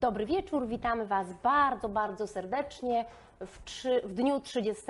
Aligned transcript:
Dobry 0.00 0.26
wieczór, 0.26 0.66
witamy 0.66 1.06
Was 1.06 1.26
bardzo, 1.42 1.88
bardzo 1.88 2.26
serdecznie 2.26 3.04
w, 3.40 3.64
trzy, 3.64 4.00
w 4.04 4.14
dniu 4.14 4.40
30 4.40 4.82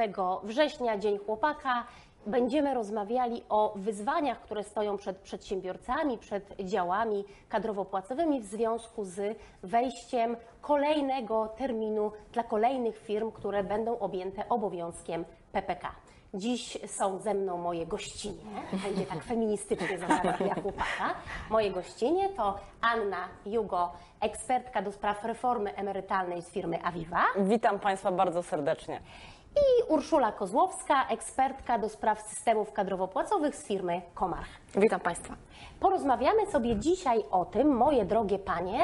września, 0.43 0.99
Dzień 0.99 1.19
Chłopaka. 1.19 1.85
Będziemy 2.27 2.75
rozmawiali 2.75 3.43
o 3.49 3.73
wyzwaniach, 3.77 4.41
które 4.41 4.65
stoją 4.65 4.97
przed 4.97 5.17
przedsiębiorcami, 5.17 6.19
przed 6.19 6.57
działami 6.61 7.25
kadrowo-płacowymi 7.49 8.41
w 8.41 8.45
związku 8.45 9.05
z 9.05 9.39
wejściem 9.63 10.37
kolejnego 10.61 11.49
terminu 11.49 12.13
dla 12.33 12.43
kolejnych 12.43 12.99
firm, 12.99 13.31
które 13.31 13.65
będą 13.65 13.99
objęte 13.99 14.49
obowiązkiem 14.49 15.25
PPK. 15.53 15.95
Dziś 16.35 16.79
są 16.87 17.19
ze 17.19 17.35
mną 17.35 17.59
moje 17.59 17.87
gościnie, 17.87 18.45
będzie 18.85 19.07
tak 19.07 19.25
feministycznie 19.25 19.99
zabawa 19.99 20.45
jak 20.45 20.63
chłopaka. 20.63 21.15
Moje 21.51 21.71
gościnie 21.71 22.29
to 22.29 22.59
Anna 22.81 23.29
Jugo, 23.47 23.93
ekspertka 24.21 24.83
do 24.83 24.93
spraw 24.93 25.25
reformy 25.25 25.75
emerytalnej 25.77 26.43
z 26.43 26.49
firmy 26.51 26.83
Aviva 26.85 27.23
Witam 27.37 27.79
Państwa 27.79 28.13
bardzo 28.13 28.43
serdecznie. 28.43 29.01
i 29.57 29.93
Urszula 29.93 30.33
Kozłowska, 30.33 31.09
ekspertka 31.09 31.79
do 31.79 31.89
spraw 31.89 32.23
systemów 32.23 32.73
kadrowo-płacowych 32.73 33.55
z 33.57 33.67
firmy 33.67 34.03
Komarch. 34.15 34.49
Witam 34.77 35.01
Państwa. 35.01 35.35
Porozmawiamy 35.81 36.47
sobie 36.47 36.77
dzisiaj 36.77 37.25
o 37.31 37.45
tym, 37.45 37.77
moje 37.77 38.05
drogie 38.05 38.39
panie, 38.39 38.79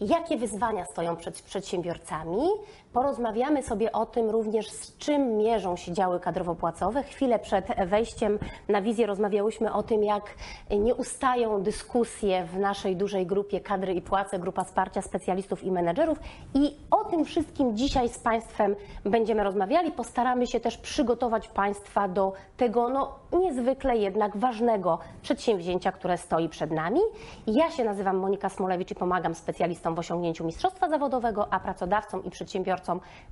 jakie 0.00 0.36
wyzwania 0.36 0.84
stoją 0.84 1.16
przed 1.16 1.42
przedsiębiorcami. 1.42 2.48
Porozmawiamy 2.92 3.62
sobie 3.62 3.92
o 3.92 4.06
tym 4.06 4.30
również, 4.30 4.70
z 4.70 4.96
czym 4.96 5.36
mierzą 5.36 5.76
się 5.76 5.92
działy 5.92 6.20
kadrowo-płacowe. 6.20 7.02
Chwilę 7.02 7.38
przed 7.38 7.66
wejściem 7.86 8.38
na 8.68 8.82
wizję 8.82 9.06
rozmawiałyśmy 9.06 9.72
o 9.72 9.82
tym, 9.82 10.04
jak 10.04 10.34
nie 10.70 10.94
ustają 10.94 11.62
dyskusje 11.62 12.44
w 12.44 12.58
naszej 12.58 12.96
dużej 12.96 13.26
grupie 13.26 13.60
kadry 13.60 13.94
i 13.94 14.02
płace, 14.02 14.38
grupa 14.38 14.64
wsparcia 14.64 15.02
specjalistów 15.02 15.64
i 15.64 15.70
menedżerów. 15.70 16.18
I 16.54 16.76
o 16.90 17.04
tym 17.04 17.24
wszystkim 17.24 17.76
dzisiaj 17.76 18.08
z 18.08 18.18
Państwem 18.18 18.76
będziemy 19.04 19.44
rozmawiali. 19.44 19.92
Postaramy 19.92 20.46
się 20.46 20.60
też 20.60 20.78
przygotować 20.78 21.48
Państwa 21.48 22.08
do 22.08 22.32
tego 22.56 22.88
no, 22.88 23.14
niezwykle 23.40 23.96
jednak 23.96 24.36
ważnego 24.36 24.98
przedsięwzięcia, 25.22 25.92
które 25.92 26.18
stoi 26.18 26.48
przed 26.48 26.70
nami. 26.70 27.00
Ja 27.46 27.70
się 27.70 27.84
nazywam 27.84 28.16
Monika 28.16 28.48
Smolewicz 28.48 28.90
i 28.90 28.94
pomagam 28.94 29.34
specjalistom 29.34 29.94
w 29.94 29.98
osiągnięciu 29.98 30.44
mistrzostwa 30.44 30.88
zawodowego, 30.88 31.52
a 31.52 31.60
pracodawcom 31.60 32.24
i 32.24 32.30
przedsiębiorcom 32.30 32.77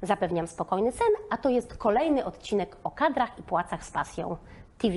zapewniam 0.03 0.47
spokojny 0.47 0.93
sen, 0.93 1.09
a 1.31 1.37
to 1.37 1.49
jest 1.49 1.77
kolejny 1.77 2.25
odcinek 2.25 2.77
o 2.85 2.91
kadrach 2.91 3.39
i 3.39 3.43
płacach 3.43 3.85
z 3.85 3.91
pasją 3.91 4.37
TV. 4.79 4.97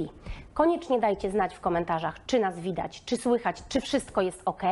Koniecznie 0.54 1.00
dajcie 1.00 1.32
znać 1.32 1.56
w 1.56 1.60
komentarzach, 1.60 2.26
czy 2.26 2.40
nas 2.40 2.60
widać, 2.60 3.04
czy 3.06 3.18
słychać, 3.18 3.64
czy 3.70 3.82
wszystko 3.82 4.22
jest 4.22 4.42
ok. 4.46 4.64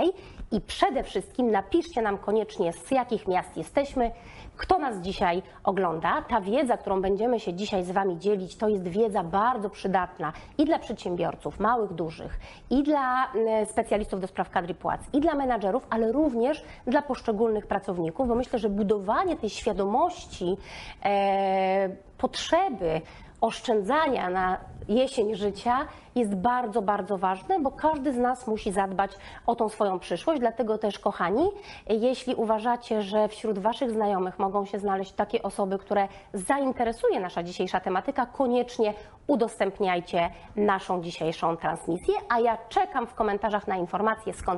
I 0.52 0.62
przede 0.62 1.04
wszystkim 1.04 1.52
napiszcie 1.52 2.02
nam 2.02 2.18
koniecznie, 2.18 2.74
z 2.74 2.92
jakich 2.92 3.28
miast 3.28 3.58
jesteśmy, 3.58 4.12
kto 4.58 4.80
nas 4.80 5.02
dzisiaj 5.02 5.42
ogląda. 5.64 6.22
Ta 6.22 6.42
wiedza, 6.42 6.78
którą 6.78 7.02
będziemy 7.02 7.40
się 7.40 7.54
dzisiaj 7.54 7.84
z 7.84 7.92
Wami 7.92 8.20
dzielić, 8.20 8.56
to 8.56 8.68
jest 8.68 8.88
wiedza 8.88 9.24
bardzo 9.24 9.70
przydatna 9.70 10.34
i 10.58 10.66
dla 10.66 10.80
przedsiębiorców, 10.80 11.60
małych, 11.60 11.94
dużych, 11.94 12.40
i 12.70 12.84
dla 12.84 13.34
e, 13.34 13.66
specjalistów 13.66 14.22
do 14.22 14.28
spraw 14.28 14.50
kadry 14.50 14.74
płac, 14.74 15.02
i 15.14 15.22
dla 15.22 15.36
menadżerów, 15.36 15.88
ale 15.90 16.12
również 16.12 16.64
dla 16.88 17.02
poszczególnych 17.02 17.68
pracowników, 17.68 18.28
bo 18.28 18.36
myślę, 18.36 18.60
że 18.60 18.70
budowanie 18.70 19.38
tej 19.38 19.50
świadomości 19.50 20.58
e, 21.06 21.90
potrzeby 22.18 23.02
oszczędzania 23.42 24.30
na 24.30 24.58
jesień 24.88 25.36
życia 25.36 25.88
jest 26.16 26.36
bardzo, 26.36 26.82
bardzo 26.82 27.18
ważne, 27.18 27.60
bo 27.60 27.72
każdy 27.72 28.14
z 28.14 28.18
nas 28.18 28.48
musi 28.48 28.72
zadbać 28.72 29.11
o 29.45 29.56
tą 29.56 29.70
swoją 29.70 30.00
przyszłość. 30.00 30.39
Dlatego 30.39 30.78
też, 30.78 31.00
kochani, 31.00 31.50
jeśli 31.89 32.36
uważacie, 32.36 33.02
że 33.02 33.28
wśród 33.28 33.60
Waszych 33.60 33.92
znajomych 33.92 34.39
mogą 34.39 34.66
się 34.66 34.80
znaleźć 34.80 35.11
takie 35.11 35.44
osoby, 35.44 35.78
które 35.78 36.08
zainteresuje 36.34 37.20
nasza 37.20 37.44
dzisiejsza 37.44 37.80
tematyka, 37.80 38.26
koniecznie 38.26 38.94
udostępniajcie 39.28 40.30
naszą 40.56 41.02
dzisiejszą 41.02 41.58
transmisję, 41.58 42.14
a 42.30 42.40
ja 42.40 42.58
czekam 42.70 43.08
w 43.08 43.14
komentarzach 43.14 43.67
na 43.67 43.78
informacje, 43.78 44.34
skąd. 44.34 44.58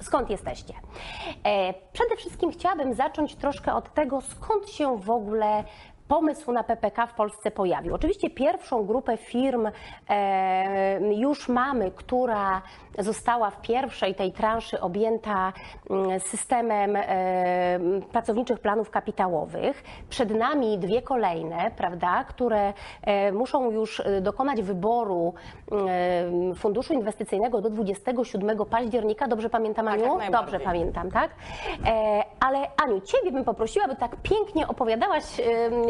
Skąd 0.00 0.30
jesteście. 0.30 0.74
E, 1.44 1.74
przede 1.92 2.16
wszystkim 2.16 2.50
chciałabym 2.50 2.94
zacząć 2.94 3.34
troszkę 3.34 3.74
od 3.74 3.94
tego, 3.94 4.20
skąd 4.20 4.70
się 4.70 4.98
w 4.98 5.10
ogóle 5.10 5.64
pomysł 6.08 6.52
na 6.52 6.64
PPK 6.64 7.06
w 7.06 7.14
Polsce 7.14 7.50
pojawił. 7.50 7.94
Oczywiście 7.94 8.30
pierwszą 8.30 8.86
grupę 8.86 9.16
firm 9.16 9.68
już 11.16 11.48
mamy, 11.48 11.90
która 11.90 12.62
została 12.98 13.50
w 13.50 13.60
pierwszej 13.60 14.14
tej 14.14 14.32
transzy 14.32 14.80
objęta 14.80 15.52
mm, 15.90 16.20
systemem 16.20 16.98
pracowniczych 18.12 18.58
planów 18.58 18.90
kapitałowych. 18.90 19.84
Przed 20.08 20.30
nami 20.30 20.78
dwie 20.78 21.02
kolejne, 21.02 21.70
prawda, 21.76 22.24
które 22.24 22.72
muszą 23.32 23.70
już 23.70 24.00
e, 24.00 24.20
dokonać 24.20 24.62
wyboru 24.62 25.34
funduszu 26.56 26.94
inwestycyjnego 26.94 27.60
do 27.60 27.70
27 27.70 28.58
października. 28.70 29.28
Dobrze 29.28 29.50
pamiętam, 29.50 29.86
Tak, 29.86 29.94
Aniu? 29.94 30.06
najbardziej. 30.16 30.32
Dobrze 30.40 30.60
pamiętam, 30.60 31.10
tak? 31.10 31.30
E, 31.86 32.22
ale 32.40 32.58
Aniu, 32.84 33.00
Ciebie 33.00 33.32
bym 33.32 33.44
poprosiła, 33.44 33.88
by 33.88 33.96
tak 33.96 34.16
pięknie 34.22 34.68
opowiadałaś, 34.68 35.24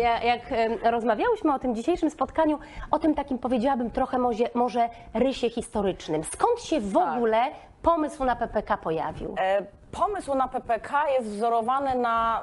ja- 0.05 0.23
jak 0.23 0.41
rozmawiałyśmy 0.83 1.55
o 1.55 1.59
tym 1.59 1.75
dzisiejszym 1.75 2.11
spotkaniu, 2.11 2.59
o 2.91 2.99
tym 2.99 3.15
takim 3.15 3.39
powiedziałabym 3.39 3.91
trochę 3.91 4.19
może, 4.19 4.45
może 4.55 4.89
rysie 5.15 5.51
historycznym. 5.51 6.25
Skąd 6.25 6.61
się 6.61 6.81
w 6.81 6.93
Tak. 6.95 7.17
ogóle 7.17 7.43
pomysł 7.83 8.25
na 8.25 8.37
PPK 8.37 8.77
pojawił? 8.77 9.35
E, 9.39 9.63
Pomysł 9.93 10.35
na 10.35 10.49
PPK 10.49 11.11
jest 11.11 11.29
wzorowany 11.29 11.95
na 11.95 12.43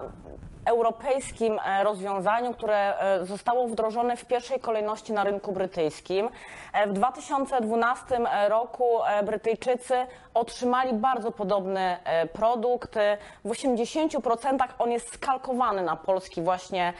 europejskim 0.66 1.59
e, 1.66 1.83
rozwiązaniu, 1.83 2.53
które 2.53 2.99
e, 2.99 3.25
zostało 3.25 3.67
wdrożone 3.67 4.17
w 4.17 4.25
pierwszej 4.25 4.59
kolejności 4.59 5.13
na 5.13 5.23
rynku 5.23 5.51
brytyjskim. 5.51 6.29
E, 6.73 6.88
W 6.88 6.94
2012 6.94 8.17
roku 8.47 8.85
Brytyjczycy 9.23 9.94
otrzymali 10.33 10.94
bardzo 10.94 11.31
podobny 11.31 11.97
produkt. 12.33 12.95
W 13.45 13.49
80% 13.49 14.57
on 14.79 14.91
jest 14.91 15.13
skalkowany 15.13 15.81
na 15.81 15.95
polski 15.95 16.41
właśnie 16.41 16.93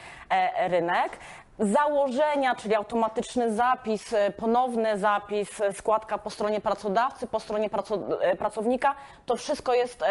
rynek. 0.68 1.18
Założenia, 1.62 2.54
czyli 2.54 2.74
automatyczny 2.74 3.52
zapis, 3.52 4.12
e, 4.12 4.30
ponowny 4.30 4.98
zapis, 4.98 5.60
e, 5.60 5.72
składka 5.72 6.18
po 6.18 6.30
stronie 6.30 6.60
pracodawcy, 6.60 7.26
po 7.26 7.40
stronie 7.40 7.70
e, 8.20 8.36
pracownika, 8.36 8.94
to 9.26 9.36
wszystko 9.36 9.74
jest 9.74 10.04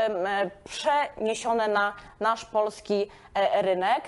przeniesione 0.64 1.68
na 1.68 1.94
nasz 2.20 2.46
polski 2.46 3.08
rynek. 3.62 4.04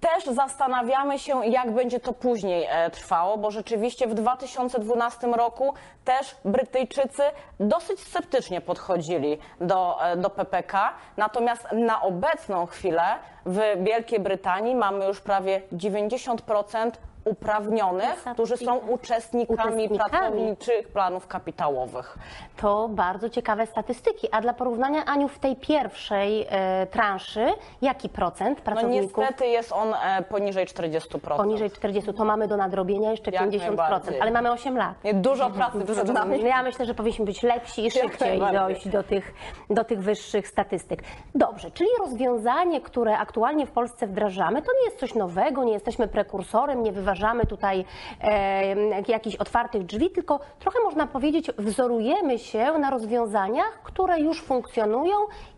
Też 0.00 0.24
zastanawiamy 0.24 1.18
się, 1.18 1.46
jak 1.46 1.70
będzie 1.70 2.00
to 2.00 2.12
później 2.12 2.66
e, 2.70 2.90
trwało, 2.90 3.38
bo 3.38 3.50
rzeczywiście 3.50 4.06
w 4.06 4.14
2012 4.14 5.26
roku 5.26 5.74
też 6.04 6.36
Brytyjczycy 6.44 7.22
dosyć 7.60 8.00
sceptycznie 8.00 8.60
podchodzili 8.60 9.38
do, 9.60 10.04
e, 10.04 10.16
do 10.16 10.30
PPK. 10.30 10.92
Natomiast 11.16 11.66
na 11.72 12.02
obecną 12.02 12.66
chwilę 12.66 13.02
w 13.46 13.60
Wielkiej 13.84 14.20
Brytanii 14.20 14.74
mamy 14.74 15.06
już 15.06 15.20
prawie 15.20 15.62
90% 15.72 16.90
uprawnionych, 17.30 18.24
którzy 18.32 18.56
są 18.56 18.76
uczestnikami, 18.76 19.88
pracowniczych 19.88 20.88
planów 20.88 21.26
kapitałowych. 21.26 22.18
To 22.56 22.88
bardzo 22.88 23.30
ciekawe 23.30 23.66
statystyki. 23.66 24.28
A 24.32 24.40
dla 24.40 24.52
porównania, 24.52 25.04
Aniu, 25.04 25.28
w 25.28 25.38
tej 25.38 25.56
pierwszej 25.56 26.46
e, 26.50 26.86
transzy, 26.86 27.46
jaki 27.82 28.08
procent 28.08 28.58
No 28.58 28.64
pracowników? 28.64 29.18
niestety 29.18 29.46
jest 29.46 29.72
on 29.72 29.94
e, 29.94 30.22
poniżej 30.22 30.66
40%. 30.66 31.36
Poniżej 31.36 31.70
40, 31.70 32.14
to 32.14 32.24
mamy 32.24 32.48
do 32.48 32.56
nadrobienia 32.56 33.10
jeszcze 33.10 33.30
Jak 33.30 33.42
50%, 33.50 33.58
najbardziej. 33.66 34.20
ale 34.20 34.30
mamy 34.30 34.52
8 34.52 34.76
lat. 34.76 35.04
Nie, 35.04 35.14
Dużo 35.14 35.50
pracy 35.50 35.84
przed 35.84 36.08
nami. 36.12 36.42
Ja 36.44 36.62
myślę, 36.62 36.86
że 36.86 36.94
powinniśmy 36.94 37.24
być 37.24 37.42
lepsi 37.42 37.86
i 37.86 37.90
szybciej 37.90 38.28
najbardziej. 38.40 38.58
dojść 38.60 38.88
do 38.88 39.02
tych, 39.02 39.34
do 39.70 39.84
tych 39.84 40.02
wyższych 40.02 40.48
statystyk. 40.48 41.02
Dobrze, 41.34 41.70
czyli 41.70 41.88
rozwiązanie, 41.98 42.80
które 42.80 43.18
aktualnie 43.18 43.66
w 43.66 43.70
Polsce 43.70 44.06
wdrażamy, 44.06 44.62
to 44.62 44.72
nie 44.80 44.84
jest 44.84 44.98
coś 44.98 45.14
nowego, 45.14 45.64
nie 45.64 45.72
jesteśmy 45.72 46.08
prekursorem, 46.08 46.82
nie 46.82 46.92
wyważamy 46.92 47.17
tutaj 47.46 47.84
e, 48.20 49.02
jakichś 49.08 49.36
otwartych 49.36 49.86
drzwi, 49.86 50.10
tylko 50.10 50.40
trochę 50.58 50.78
można 50.84 51.06
powiedzieć, 51.06 51.50
wzorujemy 51.58 52.38
się 52.38 52.72
na 52.78 52.90
rozwiązaniach, 52.90 53.80
które 53.82 54.20
już 54.20 54.42
funkcjonują 54.42 55.16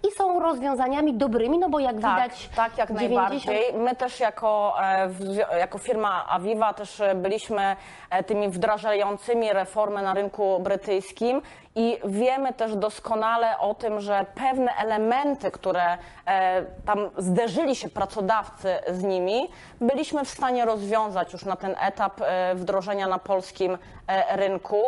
i 0.08 0.12
są 0.12 0.40
rozwiązaniami 0.40 1.14
dobrymi, 1.14 1.58
no 1.58 1.68
bo 1.68 1.78
jak 1.78 2.00
Tak, 2.00 2.22
widać, 2.22 2.48
tak, 2.56 2.78
jak 2.78 2.88
90 2.88 3.46
najbardziej. 3.46 3.80
My 3.80 3.96
też 3.96 4.20
jako, 4.20 4.74
e, 4.82 5.58
jako 5.58 5.78
firma 5.78 6.26
Aviva 6.28 6.74
też 6.74 7.00
e, 7.00 7.14
byliśmy 7.14 7.76
e, 8.10 8.24
tymi 8.24 8.48
wdrażającymi 8.48 9.52
reformę 9.52 10.02
na 10.02 10.14
rynku 10.14 10.60
brytyjskim 10.60 11.42
i 11.75 11.99
wiemy 12.05 12.52
też 12.52 12.76
doskonale 12.76 13.58
o 13.58 13.75
tym, 13.75 14.00
że 14.00 14.26
pewne 14.34 14.72
elementy, 14.76 15.50
które 15.50 15.99
e, 16.26 16.62
tam 16.87 17.11
zderzyli 17.19 17.76
się 17.76 17.88
pracodawcy 17.88 18.78
z 18.88 19.02
nimi, 19.02 19.49
byliśmy 19.81 20.25
w 20.25 20.28
stanie 20.28 20.64
rozwiązać 20.64 21.32
już 21.32 21.44
na 21.44 21.56
ten 21.56 21.76
etap 21.81 22.20
e, 22.20 22.55
wdrożenia 22.55 23.08
na 23.08 23.19
polskim 23.19 23.78
e, 24.06 24.37
rynku. 24.37 24.82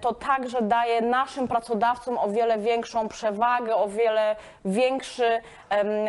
To 0.00 0.14
także 0.14 0.62
daje 0.62 1.00
naszym 1.00 1.48
pracodawcom 1.48 2.18
o 2.18 2.28
wiele 2.28 2.58
większą 2.58 3.08
przewagę, 3.08 3.76
o 3.76 3.88
wiele 3.88 4.36
większy 4.64 5.40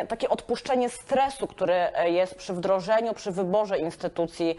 takie 0.07 0.29
odpuszczenie 0.29 0.89
stresu, 0.89 1.47
który 1.47 1.75
jest 2.06 2.35
przy 2.35 2.53
wdrożeniu, 2.53 3.13
przy 3.13 3.31
wyborze 3.31 3.79
instytucji 3.79 4.57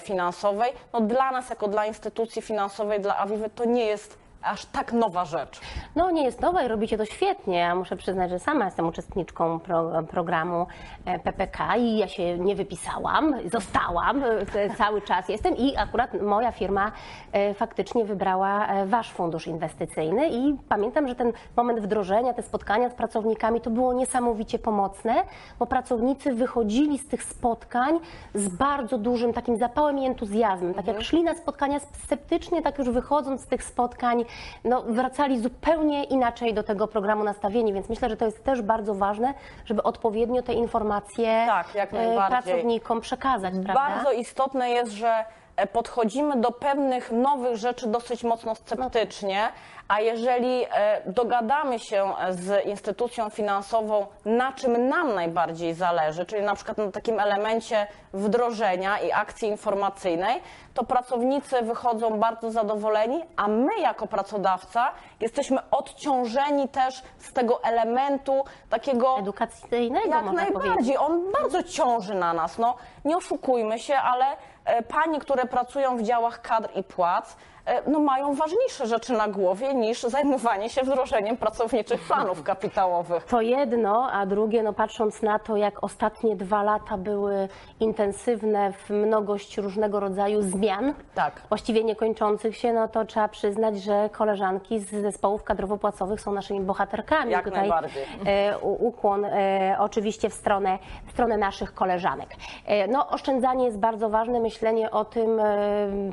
finansowej. 0.00 0.72
No 0.92 1.00
dla 1.00 1.30
nas, 1.30 1.50
jako 1.50 1.68
dla 1.68 1.86
instytucji 1.86 2.42
finansowej, 2.42 3.00
dla 3.00 3.16
Awiwy, 3.16 3.50
to 3.50 3.64
nie 3.64 3.84
jest 3.84 4.18
aż 4.42 4.66
tak 4.66 4.92
nowa 4.92 5.24
rzecz. 5.24 5.60
No 5.96 6.10
nie 6.10 6.24
jest 6.24 6.40
nowa 6.40 6.62
i 6.62 6.68
robicie 6.68 6.98
to 6.98 7.04
świetnie. 7.04 7.58
Ja 7.58 7.74
muszę 7.74 7.96
przyznać, 7.96 8.30
że 8.30 8.38
sama 8.38 8.64
jestem 8.64 8.86
uczestniczką 8.86 9.60
pro, 9.60 10.02
programu 10.02 10.66
e, 11.04 11.18
PPK 11.18 11.76
i 11.76 11.98
ja 11.98 12.08
się 12.08 12.38
nie 12.38 12.54
wypisałam, 12.54 13.34
zostałam, 13.52 14.22
e, 14.24 14.74
cały 14.76 15.02
czas 15.02 15.28
jestem 15.28 15.56
i 15.56 15.76
akurat 15.76 16.22
moja 16.22 16.52
firma 16.52 16.92
e, 17.32 17.54
faktycznie 17.54 18.04
wybrała 18.04 18.68
wasz 18.86 19.12
fundusz 19.12 19.46
inwestycyjny 19.46 20.28
i 20.28 20.56
pamiętam, 20.68 21.08
że 21.08 21.14
ten 21.14 21.32
moment 21.56 21.80
wdrożenia, 21.80 22.34
te 22.34 22.42
spotkania 22.42 22.90
z 22.90 22.94
pracownikami 22.94 23.60
to 23.60 23.70
było 23.70 23.92
niesamowicie 23.92 24.58
pomocne, 24.58 25.14
bo 25.58 25.66
pracownicy 25.66 26.34
wychodzili 26.34 26.98
z 26.98 27.08
tych 27.08 27.22
spotkań 27.22 27.98
z 28.34 28.48
bardzo 28.48 28.98
dużym 28.98 29.32
takim 29.32 29.56
zapałem 29.56 29.98
i 29.98 30.06
entuzjazmem. 30.06 30.74
Tak 30.74 30.86
jak 30.86 31.02
szli 31.02 31.22
na 31.22 31.34
spotkania 31.34 31.80
sceptycznie, 31.80 32.62
tak 32.62 32.78
już 32.78 32.90
wychodząc 32.90 33.40
z 33.40 33.46
tych 33.46 33.64
spotkań, 33.64 34.24
no, 34.64 34.82
wracali 34.82 35.40
zupełnie 35.40 36.04
inaczej 36.04 36.54
do 36.54 36.62
tego 36.62 36.88
programu 36.88 37.24
nastawieni, 37.24 37.72
więc 37.72 37.88
myślę, 37.88 38.08
że 38.08 38.16
to 38.16 38.24
jest 38.24 38.44
też 38.44 38.62
bardzo 38.62 38.94
ważne, 38.94 39.34
żeby 39.64 39.82
odpowiednio 39.82 40.42
te 40.42 40.52
informacje 40.52 41.44
Tak, 41.46 41.66
e, 41.76 42.28
pracownikom 42.28 43.00
przekazać, 43.00 43.54
prawda? 43.64 43.74
Bardzo 43.74 44.12
istotne 44.12 44.70
jest, 44.70 44.92
że 44.92 45.24
podchodzimy 45.72 46.36
do 46.36 46.50
pewnych 46.50 47.12
nowych 47.12 47.56
rzeczy 47.56 47.86
dosyć 47.86 48.24
mocno 48.24 48.54
sceptycznie, 48.54 49.48
a 49.88 50.00
jeżeli 50.00 50.64
e, 50.64 51.02
dogadamy 51.06 51.78
się 51.78 52.12
z 52.30 52.66
instytucją 52.66 53.30
finansową, 53.30 54.06
na 54.24 54.52
czym 54.52 54.88
nam 54.88 55.14
najbardziej 55.14 55.74
zależy, 55.74 56.26
czyli 56.26 56.42
na 56.42 56.54
przykład 56.54 56.78
na 56.78 56.90
takim 56.90 57.20
elemencie 57.20 57.86
wdrożenia 58.12 58.98
i 58.98 59.12
akcji 59.12 59.48
informacyjnej, 59.48 60.40
to 60.74 60.84
pracownicy 60.84 61.62
wychodzą 61.62 62.18
bardzo 62.20 62.50
zadowoleni, 62.50 63.22
a 63.36 63.48
my 63.48 63.78
jako 63.80 64.06
pracodawca 64.06 64.92
jesteśmy 65.20 65.58
odciążeni 65.70 66.68
też 66.68 67.02
z 67.18 67.32
tego 67.32 67.62
elementu 67.62 68.44
takiego 68.70 69.18
Edukacyjnego 69.18 70.08
jak 70.08 70.24
można 70.24 70.32
powiedzieć. 70.32 70.64
najbardziej. 70.64 70.96
On 70.98 71.32
bardzo 71.32 71.62
ciąży 71.62 72.14
na 72.14 72.32
nas. 72.32 72.58
No, 72.58 72.76
nie 73.04 73.16
oszukujmy 73.16 73.78
się, 73.78 73.96
ale 73.96 74.26
e, 74.66 74.82
panie, 74.82 75.20
które 75.20 75.46
pracują 75.46 75.96
w 75.96 76.02
działach 76.02 76.42
kadr 76.42 76.68
i 76.74 76.82
płac, 76.84 77.36
e, 77.66 77.90
no, 77.90 77.98
mają 78.00 78.34
ważniejsze 78.34 78.86
rzeczy 78.86 79.12
na 79.12 79.28
głowie 79.28 79.74
niż 79.74 80.02
zajmowanie 80.02 80.70
się 80.70 80.82
wdrożeniem 80.82 81.36
pracowniczych 81.36 82.00
planów 82.06 82.42
kapitałowych. 82.42 83.24
To 83.24 83.40
jedno, 83.40 84.10
a 84.12 84.26
drugie, 84.26 84.62
no 84.62 84.72
patrząc 84.72 85.22
na 85.22 85.38
to, 85.38 85.56
jak 85.56 85.84
ostatnie 85.84 86.36
dwa 86.36 86.62
lata 86.62 86.96
były 86.98 87.48
intensywne 87.80 88.72
w 88.72 88.90
mnogość 88.90 89.58
różnego 89.58 90.00
rodzaju 90.00 90.42
zmian, 90.42 90.94
Tak. 91.14 91.42
właściwie 91.48 91.84
niekończących 91.84 92.56
się, 92.56 92.72
no 92.72 92.88
to 92.88 93.04
trzeba 93.04 93.28
przyznać, 93.28 93.82
że 93.82 94.10
koleżanki 94.12 94.80
z 94.80 94.90
zespołów 94.90 95.44
kadrowo-płacowych 95.44 96.20
są 96.20 96.32
naszymi 96.32 96.60
bohaterkami. 96.60 97.32
Jak 97.32 97.44
Tutaj 97.44 97.60
najbardziej. 97.60 98.02
e, 98.26 98.58
ukłon 98.58 99.24
e, 99.24 99.76
oczywiście 99.78 100.30
w 100.30 100.34
stronę, 100.34 100.78
w 101.06 101.10
stronę 101.10 101.36
naszych 101.36 101.74
koleżanek. 101.74 102.28
E, 102.66 102.88
no, 102.88 103.08
oszczędzanie 103.08 103.64
jest 103.64 103.78
bardzo 103.78 104.08
ważne, 104.10 104.40
myślenie 104.40 104.90
o 104.90 105.04
tym, 105.04 105.40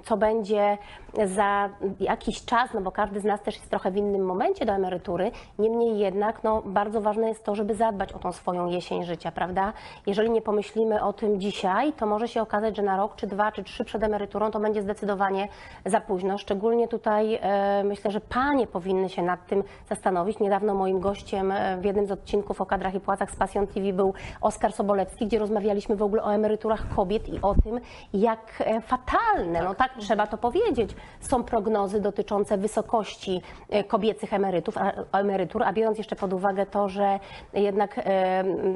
co 0.04 0.18
będzie 0.18 0.78
za 1.26 1.70
jakiś 2.00 2.46
czas, 2.46 2.74
no 2.74 2.82
bo 2.82 2.92
każdy 2.92 3.20
z 3.20 3.24
nas 3.24 3.42
też 3.42 3.56
jest 3.56 3.70
trochę 3.70 3.92
w 3.92 3.98
innym 3.98 4.26
momencie 4.26 4.66
do 4.66 4.74
emerytury. 4.74 5.32
Niemniej 5.60 6.00
jednak 6.00 6.44
no, 6.44 6.62
bardzo 6.66 7.02
ważne 7.02 7.28
jest 7.28 7.44
to, 7.46 7.56
żeby 7.56 7.76
zadbać 7.76 8.14
o 8.14 8.20
tą 8.20 8.32
swoją 8.32 8.68
jesień 8.68 9.04
życia, 9.04 9.32
prawda? 9.32 9.74
Jeżeli 10.08 10.30
nie 10.30 10.42
pomyślimy 10.42 11.04
o 11.04 11.14
tym 11.14 11.40
dzisiaj, 11.54 11.94
to 11.94 12.06
może 12.06 12.28
się 12.28 12.42
okazać, 12.42 12.78
że 12.78 12.82
na 12.82 12.98
rok, 12.98 13.16
czy 13.16 13.28
dwa, 13.28 13.52
czy 13.52 13.64
trzy 13.64 13.86
przed 13.86 14.04
emeryturą 14.04 14.52
to 14.52 14.60
będzie 14.60 14.82
zdecydowanie 14.82 15.48
za 15.86 16.02
późno. 16.02 16.38
Szczególnie 16.38 16.88
tutaj 16.88 17.40
e, 17.42 17.84
myślę, 17.84 18.12
że 18.12 18.22
panie 18.22 18.68
powinny 18.68 19.10
się 19.10 19.22
nad 19.22 19.48
tym 19.48 19.64
zastanowić. 19.90 20.40
Niedawno 20.40 20.74
moim 20.74 21.00
gościem 21.00 21.52
e, 21.52 21.78
w 21.78 21.86
jednym 21.86 22.08
z 22.08 22.12
odcinków 22.12 22.62
o 22.62 22.66
kadrach 22.66 22.96
i 22.96 23.00
płacach 23.00 23.32
z 23.32 23.36
Passion 23.36 23.68
TV 23.68 23.94
był 23.94 24.14
Oskar 24.42 24.74
Sobolewski, 24.74 25.28
gdzie 25.28 25.40
rozmawialiśmy 25.40 25.96
w 25.96 26.04
ogóle 26.04 26.24
o 26.24 26.34
emeryturach 26.34 26.96
kobiet 26.96 27.30
i 27.30 27.42
o 27.42 27.56
tym, 27.64 27.80
jak 28.14 28.64
e, 28.66 28.82
fatalne, 28.82 29.64
no 29.64 29.76
tak 29.76 29.92
trzeba 30.00 30.28
to 30.28 30.38
powiedzieć, 30.38 30.96
są 31.20 31.44
prognozy 31.44 32.00
dotyczące 32.00 32.58
wysokości 32.58 33.42
kobiecych 33.88 34.34
emerytów, 34.34 34.78
a, 34.78 35.18
emerytur, 35.20 35.64
a 35.64 35.74
biorąc 35.74 35.98
jeszcze 35.98 36.16
pod 36.16 36.34
uwagę 36.34 36.66
to, 36.66 36.90
że 36.90 37.20
jednak 37.54 38.00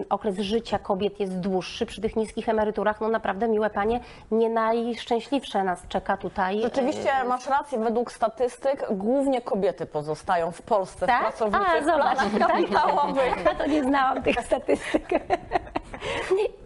okres 0.10 0.40
życia 0.40 0.80
kobiet 0.80 1.20
jest 1.20 1.40
dłuższy 1.40 1.86
przy 1.86 2.02
tych 2.02 2.16
niskich 2.16 2.50
emeryturach, 2.50 2.67
no 3.02 3.10
naprawdę, 3.10 3.48
miłe 3.48 3.70
panie, 3.70 4.00
nie 4.32 4.50
najszczęśliwsze 4.50 5.64
nas 5.64 5.88
czeka 5.88 6.18
tutaj. 6.18 6.60
e, 6.60 6.62
Rzeczywiście 6.62 7.10
masz 7.28 7.48
rację, 7.48 7.80
według 7.80 8.12
statystyk 8.12 8.88
głównie 8.92 9.42
kobiety 9.42 9.86
pozostają 9.86 10.52
w 10.52 10.62
Polsce 10.62 11.08
Tak? 11.08 11.20
w 11.20 11.22
pracowniczych 11.22 11.82
A, 11.82 11.86
zobacz, 11.86 12.16
planach 12.18 12.32
tak? 12.40 12.48
kapitałowych. 12.48 13.46
Ja 13.46 13.56
to 13.56 13.66
nie 13.68 13.84
znałam 13.84 14.24
tych 14.24 14.40
statystyk. 14.40 15.10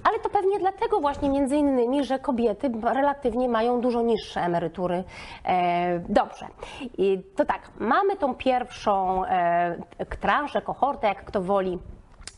Ale 0.04 0.20
to 0.20 0.30
pewnie 0.30 0.60
dlatego 0.60 1.00
właśnie 1.00 1.30
między 1.30 1.56
innymi, 1.58 2.04
że 2.04 2.20
kobiety 2.20 2.72
relatywnie 2.84 3.50
mają 3.50 3.82
dużo 3.82 4.02
niższe 4.02 4.42
emerytury. 4.42 5.04
E, 5.46 6.00
dobrze. 6.00 6.48
I 6.98 7.24
to 7.36 7.46
tak, 7.46 7.62
mamy 7.80 8.16
tą 8.18 8.36
pierwszą 8.36 9.26
e, 9.26 9.76
transzę, 10.22 10.62
kohortę, 10.62 11.08
jak 11.08 11.26
kto 11.26 11.42
woli, 11.42 11.80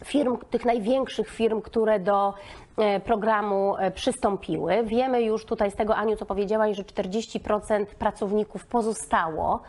firm, 0.04 0.38
tych 0.50 0.66
największych 0.66 1.30
firm, 1.30 1.62
które 1.62 2.00
do 2.00 2.34
e, 2.78 3.00
programu 3.00 3.76
e, 3.78 3.92
przystąpiły. 3.92 4.84
Wiemy 4.84 5.22
już 5.22 5.46
tutaj 5.46 5.72
z 5.72 5.76
tego, 5.76 5.96
Aniu, 5.96 6.16
co 6.16 6.26
powiedziałaś, 6.26 6.78
że 6.78 6.84
40% 6.84 7.86
pracowników 7.86 8.66
pozostało. 8.66 9.60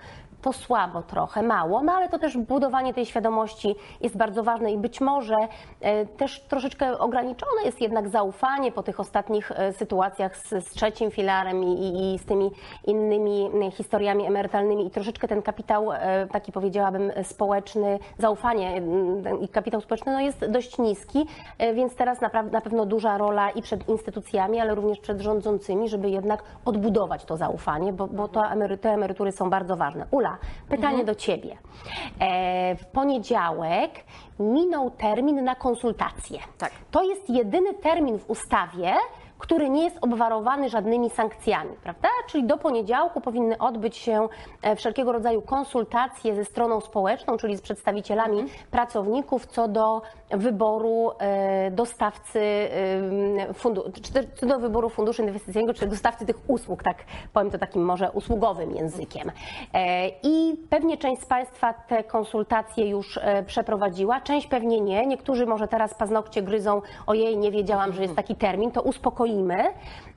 To 0.44 0.52
słabo 0.52 1.02
trochę, 1.02 1.43
mało, 1.43 1.82
no 1.82 1.93
ale 1.93 2.08
to 2.08 2.19
też 2.19 2.37
budowanie 2.37 2.94
tej 2.94 3.06
świadomości 3.06 3.75
jest 4.00 4.17
bardzo 4.17 4.43
ważne 4.43 4.73
i 4.73 4.79
być 4.79 5.00
może 5.00 5.35
e, 5.81 6.06
też 6.06 6.41
troszeczkę 6.41 6.99
ograniczone 6.99 7.62
jest 7.64 7.81
jednak 7.81 8.08
zaufanie 8.08 8.73
po 8.73 8.82
tych 8.82 9.00
ostatnich 9.00 9.52
e, 9.52 9.73
sytuacjach 9.73 10.37
z, 10.37 10.49
z 10.49 10.64
trzecim 10.64 11.11
filarem 11.11 11.65
i, 11.65 11.72
i, 11.72 12.15
i 12.15 12.19
z 12.19 12.24
tymi 12.24 12.51
innymi 12.86 13.51
e, 13.67 13.70
historiami 13.70 14.27
emerytalnymi 14.27 14.86
i 14.86 14.91
troszeczkę 14.91 15.29
ten 15.29 15.43
kapitał, 15.43 15.89
taki 16.32 16.53
powiedziałabym 16.53 17.13
społeczny, 17.22 17.98
zaufanie 18.19 18.82
i 19.41 19.48
kapitał 19.48 19.81
społeczny 19.81 20.13
no 20.13 20.20
jest 20.20 20.51
dość 20.51 20.79
niski, 20.79 21.27
więc 21.74 21.96
teraz 21.96 22.20
naprawdę 22.20 22.53
na 22.53 22.60
pewno 22.60 22.86
duża 22.86 23.19
rola 23.19 23.51
i 23.51 23.63
przed 23.63 23.89
instytucjami, 23.89 24.60
ale 24.60 24.74
również 24.74 25.01
przed 25.01 25.20
rządzącymi, 25.20 25.89
żeby 25.89 26.10
jednak 26.10 26.43
odbudować 26.65 27.24
to 27.24 27.36
zaufanie, 27.36 27.93
bo, 27.93 28.06
bo 28.06 28.29
to 28.29 28.43
emerytury 28.82 29.32
są 29.32 29.51
bardzo 29.51 29.77
ważne. 29.77 30.06
Ula, 30.10 30.33
pytanie 30.69 31.05
do 31.05 31.14
Ciebie. 31.14 31.56
E, 32.20 32.76
w 32.76 32.86
poniedziałek 32.86 33.91
minął 34.38 34.91
termin 34.91 35.44
na 35.44 35.55
konsultacje. 35.55 36.38
Tak. 36.58 36.72
To 36.91 37.03
jest 37.03 37.31
jedyny 37.31 37.74
termin 37.74 38.19
w 38.19 38.31
ustawie, 38.31 38.94
który 39.38 39.70
nie 39.70 39.84
jest 39.84 39.98
obwarowany 40.00 40.69
żadnymi 40.69 41.10
sankcjami, 41.10 41.70
prawda? 41.82 42.08
Czyli 42.29 42.44
do 42.44 42.56
poniedziałku 42.56 43.20
powinny 43.20 43.58
odbyć 43.58 43.96
się 43.96 44.29
e, 44.62 44.76
wszelkiego 44.76 45.12
rodzaju 45.12 45.43
konsultacje 45.43 46.34
ze 46.34 46.44
stroną 46.44 46.81
społeczną, 46.81 47.36
czyli 47.36 47.56
z 47.56 47.60
przedstawicielami 47.60 48.44
pracowników 48.70 49.46
co 49.46 49.69
do 49.69 50.03
wyboru 50.36 51.10
e, 51.19 51.70
dostawcy 51.70 52.41
e, 52.41 53.55
czy 54.34 54.46
do 54.46 54.58
wyboru 54.58 54.88
funduszu 54.88 55.22
inwestycyjnego, 55.22 55.74
czy 55.74 55.86
dostawcy 55.86 56.26
tych 56.26 56.50
usług, 56.50 56.82
tak 56.82 57.05
powiem 57.32 57.50
to 57.50 57.58
takim 57.58 57.84
może 57.84 58.10
usługowym 58.10 58.76
językiem. 58.76 59.32
E, 59.74 60.08
I 60.08 60.56
pewnie 60.70 60.96
część 60.96 61.22
z 61.22 61.26
Państwa 61.26 61.74
te 61.74 62.05
konsultacje 62.05 62.88
już 62.88 63.19
przeprowadziła, 63.46 64.20
część 64.20 64.46
pewnie 64.46 64.81
nie. 64.81 65.06
Niektórzy 65.06 65.46
może 65.46 65.69
teraz 65.69 65.94
paznokcie 65.94 66.43
gryzą, 66.43 66.82
ojej, 67.06 67.38
nie 67.38 67.50
wiedziałam, 67.50 67.93
że 67.93 68.03
jest 68.03 68.14
taki 68.14 68.34
termin, 68.34 68.70
to 68.70 68.82
uspokoimy. 68.82 69.64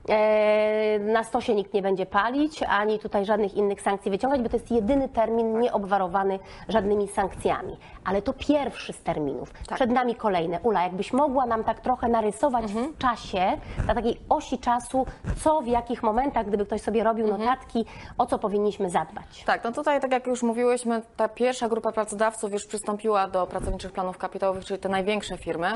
E, 0.10 1.00
Na 1.00 1.24
stosie 1.24 1.56
nikt 1.56 1.74
nie 1.74 1.82
będzie 1.82 2.06
palić, 2.06 2.64
ani 2.64 3.00
tutaj 3.00 3.26
żadnych 3.26 3.54
innych 3.54 3.82
sankcji 3.82 4.12
wyciągać, 4.12 4.42
bo 4.42 4.50
to 4.50 4.56
jest 4.56 4.72
jedyny 4.72 5.10
termin 5.10 5.60
nieobwarowany 5.60 6.40
żadnymi 6.70 7.08
sankcjami. 7.08 7.78
Ale 8.06 8.22
to 8.22 8.34
pierwszy 8.34 8.94
z 8.94 9.04
terminów. 9.04 9.54
Przed 9.76 9.92
nami 9.92 10.16
kolejne. 10.16 10.60
Ula, 10.64 10.84
jakbyś 10.84 11.14
mogła 11.14 11.46
nam 11.46 11.64
tak 11.64 11.80
trochę 11.80 12.08
narysować 12.08 12.64
Mhm. 12.64 12.94
w 12.94 12.98
czasie, 12.98 13.58
na 13.88 13.96
takiej 13.96 14.18
osi 14.30 14.58
czasu, 14.60 15.06
co 15.44 15.62
w 15.62 15.68
jakich 15.68 16.04
momentach, 16.04 16.46
gdyby 16.48 16.66
ktoś 16.66 16.82
sobie 16.82 17.04
robił 17.04 17.26
Mhm. 17.28 17.42
notatki, 17.46 17.86
o 18.18 18.26
co 18.26 18.40
powinniśmy 18.40 18.90
zadbać. 18.90 19.44
Tak, 19.46 19.64
no 19.64 19.72
tutaj, 19.72 20.02
tak 20.02 20.12
jak 20.12 20.28
już 20.28 20.44
mówiłyśmy, 20.44 21.02
ta 21.18 21.30
pierwsza 21.30 21.70
grupa 21.70 21.92
pracodawców 21.92 22.52
już 22.54 22.66
przystąpiła 22.66 23.28
do 23.28 23.48
pracowniczych 23.48 23.92
planów 23.92 24.18
kapitałowych, 24.18 24.66
czyli 24.66 24.80
te 24.80 24.90
największe 24.90 25.38
firmy. 25.38 25.68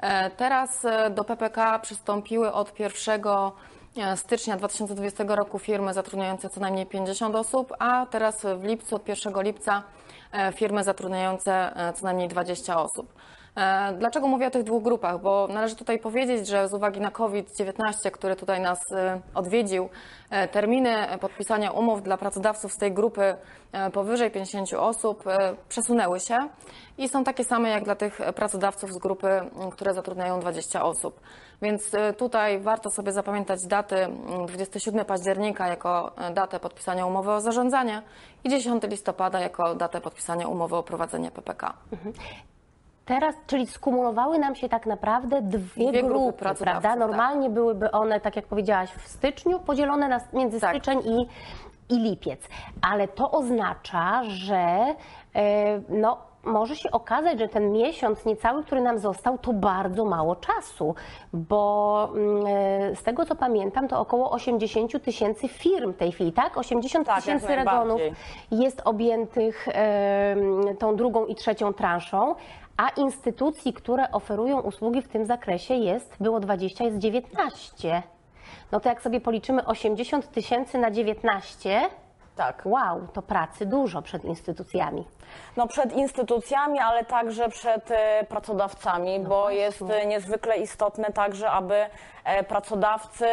E, 0.00 0.30
Teraz 0.30 0.84
e, 0.84 1.10
do 1.10 1.24
PPK 1.24 1.78
przystąpiły 1.78 2.52
od 2.52 2.80
1 2.80 3.26
e, 3.26 3.50
stycznia 4.16 4.56
2020 4.56 5.24
roku 5.28 5.58
firmy 5.58 5.94
zatrudniające 5.94 6.50
co 6.50 6.60
najmniej 6.60 6.86
50 6.86 7.36
osób, 7.36 7.72
a 7.78 8.06
teraz 8.06 8.46
w 8.56 8.64
lipcu, 8.64 8.96
od 8.96 9.08
1 9.08 9.42
lipca 9.42 9.82
e, 10.32 10.52
firmy 10.52 10.84
zatrudniające 10.84 11.76
e, 11.76 11.92
co 11.92 12.04
najmniej 12.04 12.28
20 12.28 12.80
osób. 12.80 13.12
E, 13.56 13.92
Dlaczego 13.98 14.28
mówię 14.28 14.46
o 14.46 14.50
tych 14.50 14.62
dwóch 14.62 14.82
grupach? 14.82 15.20
Bo 15.20 15.48
należy 15.50 15.76
tutaj 15.76 15.98
powiedzieć, 15.98 16.46
że 16.46 16.68
z 16.68 16.74
uwagi 16.74 17.00
na 17.00 17.10
COVID-19, 17.10 18.10
który 18.12 18.36
tutaj 18.36 18.60
nas 18.60 18.92
e, 18.92 19.20
odwiedził, 19.34 19.88
e, 20.30 20.48
terminy 20.48 20.94
podpisania 21.20 21.70
umów 21.70 22.02
dla 22.02 22.16
pracodawców 22.16 22.72
z 22.72 22.76
tej 22.76 22.92
grupy 22.92 23.34
e, 23.72 23.90
powyżej 23.90 24.30
50 24.30 24.72
osób 24.72 25.26
e, 25.26 25.54
przesunęły 25.68 26.20
się 26.20 26.36
i 26.98 27.08
są 27.08 27.24
takie 27.24 27.44
same 27.44 27.68
jak 27.68 27.84
dla 27.84 27.94
tych 27.94 28.18
pracodawców 28.34 28.92
z 28.92 28.98
grupy, 28.98 29.28
które 29.72 29.94
zatrudniają 29.94 30.40
20 30.40 30.84
osób. 30.84 31.20
Więc 31.62 31.94
e, 31.94 32.12
tutaj 32.12 32.60
warto 32.60 32.90
sobie 32.90 33.12
zapamiętać 33.12 33.66
daty 33.66 33.96
m, 34.04 34.46
27 34.46 35.04
października 35.04 35.68
jako 35.68 36.12
e, 36.16 36.30
datę 36.34 36.60
podpisania 36.60 37.06
umowy 37.06 37.30
o 37.32 37.40
zarządzanie 37.40 38.02
i 38.44 38.48
10 38.50 38.82
listopada 38.82 39.40
jako 39.40 39.74
datę 39.74 40.00
podpisania 40.00 40.48
umowy 40.48 40.76
o 40.76 40.82
prowadzenie 40.82 41.30
PPK. 41.30 41.72
Teraz, 43.04 43.34
czyli 43.46 43.66
skumulowały 43.66 44.38
nam 44.38 44.54
się 44.54 44.68
tak 44.68 44.86
naprawdę 44.86 45.42
dwie, 45.42 45.90
Dwie 45.90 46.02
grupy 46.02 46.20
grupy, 46.22 46.38
prawda? 46.38 46.80
tak. 46.82 46.98
Normalnie 46.98 47.50
byłyby 47.50 47.90
one, 47.90 48.20
tak 48.20 48.36
jak 48.36 48.46
powiedziałaś, 48.46 48.90
w 48.90 49.08
styczniu, 49.08 49.58
podzielone 49.60 50.08
na, 50.08 50.20
między 50.32 50.60
Tak. 50.60 50.70
styczeń 50.76 50.98
i, 51.04 51.26
i 51.94 51.98
lipiec. 51.98 52.40
Ale 52.82 53.08
to 53.08 53.30
oznacza, 53.30 54.22
że 54.24 54.94
e, 55.34 55.80
no, 55.88 56.18
może 56.44 56.76
się 56.76 56.90
okazać, 56.90 57.38
że 57.38 57.48
ten 57.48 57.72
miesiąc 57.72 58.24
niecały, 58.24 58.64
który 58.64 58.80
nam 58.80 58.98
został, 58.98 59.38
to 59.38 59.52
bardzo 59.52 60.04
mało 60.04 60.36
czasu, 60.36 60.94
bo 61.32 62.08
mm, 62.14 62.46
e, 62.46 62.96
z 62.96 63.02
tego 63.02 63.26
co 63.26 63.34
pamiętam, 63.34 63.88
to 63.88 64.00
około 64.00 64.30
80 64.30 65.04
tysięcy 65.04 65.48
firm 65.48 65.92
w 65.92 65.96
tej 65.96 66.12
chwili, 66.12 66.32
tak? 66.32 66.58
80 66.58 67.06
Tak, 67.06 67.16
tysięcy 67.16 67.46
regionów 67.46 68.00
jest 68.50 68.82
objętych 68.84 69.68
tą 70.78 70.96
drugą 70.96 71.26
i 71.26 71.34
trzecią 71.34 71.72
transzą, 71.72 72.34
a 72.76 72.88
instytucji, 72.88 73.72
które 73.72 74.12
oferują 74.12 74.60
usługi 74.60 75.02
w 75.02 75.08
tym 75.08 75.26
zakresie 75.26 75.74
jest, 75.74 76.16
było 76.20 76.40
20, 76.40 76.84
jest 76.84 76.98
19. 76.98 78.02
No 78.72 78.80
to 78.80 78.88
jak 78.88 79.02
sobie 79.02 79.20
policzymy 79.20 79.66
80 79.66 80.30
tysięcy 80.30 80.78
na 80.78 80.90
19, 80.90 81.80
Tak. 82.40 82.62
wow, 82.64 83.06
to 83.12 83.22
pracy 83.22 83.66
dużo 83.66 84.02
przed 84.02 84.24
instytucjami. 84.24 85.04
No 85.56 85.66
przed 85.68 85.92
instytucjami, 85.92 86.78
ale 86.78 87.04
także 87.04 87.48
przed 87.48 87.90
e, 87.90 88.24
pracodawcami, 88.28 89.20
bo 89.20 89.50
jest 89.50 89.82
e, 89.82 90.06
niezwykle 90.06 90.56
istotne 90.56 91.12
także, 91.12 91.50
aby 91.50 91.86
e, 92.24 92.44
pracodawcy 92.44 93.26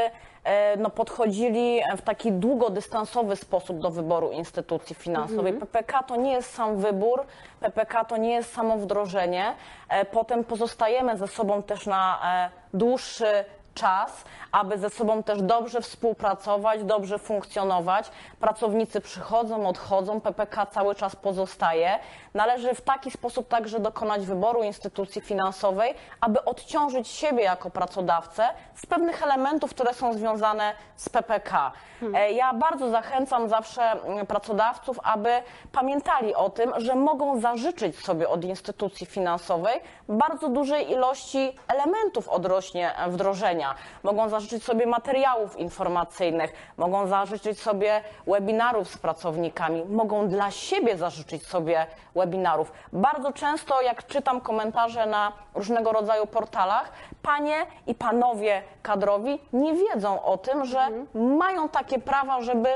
e, 0.44 0.78
no, 0.78 0.90
podchodzili 0.90 1.82
w 1.98 2.02
taki 2.02 2.32
długodystansowy 2.32 3.36
sposób 3.36 3.80
do 3.80 3.92
wyboru 3.92 4.32
instytucji 4.32 4.96
finansowej. 4.96 5.54
PPK 5.54 6.04
to 6.04 6.16
nie 6.16 6.32
jest 6.32 6.54
sam 6.54 6.78
wybór, 6.78 7.26
PPK 7.60 8.06
to 8.06 8.18
nie 8.18 8.34
jest 8.34 8.54
samo 8.54 8.78
wdrożenie. 8.78 9.54
E, 9.90 10.06
Potem 10.06 10.44
pozostajemy 10.44 11.18
ze 11.18 11.28
sobą 11.28 11.64
też 11.64 11.86
na 11.86 12.20
e, 12.26 12.78
dłuższy 12.78 13.46
czas, 13.78 14.24
aby 14.52 14.78
ze 14.78 14.90
sobą 14.90 15.24
też 15.24 15.42
dobrze 15.42 15.82
współpracować, 15.82 16.84
dobrze 16.84 17.20
funkcjonować. 17.20 18.12
Pracownicy 18.40 19.02
przychodzą, 19.02 19.68
odchodzą, 19.68 20.22
PPK 20.22 20.66
cały 20.66 20.96
czas 20.96 21.16
pozostaje. 21.16 22.00
Należy 22.34 22.74
w 22.76 22.82
taki 22.82 23.12
sposób 23.12 23.48
także 23.48 23.80
dokonać 23.80 24.26
wyboru 24.26 24.64
instytucji 24.64 25.22
finansowej, 25.22 25.94
aby 26.22 26.46
odciążyć 26.46 27.08
siebie 27.08 27.44
jako 27.44 27.70
pracodawcę 27.70 28.50
z 28.76 28.86
pewnych 28.86 29.24
elementów, 29.24 29.72
które 29.72 29.94
są 29.94 30.14
związane 30.14 30.74
z 30.96 31.10
PPK. 31.10 31.72
E, 32.14 32.32
Ja 32.32 32.54
bardzo 32.54 32.90
zachęcam 32.90 33.50
zawsze 33.50 33.82
mm, 33.82 34.26
pracodawców, 34.28 35.00
aby 35.04 35.30
pamiętali 35.72 36.36
o 36.36 36.50
tym, 36.50 36.74
że 36.78 36.96
mogą 36.96 37.40
zażyczyć 37.42 38.00
sobie 38.06 38.30
od 38.30 38.44
instytucji 38.44 39.06
finansowej 39.06 39.82
bardzo 40.10 40.50
dużej 40.50 40.92
ilości 40.92 41.56
elementów 41.68 42.30
odrośnie 42.30 42.92
wdrożenia. 43.08 43.67
Mogą 44.04 44.30
zażyczyć 44.30 44.64
sobie 44.64 44.86
materiałów 44.86 45.60
informacyjnych, 45.60 46.54
mogą 46.78 47.08
zażyczyć 47.08 47.62
sobie 47.62 48.02
webinarów 48.28 48.90
z 48.90 48.98
pracownikami, 48.98 49.86
mogą 49.86 50.28
dla 50.28 50.52
siebie 50.52 50.98
zażyczyć 50.98 51.48
sobie 51.48 51.88
webinarów. 52.16 52.72
Bardzo 52.94 53.34
często, 53.34 53.82
jak 53.82 54.08
czytam 54.08 54.42
komentarze 54.42 55.06
na 55.06 55.32
różnego 55.56 55.92
rodzaju 55.92 56.28
portalach, 56.28 56.92
panie 57.22 57.66
i 57.88 57.96
panowie 57.96 58.62
kadrowi 58.84 59.40
nie 59.54 59.74
wiedzą 59.74 60.24
o 60.24 60.38
tym, 60.38 60.66
że 60.66 60.88
mają 61.14 61.70
takie 61.70 62.00
prawa, 62.00 62.42
żeby 62.42 62.70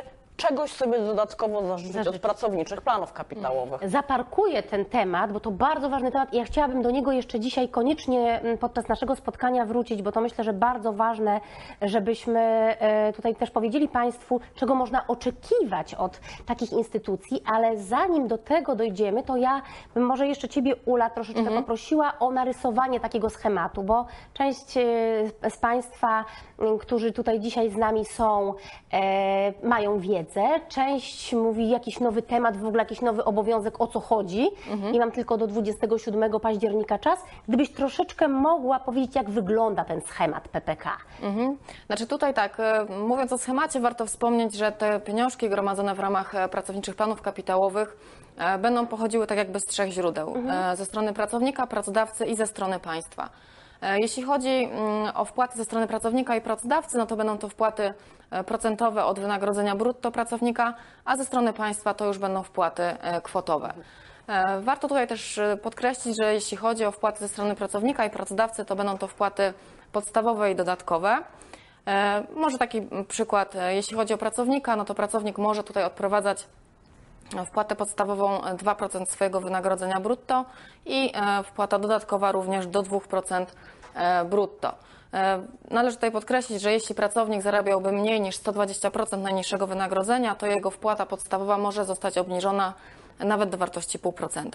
czegoś 0.47 0.71
sobie 0.71 0.99
dodatkowo 0.99 1.65
zażyczyć 1.67 1.95
od 1.97 2.03
Zażyczyć. 2.03 2.21
pracowniczych 2.21 2.81
planów 2.81 3.13
kapitałowych. 3.13 3.89
Zaparkuję 3.89 4.63
ten 4.63 4.85
temat, 4.85 5.33
bo 5.33 5.39
to 5.39 5.51
bardzo 5.51 5.89
ważny 5.89 6.11
temat 6.11 6.33
i 6.33 6.37
ja 6.37 6.43
chciałabym 6.43 6.81
do 6.81 6.91
niego 6.91 7.11
jeszcze 7.11 7.39
dzisiaj 7.39 7.69
koniecznie 7.69 8.41
mm, 8.41 8.57
podczas 8.57 8.87
naszego 8.87 9.15
spotkania 9.15 9.65
wrócić, 9.65 10.01
bo 10.01 10.11
to 10.11 10.21
myślę, 10.21 10.43
że 10.43 10.53
bardzo 10.53 10.93
ważne, 10.93 11.41
żebyśmy 11.81 12.39
e, 12.39 13.13
tutaj 13.13 13.35
też 13.35 13.51
powiedzieli 13.51 13.87
Państwu, 13.87 14.39
czego 14.55 14.75
można 14.75 15.07
oczekiwać 15.07 15.95
od 15.95 16.19
takich 16.45 16.71
instytucji, 16.71 17.43
ale 17.45 17.77
zanim 17.77 18.27
do 18.27 18.37
tego 18.37 18.75
dojdziemy, 18.75 19.23
to 19.23 19.37
ja 19.37 19.61
bym 19.93 20.03
może 20.03 20.27
jeszcze 20.27 20.49
Ciebie, 20.49 20.75
Ula, 20.85 21.09
troszeczkę 21.09 21.43
poprosiła 21.43 22.13
o 22.19 22.31
narysowanie 22.31 22.99
takiego 22.99 23.29
schematu, 23.29 23.83
bo 23.83 24.05
część 24.33 24.77
e, 24.77 25.49
z 25.49 25.57
Państwa, 25.57 26.25
którzy 26.79 27.11
tutaj 27.11 27.39
dzisiaj 27.39 27.69
z 27.69 27.77
nami 27.77 28.05
są, 28.05 28.53
e, 28.93 29.67
mają 29.67 29.99
wiedzę, 29.99 30.30
część 30.69 31.33
mówi 31.33 31.69
jakiś 31.69 31.99
nowy 31.99 32.21
temat, 32.21 32.57
w 32.57 32.65
ogóle 32.65 32.83
jakiś 32.83 33.01
nowy 33.01 33.23
obowiązek, 33.23 33.81
o 33.81 33.87
co 33.87 33.99
chodzi 33.99 34.47
i 34.93 34.99
mam 34.99 35.11
tylko 35.11 35.37
do 35.37 35.47
27 35.47 36.39
października 36.39 36.99
czas. 36.99 37.19
Gdybyś 37.47 37.71
troszeczkę 37.71 38.27
mogła 38.27 38.79
powiedzieć, 38.79 39.15
jak 39.15 39.29
wygląda 39.29 39.83
ten 39.85 40.01
schemat 40.01 40.47
PPK. 40.47 40.97
Mhm. 41.21 41.57
Znaczy 41.87 42.07
tutaj 42.07 42.33
tak, 42.33 42.59
e, 42.59 42.85
mówiąc 43.07 43.33
o 43.33 43.37
schemacie, 43.37 43.79
warto 43.79 44.05
wspomnieć, 44.05 44.55
że 44.55 44.71
te 44.71 44.99
pieniążki 44.99 45.49
gromadzone 45.49 45.95
w 45.95 45.99
ramach 45.99 46.35
e, 46.35 46.49
pracowniczych 46.49 46.95
planów 46.95 47.21
kapitałowych 47.21 47.97
e, 48.37 48.57
będą 48.57 48.87
pochodziły 48.87 49.27
tak 49.27 49.37
jakby 49.37 49.59
z 49.59 49.65
trzech 49.65 49.91
źródeł. 49.91 50.33
E, 50.49 50.75
Ze 50.75 50.85
strony 50.85 51.13
pracownika, 51.13 51.67
pracodawcy 51.67 52.25
i 52.25 52.35
ze 52.35 52.47
strony 52.47 52.79
państwa. 52.79 53.29
E, 53.81 53.99
Jeśli 53.99 54.23
chodzi 54.23 54.49
mm, 54.49 55.15
o 55.15 55.25
wpłaty 55.25 55.57
ze 55.57 55.65
strony 55.65 55.87
pracownika 55.87 56.35
i 56.35 56.41
pracodawcy, 56.41 56.97
no 56.97 57.05
to 57.05 57.15
będą 57.15 57.37
to 57.37 57.49
wpłaty 57.49 57.93
e, 58.31 58.43
procentowe 58.43 59.05
od 59.05 59.19
wynagrodzenia 59.19 59.75
brutto 59.75 60.11
pracownika, 60.11 60.73
a 61.05 61.17
ze 61.17 61.25
strony 61.25 61.53
państwa 61.53 61.93
to 61.93 62.05
już 62.05 62.17
będą 62.17 62.43
wpłaty 62.43 62.83
e, 62.83 63.21
kwotowe. 63.21 63.73
Warto 64.61 64.87
tutaj 64.87 65.07
też 65.07 65.39
podkreślić, 65.61 66.15
że 66.23 66.33
jeśli 66.33 66.57
chodzi 66.57 66.85
o 66.85 66.91
wpłaty 66.91 67.19
ze 67.19 67.27
strony 67.27 67.55
pracownika 67.55 68.05
i 68.05 68.09
pracodawcy, 68.09 68.65
to 68.65 68.75
będą 68.75 68.97
to 68.97 69.07
wpłaty 69.07 69.53
podstawowe 69.91 70.51
i 70.51 70.55
dodatkowe. 70.55 71.17
Może 72.35 72.57
taki 72.57 72.81
przykład, 73.07 73.55
jeśli 73.69 73.97
chodzi 73.97 74.13
o 74.13 74.17
pracownika, 74.17 74.75
no 74.75 74.85
to 74.85 74.95
pracownik 74.95 75.37
może 75.37 75.63
tutaj 75.63 75.83
odprowadzać 75.83 76.47
wpłatę 77.45 77.75
podstawową 77.75 78.43
e, 78.43 78.55
2% 78.55 79.05
swojego 79.05 79.41
wynagrodzenia 79.41 79.99
brutto 79.99 80.45
i 80.85 81.11
e, 81.15 81.43
wpłata 81.43 81.79
dodatkowa 81.79 82.31
również 82.31 82.67
do 82.67 82.83
2% 82.83 83.45
e, 83.95 84.25
brutto. 84.25 84.73
E, 85.13 85.41
Należy 85.71 85.95
tutaj 85.95 86.11
podkreślić, 86.11 86.61
że 86.61 86.71
jeśli 86.71 86.95
pracownik 86.95 87.41
zarabiałby 87.41 87.91
mniej 87.91 88.21
niż 88.21 88.37
120% 88.37 89.17
najniższego 89.17 89.67
wynagrodzenia, 89.67 90.35
to 90.35 90.47
jego 90.47 90.71
wpłata 90.71 91.05
podstawowa 91.05 91.57
może 91.57 91.85
zostać 91.85 92.17
obniżona 92.17 92.73
nawet 93.19 93.49
do 93.49 93.57
wartości 93.57 93.99
0,5%. 93.99 94.49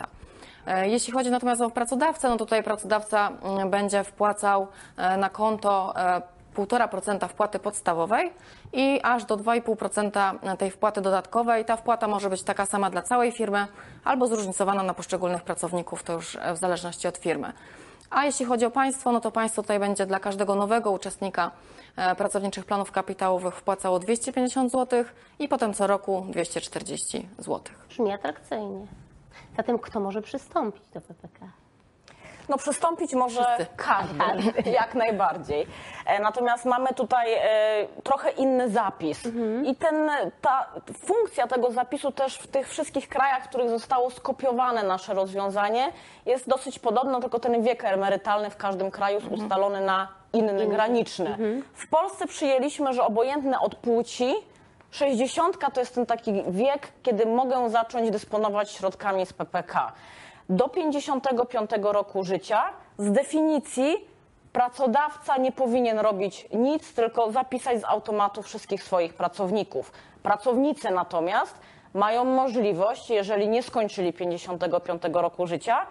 E, 0.66 0.88
Jeśli 0.88 1.12
chodzi 1.12 1.30
natomiast 1.30 1.60
o 1.60 1.70
pracodawcę, 1.70 2.28
no 2.28 2.36
tutaj 2.36 2.62
pracodawca 2.62 3.30
mm, 3.42 3.70
będzie 3.70 4.04
wpłacał 4.04 4.66
e, 4.96 5.16
na 5.16 5.30
konto 5.30 5.94
e, 5.96 6.22
1,5% 6.56 7.28
wpłaty 7.28 7.58
podstawowej 7.58 8.32
i 8.76 9.00
aż 9.02 9.24
do 9.24 9.36
2,5% 9.36 10.56
tej 10.56 10.70
wpłaty 10.70 11.00
dodatkowej. 11.00 11.64
Ta 11.64 11.76
wpłata 11.76 12.08
może 12.08 12.30
być 12.30 12.42
taka 12.42 12.66
sama 12.66 12.90
dla 12.90 13.02
całej 13.02 13.32
firmy 13.32 13.66
albo 14.04 14.26
zróżnicowana 14.26 14.82
na 14.82 14.94
poszczególnych 14.94 15.42
pracowników, 15.42 16.02
to 16.02 16.12
już 16.12 16.36
e, 16.36 16.54
w 16.54 16.56
zależności 16.56 17.08
od 17.08 17.16
firmy. 17.16 17.52
A 18.10 18.24
jeśli 18.24 18.46
chodzi 18.46 18.64
o 18.64 18.70
państwo, 18.70 19.12
no 19.12 19.20
to 19.20 19.30
państwo 19.30 19.62
tutaj 19.62 19.78
będzie 19.78 20.06
dla 20.06 20.20
każdego 20.20 20.54
nowego 20.54 20.90
uczestnika 20.90 21.50
e, 21.96 22.14
pracowniczych 22.14 22.64
planów 22.64 22.92
kapitałowych 22.92 23.54
wpłacało 23.54 23.98
250 23.98 24.72
zł 24.72 25.04
i 25.38 25.48
potem 25.48 25.74
co 25.74 25.86
roku 25.86 26.26
240 26.30 27.28
zł. 27.38 27.60
Brzmi 27.88 28.12
atrakcyjnie. 28.12 28.86
Zatem 29.56 29.78
kto 29.78 30.00
może 30.00 30.22
przystąpić 30.22 30.82
do 30.94 31.00
PPK? 31.00 31.46
No 32.48 32.58
przystąpić 32.58 33.14
może 33.14 33.44
Wszyscy. 33.44 33.66
każdy, 33.76 34.70
jak 34.80 34.94
najbardziej. 34.94 35.66
E, 36.06 36.22
Natomiast 36.22 36.64
mamy 36.64 36.88
tutaj 36.94 37.32
e, 37.34 37.40
trochę 38.02 38.30
inny 38.30 38.70
zapis. 38.70 39.22
I 39.64 39.76
ten, 39.76 40.10
ta 40.40 40.66
funkcja 40.98 41.46
tego 41.46 41.70
zapisu 41.70 42.12
też 42.12 42.38
w 42.38 42.46
tych 42.46 42.68
wszystkich 42.68 43.08
krajach, 43.08 43.44
w 43.44 43.48
których 43.48 43.70
zostało 43.70 44.10
skopiowane 44.10 44.82
nasze 44.82 45.14
rozwiązanie, 45.14 45.92
jest 46.26 46.48
dosyć 46.48 46.78
podobna, 46.78 47.20
tylko 47.20 47.38
ten 47.38 47.62
wiek 47.62 47.84
emerytalny 47.84 48.50
w 48.50 48.56
każdym 48.56 48.90
kraju 48.90 49.20
jest 49.20 49.32
ustalony 49.32 49.80
na 49.80 50.08
inny, 50.32 50.66
graniczny. 50.66 51.36
W 51.74 51.88
Polsce 51.88 52.26
przyjęliśmy, 52.26 52.92
że 52.92 53.02
obojętne 53.04 53.60
od 53.60 53.74
płci 53.74 54.34
60 54.90 55.58
to 55.74 55.80
jest 55.80 55.94
ten 55.94 56.06
taki 56.06 56.42
wiek, 56.48 56.88
kiedy 57.02 57.26
mogę 57.26 57.70
zacząć 57.70 58.10
dysponować 58.10 58.70
środkami 58.70 59.26
z 59.26 59.32
PPK. 59.32 59.92
Do 60.48 60.68
55 60.68 61.70
roku 61.82 62.24
życia 62.24 62.62
z 62.98 63.12
definicji 63.12 63.96
pracodawca 64.52 65.36
nie 65.36 65.52
powinien 65.52 65.98
robić 65.98 66.48
nic, 66.52 66.94
tylko 66.94 67.32
zapisać 67.32 67.80
z 67.80 67.84
automatu 67.84 68.42
wszystkich 68.42 68.82
swoich 68.82 69.14
pracowników. 69.14 69.92
Pracownicy 70.22 70.90
natomiast 70.90 71.58
mają 71.94 72.24
możliwość, 72.24 73.10
jeżeli 73.10 73.48
nie 73.48 73.62
skończyli 73.62 74.12
55 74.12 75.02
roku 75.12 75.46
życia, 75.46 75.86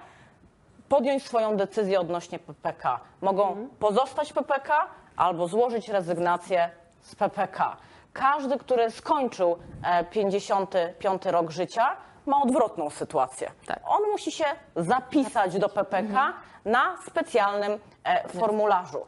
podjąć 0.89 1.25
swoją 1.25 1.57
decyzję 1.57 1.99
odnośnie 1.99 2.39
PPK. 2.39 2.99
Mogą 3.21 3.67
pozostać 3.79 4.33
PPK 4.33 4.87
albo 5.15 5.47
złożyć 5.47 5.89
rezygnację 5.89 6.69
z 7.01 7.15
PPK. 7.15 7.77
Każdy, 8.13 8.57
który 8.57 8.91
skończył 8.91 9.57
e, 9.83 10.03
55 10.03 11.25
rok 11.25 11.51
życia, 11.51 11.97
ma 12.25 12.41
odwrotną 12.41 12.89
sytuację. 12.89 13.51
Tak. 13.65 13.79
On 13.85 14.11
musi 14.11 14.31
się 14.31 14.45
zapisać 14.75 15.57
do 15.57 15.69
PPK 15.69 16.33
na 16.65 16.97
specjalnym 17.07 17.79
e, 18.03 18.27
formularzu. 18.27 19.05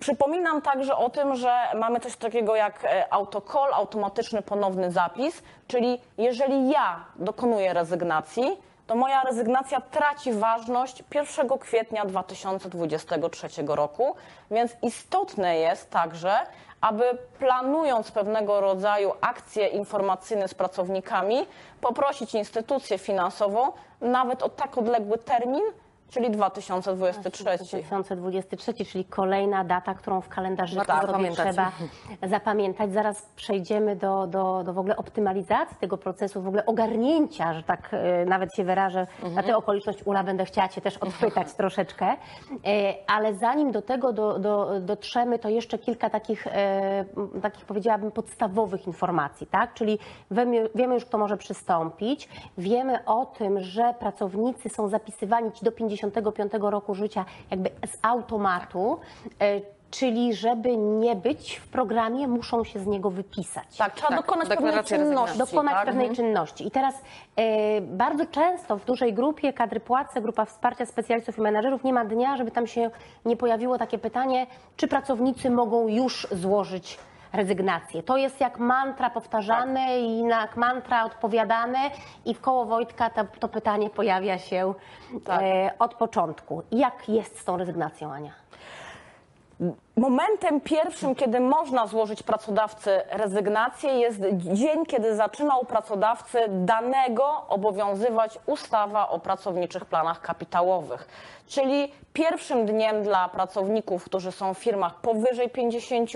Przypominam 0.00 0.62
także 0.62 0.96
o 0.96 1.10
tym, 1.10 1.36
że 1.36 1.58
mamy 1.74 2.00
coś 2.00 2.16
takiego 2.16 2.56
jak 2.56 2.84
e, 2.84 3.12
autocall, 3.12 3.74
automatyczny 3.74 4.42
ponowny 4.42 4.92
zapis, 4.92 5.42
czyli 5.66 6.00
jeżeli 6.18 6.70
ja 6.70 7.04
dokonuję 7.16 7.72
rezygnacji, 7.72 8.60
to 8.86 8.94
moja 8.94 9.22
rezygnacja 9.22 9.80
traci 9.80 10.32
ważność 10.32 11.04
1 11.14 11.58
kwietnia 11.58 12.04
2023 12.04 13.48
roku, 13.66 14.16
więc 14.50 14.76
istotne 14.82 15.56
jest 15.56 15.90
także, 15.90 16.46
aby 16.84 17.18
planując 17.38 18.10
pewnego 18.10 18.60
rodzaju 18.60 19.12
akcje 19.20 19.68
informacyjne 19.68 20.48
z 20.48 20.54
pracownikami, 20.54 21.46
poprosić 21.80 22.34
instytucję 22.34 22.98
finansową 22.98 23.72
nawet 24.00 24.42
o 24.42 24.48
tak 24.48 24.78
odległy 24.78 25.18
termin, 25.18 25.62
czyli 26.10 26.30
2023. 26.30 27.44
2023, 27.44 28.74
czyli 28.84 29.04
kolejna 29.04 29.64
data, 29.64 29.94
którą 29.94 30.20
w 30.20 30.28
kalendarzyku 30.28 30.84
Tak, 30.86 30.96
sobie 30.96 31.06
zapamiętać. 31.06 31.46
trzeba 31.46 31.72
zapamiętać. 32.22 32.92
Zaraz 32.92 33.22
przejdziemy 33.36 33.96
do, 33.96 34.26
do, 34.26 34.62
do 34.64 34.72
w 34.72 34.78
ogóle 34.78 34.96
optymalizacji 34.96 35.76
tego 35.80 35.98
procesu, 35.98 36.42
w 36.42 36.48
ogóle 36.48 36.66
ogarnięcia, 36.66 37.54
że 37.54 37.62
tak 37.62 37.90
e, 37.92 38.24
nawet 38.24 38.54
się 38.54 38.64
wyrażę, 38.64 39.06
na 39.34 39.42
tę 39.42 39.56
okoliczność 39.56 39.98
Ula 40.04 40.24
będę 40.24 40.44
chciała 40.44 40.68
Cię 40.68 40.80
też 40.80 40.96
odchwytać 40.96 41.52
troszeczkę. 41.60 42.06
E, 42.06 42.16
ale 43.06 43.34
zanim 43.34 43.72
do 43.72 43.82
tego 43.82 44.12
do, 44.12 44.38
do, 44.38 44.80
dotrzemy, 44.80 45.38
to 45.38 45.48
jeszcze 45.48 45.78
kilka 45.78 46.10
takich, 46.10 46.46
e, 46.46 47.04
takich 47.42 47.64
powiedziałabym 47.64 48.10
podstawowych 48.10 48.86
informacji, 48.86 49.46
tak? 49.46 49.74
Czyli 49.74 49.98
wiemy, 50.30 50.68
wiemy 50.74 50.94
już, 50.94 51.04
kto 51.04 51.18
może 51.18 51.36
przystąpić, 51.36 52.28
wiemy 52.58 53.04
o 53.04 53.26
tym, 53.26 53.60
że 53.60 53.94
pracownicy 53.98 54.68
są 54.68 54.88
zapisywani 54.88 55.52
ci 55.52 55.64
do 55.64 55.72
55 56.10 56.52
roku 56.60 56.94
życia 56.94 57.24
jakby 57.50 57.70
z 57.86 57.98
automatu, 58.02 58.98
e, 59.40 59.60
czyli 59.90 60.34
żeby 60.34 60.76
nie 60.76 61.16
być 61.16 61.56
w 61.56 61.68
programie, 61.68 62.28
muszą 62.28 62.64
się 62.64 62.78
z 62.80 62.86
niego 62.86 63.10
wypisać 63.10 63.76
Tak, 63.76 63.94
trzeba 63.94 64.08
Tak, 64.08 64.16
dokonać 64.18 64.48
pewnej 64.48 64.84
czynności. 64.84 65.38
dokonać 65.38 65.74
tak? 65.74 65.86
pewnej 65.86 66.10
czynności. 66.16 66.66
I 66.66 66.70
teraz 66.70 66.94
e, 67.36 67.80
bardzo 67.80 68.26
często 68.26 68.76
w 68.78 68.84
dużej 68.84 69.12
grupie 69.14 69.52
kadry 69.52 69.80
płacy, 69.80 70.20
grupa 70.20 70.44
wsparcia 70.44 70.86
specjalistów 70.86 71.38
i 71.38 71.40
menadżerów 71.40 71.84
nie 71.84 71.92
ma 71.92 72.04
dnia, 72.04 72.36
żeby 72.36 72.50
tam 72.50 72.66
się 72.66 72.90
nie 73.24 73.36
pojawiło 73.36 73.78
takie 73.78 73.98
pytanie, 73.98 74.46
czy 74.76 74.88
pracownicy 74.88 75.50
mogą 75.50 75.88
już 75.88 76.26
złożyć 76.32 76.98
rezygnację. 77.34 78.02
To 78.02 78.16
jest 78.16 78.40
jak 78.40 78.58
mantra 78.58 79.10
powtarzane 79.10 80.00
i 80.00 80.24
na 80.24 80.40
jak 80.40 80.56
mantra 80.56 81.04
odpowiadane 81.04 81.78
i 82.24 82.34
w 82.34 82.40
koło 82.40 82.64
Wojtka 82.64 83.10
to, 83.10 83.24
to 83.40 83.48
pytanie 83.48 83.90
pojawia 83.90 84.38
się 84.38 84.74
Tak. 85.24 85.40
e, 85.42 85.70
od 85.78 85.94
początku. 85.94 86.62
Jak 86.72 87.08
jest 87.08 87.38
z 87.38 87.44
tą 87.44 87.56
rezygnacją, 87.56 88.12
Ania? 88.12 88.30
Momentem 89.96 90.60
pierwszym, 90.60 91.14
kiedy 91.14 91.40
można 91.40 91.86
złożyć 91.86 92.22
pracodawcy 92.22 93.02
rezygnację, 93.10 93.90
jest 93.90 94.20
dzień, 94.36 94.86
kiedy 94.86 95.16
zaczyna 95.16 95.56
u 95.56 95.64
pracodawcy 95.64 96.38
danego 96.48 97.42
obowiązywać 97.48 98.38
ustawa 98.46 99.08
o 99.08 99.18
pracowniczych 99.18 99.84
planach 99.84 100.20
kapitałowych. 100.20 101.08
Czyli 101.46 101.92
pierwszym 102.12 102.66
dniem 102.66 103.02
dla 103.02 103.28
pracowników, 103.28 104.04
którzy 104.04 104.32
są 104.32 104.54
w 104.54 104.58
firmach 104.58 104.94
powyżej 105.00 105.50
50 105.50 106.10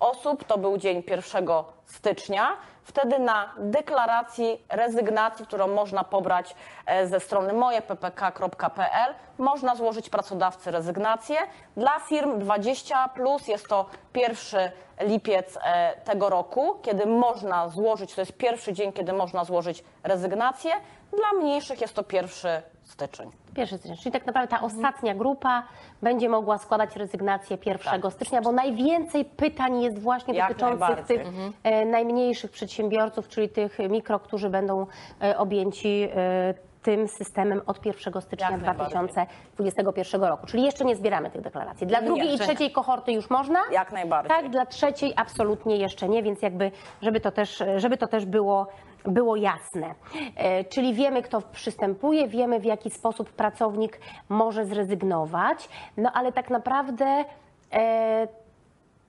osób, 0.00 0.44
to 0.44 0.58
był 0.58 0.78
dzień 0.78 1.02
1 1.10 1.46
stycznia. 1.86 2.56
Wtedy 2.84 3.18
na 3.18 3.54
deklaracji 3.58 4.64
rezygnacji, 4.68 5.46
którą 5.46 5.68
można 5.68 6.04
pobrać 6.04 6.54
e, 6.86 7.06
ze 7.06 7.20
strony 7.20 7.52
mojeppk.pl, 7.52 9.14
można 9.38 9.76
złożyć 9.76 10.10
pracodawcy 10.10 10.70
rezygnację. 10.70 11.36
Dla 11.76 12.00
firm 12.00 12.38
20 12.38 13.08
plus 13.08 13.48
jest 13.48 13.68
to 13.68 13.86
1 14.14 14.70
lipiec 15.00 15.58
e, 15.64 15.94
tego 16.04 16.30
roku, 16.30 16.74
kiedy 16.82 17.06
można 17.06 17.68
złożyć, 17.68 18.14
to 18.14 18.20
jest 18.20 18.32
pierwszy 18.32 18.72
dzień, 18.72 18.92
kiedy 18.92 19.12
można 19.12 19.44
złożyć 19.44 19.84
rezygnację. 20.02 20.72
Dla 21.10 21.40
mniejszych 21.40 21.80
jest 21.80 21.94
to 21.94 22.04
1 22.12 22.62
styczeń. 22.84 23.30
Pierwszy 23.54 23.78
stycznia, 23.78 23.96
czyli 23.96 24.12
tak 24.12 24.26
naprawdę 24.26 24.56
ta 24.56 24.62
ostatnia 24.62 25.14
grupa 25.14 25.62
będzie 26.02 26.28
mogła 26.28 26.58
składać 26.58 26.96
rezygnację 26.96 27.58
1 27.66 28.10
stycznia, 28.10 28.40
bo 28.42 28.52
najwięcej 28.52 29.24
pytań 29.24 29.82
jest 29.82 29.98
właśnie 29.98 30.34
Jak 30.34 30.48
dotyczących 30.48 31.06
tych 31.06 31.22
e, 31.62 31.84
najmniejszych 31.86 32.50
przedsiębiorców, 32.50 33.28
czyli 33.28 33.48
tych 33.48 33.78
mikro, 33.90 34.18
którzy 34.20 34.50
będą 34.50 34.86
e, 35.22 35.38
objęci 35.38 36.08
e, 36.16 36.54
tym 36.82 37.08
systemem 37.08 37.60
od 37.66 37.86
1 37.86 38.22
stycznia 38.22 38.50
Jak 38.50 38.62
najbardziej. 38.62 38.86
2021 38.86 40.24
roku. 40.24 40.46
Czyli 40.46 40.62
jeszcze 40.62 40.84
nie 40.84 40.96
zbieramy 40.96 41.30
tych 41.30 41.40
deklaracji. 41.40 41.86
Dla 41.86 42.00
Nie, 42.00 42.06
drugiej 42.06 42.28
i 42.28 42.32
nie. 42.32 42.38
trzeciej 42.38 42.72
kohorty 42.72 43.12
już 43.12 43.30
można? 43.30 43.60
Jak 43.72 43.92
najbardziej. 43.92 44.36
Tak, 44.36 44.50
dla 44.50 44.66
trzeciej 44.66 45.12
absolutnie 45.16 45.76
jeszcze 45.76 46.08
nie, 46.08 46.22
więc 46.22 46.42
jakby, 46.42 46.70
żeby 47.02 47.20
to 47.20 47.30
też, 47.30 47.62
żeby 47.76 47.96
to 47.96 48.06
też 48.06 48.24
było, 48.24 48.66
było 49.04 49.36
jasne. 49.36 49.94
E, 50.36 50.64
czyli 50.64 50.94
wiemy, 50.94 51.22
kto 51.22 51.40
przystępuje, 51.40 52.28
wiemy, 52.28 52.60
w 52.60 52.64
jaki 52.64 52.90
sposób 52.90 53.30
pracownik 53.30 54.00
może 54.28 54.64
zrezygnować, 54.64 55.68
no 55.96 56.12
ale 56.12 56.32
tak 56.32 56.50
naprawdę 56.50 57.24
e, 57.72 58.28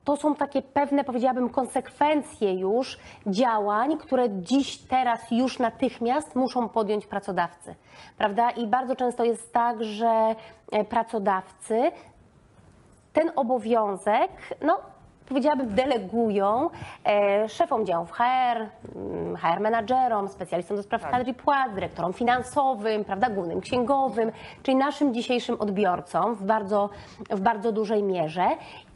to 0.03 0.17
są 0.17 0.35
takie 0.35 0.61
pewne, 0.61 1.03
powiedziałabym, 1.03 1.49
konsekwencje 1.49 2.53
już 2.53 2.99
działań, 3.27 3.97
które 3.97 4.29
dziś, 4.29 4.77
teraz, 4.77 5.31
już 5.31 5.59
natychmiast 5.59 6.35
muszą 6.35 6.69
podjąć 6.69 7.05
pracodawcy. 7.05 7.75
Prawda? 8.17 8.49
I 8.49 8.67
bardzo 8.67 8.95
często 8.95 9.23
jest 9.23 9.53
tak, 9.53 9.83
że 9.83 10.35
e, 10.71 10.83
pracodawcy 10.83 11.91
ten 13.13 13.31
obowiązek, 13.35 14.31
no 14.61 14.79
powiedziałabym, 15.29 15.75
delegują 15.75 16.69
e, 17.05 17.49
szefom 17.49 17.85
działów 17.85 18.11
HR, 18.11 18.21
mm, 18.95 19.37
HR 19.37 19.59
menadżerom, 19.59 20.27
specjalistom 20.27 20.77
do 20.77 20.83
spraw 20.83 21.11
kadry 21.11 21.33
płac, 21.33 21.73
dyrektorom 21.73 22.13
finansowym, 22.13 23.05
prawda, 23.05 23.29
głównym 23.29 23.61
księgowym, 23.61 24.31
czyli 24.63 24.77
naszym 24.77 25.13
dzisiejszym 25.13 25.61
odbiorcom 25.61 26.35
w 26.35 26.43
bardzo, 26.43 26.89
w 27.29 27.39
bardzo 27.39 27.71
dużej 27.71 28.03
mierze. 28.03 28.47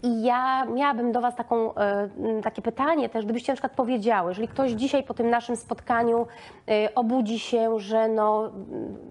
I 0.03 0.23
ja 0.23 0.65
miałabym 0.65 1.11
do 1.11 1.21
Was 1.21 1.35
taką, 1.35 1.75
e, 1.75 2.09
takie 2.43 2.61
pytanie 2.61 3.09
też, 3.09 3.25
gdybyście 3.25 3.51
na 3.51 3.55
przykład 3.55 3.73
powiedziały, 3.73 4.31
jeżeli 4.31 4.47
ktoś 4.47 4.71
dzisiaj 4.71 5.03
po 5.03 5.13
tym 5.13 5.29
naszym 5.29 5.55
spotkaniu 5.55 6.27
e, 6.67 6.95
obudzi 6.95 7.39
się, 7.39 7.79
że 7.79 8.07
no, 8.07 8.51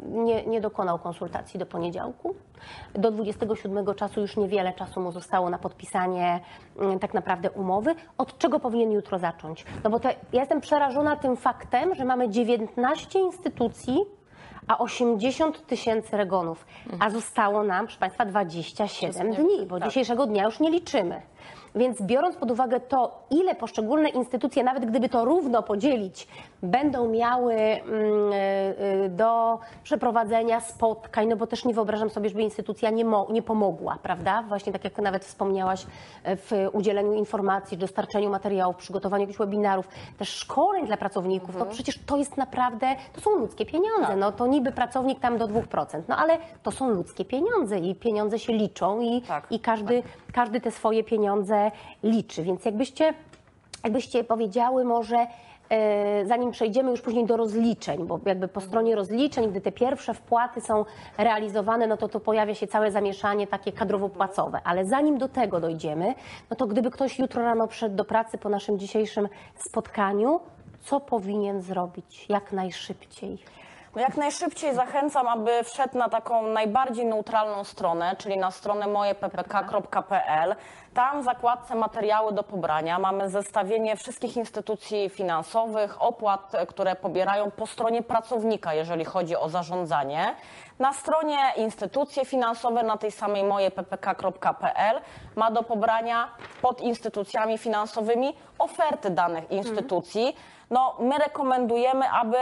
nie, 0.08 0.46
nie 0.46 0.60
dokonał 0.60 0.98
konsultacji 0.98 1.58
do 1.58 1.66
poniedziałku, 1.66 2.34
do 2.94 3.10
27 3.10 3.94
czasu 3.94 4.20
już 4.20 4.36
niewiele 4.36 4.72
czasu 4.72 5.00
mu 5.00 5.12
zostało 5.12 5.50
na 5.50 5.58
podpisanie 5.58 6.40
tak 7.00 7.14
naprawdę 7.14 7.50
umowy. 7.50 7.94
Od 8.18 8.38
czego 8.38 8.60
powinien 8.60 8.92
jutro 8.92 9.18
zacząć? 9.18 9.64
No 9.84 9.90
bo 9.90 10.00
te, 10.00 10.08
ja 10.32 10.40
jestem 10.40 10.60
przerażona 10.60 11.16
tym 11.16 11.36
faktem, 11.36 11.94
że 11.94 12.04
mamy 12.04 12.28
19 12.28 13.18
instytucji, 13.18 13.98
a 14.68 14.78
80 14.78 15.66
tysięcy 15.66 16.16
regonów, 16.16 16.66
a 17.00 17.10
zostało 17.10 17.62
nam, 17.62 17.86
proszę 17.86 17.98
Państwa, 18.00 18.24
27 18.24 19.34
dni, 19.34 19.66
bo 19.66 19.80
dzisiejszego 19.80 20.26
dnia 20.26 20.44
już 20.44 20.60
nie 20.60 20.70
liczymy. 20.70 21.22
Więc 21.74 22.02
biorąc 22.02 22.36
pod 22.36 22.50
uwagę 22.50 22.80
to, 22.80 23.18
ile 23.30 23.54
poszczególne 23.54 24.08
instytucje, 24.08 24.64
nawet 24.64 24.86
gdyby 24.86 25.08
to 25.08 25.24
równo 25.24 25.62
podzielić, 25.62 26.28
będą 26.62 27.08
miały 27.08 27.54
mm, 27.54 28.32
y, 28.32 29.04
y, 29.04 29.08
do 29.08 29.58
przeprowadzenia 29.82 30.60
spotkań, 30.60 31.28
no 31.28 31.36
bo 31.36 31.46
też 31.46 31.64
nie 31.64 31.74
wyobrażam 31.74 32.10
sobie, 32.10 32.28
żeby 32.28 32.42
instytucja 32.42 32.90
nie, 32.90 33.04
mo- 33.04 33.26
nie 33.30 33.42
pomogła, 33.42 33.98
prawda? 34.02 34.42
Właśnie 34.48 34.72
tak 34.72 34.84
jak 34.84 34.98
nawet 34.98 35.24
wspomniałaś 35.24 35.86
e, 36.24 36.36
w 36.36 36.52
udzieleniu 36.72 37.12
informacji, 37.14 37.78
dostarczeniu 37.78 38.30
materiałów, 38.30 38.76
przygotowaniu 38.76 39.20
jakichś 39.20 39.38
webinarów, 39.38 39.88
też 40.18 40.28
szkoleń 40.28 40.86
dla 40.86 40.96
pracowników, 40.96 41.56
no 41.58 41.66
przecież 41.66 41.98
to 42.06 42.16
jest 42.16 42.36
naprawdę, 42.36 42.86
to 43.12 43.20
są 43.20 43.30
ludzkie 43.30 43.66
pieniądze, 43.66 44.16
no 44.16 44.32
to 44.32 44.46
niby 44.46 44.72
pracownik 44.72 45.20
tam 45.20 45.38
do 45.38 45.46
2%, 45.48 46.02
no 46.08 46.16
ale 46.16 46.38
to 46.62 46.70
są 46.70 46.88
ludzkie 46.90 47.24
pieniądze 47.24 47.78
i 47.78 47.94
pieniądze 47.94 48.38
się 48.38 48.52
liczą 48.52 49.00
i, 49.00 49.22
Tak, 49.22 49.46
i 49.50 49.60
każdy, 49.60 50.02
każdy 50.32 50.60
te 50.60 50.70
swoje 50.70 51.04
pieniądze 51.04 51.70
liczy, 52.02 52.42
więc 52.42 52.64
jakbyście, 52.64 53.14
jakbyście 53.84 54.24
powiedziały 54.24 54.84
może, 54.84 55.26
e, 55.70 56.26
zanim 56.26 56.50
przejdziemy 56.50 56.90
już 56.90 57.00
później 57.00 57.26
do 57.26 57.36
rozliczeń, 57.36 58.06
bo 58.06 58.20
jakby 58.26 58.48
po 58.48 58.60
stronie 58.60 58.96
rozliczeń, 58.96 59.50
gdy 59.50 59.60
te 59.60 59.72
pierwsze 59.72 60.14
wpłaty 60.14 60.60
są 60.60 60.84
realizowane, 61.18 61.86
no 61.86 61.96
to 61.96 62.08
to 62.08 62.20
pojawia 62.20 62.54
się 62.54 62.66
całe 62.66 62.90
zamieszanie 62.90 63.46
takie 63.46 63.72
kadrowo-płacowe. 63.72 64.60
Ale 64.64 64.84
zanim 64.84 65.18
do 65.18 65.28
tego 65.28 65.60
dojdziemy, 65.60 66.14
no 66.50 66.56
to 66.56 66.66
gdyby 66.66 66.90
ktoś 66.90 67.18
jutro 67.18 67.42
rano 67.42 67.68
przyszedł 67.68 67.96
do 67.96 68.04
pracy 68.04 68.38
po 68.38 68.48
naszym 68.48 68.78
dzisiejszym 68.78 69.28
spotkaniu, 69.56 70.40
co 70.80 71.00
powinien 71.00 71.62
zrobić 71.62 72.26
jak 72.28 72.52
najszybciej? 72.52 73.38
No 73.98 74.02
jak 74.02 74.16
najszybciej 74.16 74.74
zachęcam, 74.74 75.28
aby 75.28 75.64
wszedł 75.64 75.98
na 75.98 76.08
taką 76.08 76.42
najbardziej 76.42 77.06
neutralną 77.06 77.64
stronę, 77.64 78.16
czyli 78.18 78.38
na 78.38 78.50
stronę 78.50 78.86
mojeppk.pl. 78.86 80.54
Tam 80.94 81.22
w 81.22 81.24
zakładce 81.24 81.74
materiały 81.74 82.32
do 82.32 82.42
pobrania 82.42 82.98
mamy 82.98 83.30
zestawienie 83.30 83.96
wszystkich 83.96 84.36
instytucji 84.36 85.08
finansowych, 85.08 86.02
opłat, 86.02 86.52
które 86.68 86.96
pobierają 86.96 87.50
po 87.50 87.66
stronie 87.66 88.02
pracownika, 88.02 88.74
jeżeli 88.74 89.04
chodzi 89.04 89.36
o 89.36 89.48
zarządzanie. 89.48 90.34
Na 90.78 90.92
stronie 90.92 91.38
instytucje 91.56 92.24
finansowe, 92.24 92.82
na 92.82 92.96
tej 92.96 93.10
samej 93.10 93.44
mojeppk.pl 93.44 95.00
ma 95.36 95.50
do 95.50 95.62
pobrania 95.62 96.28
pod 96.62 96.80
instytucjami 96.80 97.58
finansowymi 97.58 98.36
oferty 98.58 99.10
danych 99.10 99.50
instytucji. 99.50 100.36
No, 100.70 100.96
my 100.98 101.18
rekomendujemy, 101.18 102.10
aby 102.10 102.36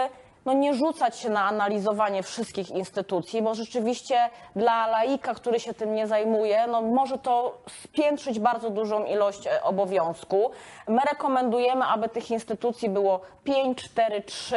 no 0.46 0.52
nie 0.52 0.74
rzucać 0.74 1.18
się 1.18 1.30
na 1.30 1.44
analizowanie 1.44 2.22
wszystkich 2.22 2.70
instytucji, 2.70 3.42
bo 3.42 3.54
rzeczywiście 3.54 4.30
dla 4.56 4.86
laika, 4.86 5.34
który 5.34 5.60
się 5.60 5.74
tym 5.74 5.94
nie 5.94 6.06
zajmuje, 6.06 6.66
no 6.66 6.82
może 6.82 7.18
to 7.18 7.58
spiętrzyć 7.84 8.38
bardzo 8.38 8.70
dużą 8.70 9.04
ilość 9.04 9.46
e, 9.46 9.62
obowiązku. 9.62 10.50
My 10.88 11.00
rekomendujemy, 11.12 11.84
aby 11.84 12.08
tych 12.08 12.30
instytucji 12.30 12.88
było 12.88 13.20
5, 13.44 13.82
4, 13.82 14.22
3 14.22 14.56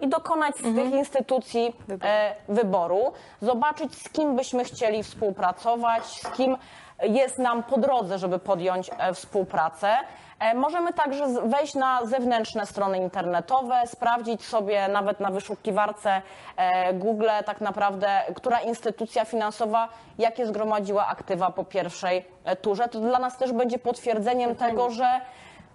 i 0.00 0.08
dokonać 0.08 0.56
z 0.56 0.62
tych 0.62 0.92
instytucji 0.92 1.76
e, 2.02 2.34
wyboru, 2.48 3.12
zobaczyć 3.42 3.94
z 3.94 4.08
kim 4.08 4.36
byśmy 4.36 4.64
chcieli 4.64 5.02
współpracować, 5.02 6.04
z 6.04 6.30
kim 6.30 6.56
jest 7.02 7.38
nam 7.38 7.62
po 7.62 7.78
drodze, 7.78 8.18
żeby 8.18 8.38
podjąć 8.38 8.90
e, 8.98 9.14
współpracę. 9.14 9.96
E, 10.40 10.54
Możemy 10.54 10.92
także 10.92 11.26
wejść 11.44 11.74
na 11.74 12.06
zewnętrzne 12.06 12.66
strony 12.66 12.98
internetowe, 12.98 13.82
sprawdzić 13.86 14.44
sobie 14.44 14.88
nawet 14.88 15.20
na 15.20 15.30
wyszukiwarce 15.30 16.22
e, 16.56 16.94
Google 16.94 17.28
tak 17.46 17.60
naprawdę, 17.60 18.08
która 18.34 18.60
instytucja 18.60 19.24
finansowa 19.24 19.88
jakie 20.18 20.46
zgromadziła 20.46 21.06
aktywa 21.06 21.50
po 21.50 21.64
pierwszej 21.64 22.24
e, 22.44 22.56
turze. 22.56 22.88
To 22.88 23.00
dla 23.00 23.18
nas 23.18 23.36
też 23.38 23.52
będzie 23.52 23.78
potwierdzeniem 23.78 24.56
tego, 24.56 24.90
że 24.90 25.20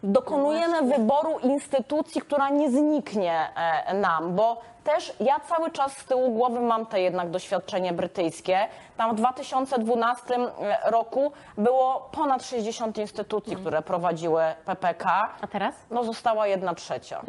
dokonujemy 0.06 0.82
wyboru 0.82 1.40
instytucji, 1.40 2.22
która 2.22 2.50
nie 2.50 2.72
zniknie 2.72 3.50
e, 3.56 3.94
nam, 3.94 4.36
bo 4.36 4.62
też 4.84 5.14
ja 5.20 5.40
cały 5.40 5.72
czas 5.72 5.98
z 5.98 6.06
tyłu 6.06 6.32
głowy 6.32 6.60
mam 6.60 6.86
te 6.86 7.02
jednak 7.02 7.30
doświadczenie 7.30 7.94
brytyjskie. 7.94 8.68
Tam 8.98 9.12
w 9.12 9.16
2012 9.16 10.38
roku 10.86 11.32
było 11.58 12.10
ponad 12.12 12.44
60 12.44 12.98
instytucji, 12.98 13.56
które 13.56 13.82
prowadziły 13.82 14.44
PPK. 14.66 15.30
A 15.42 15.48
teraz? 15.48 15.76
No 15.92 16.04
została 16.04 16.48
jedna 16.48 16.76
trzecia. 16.76 17.22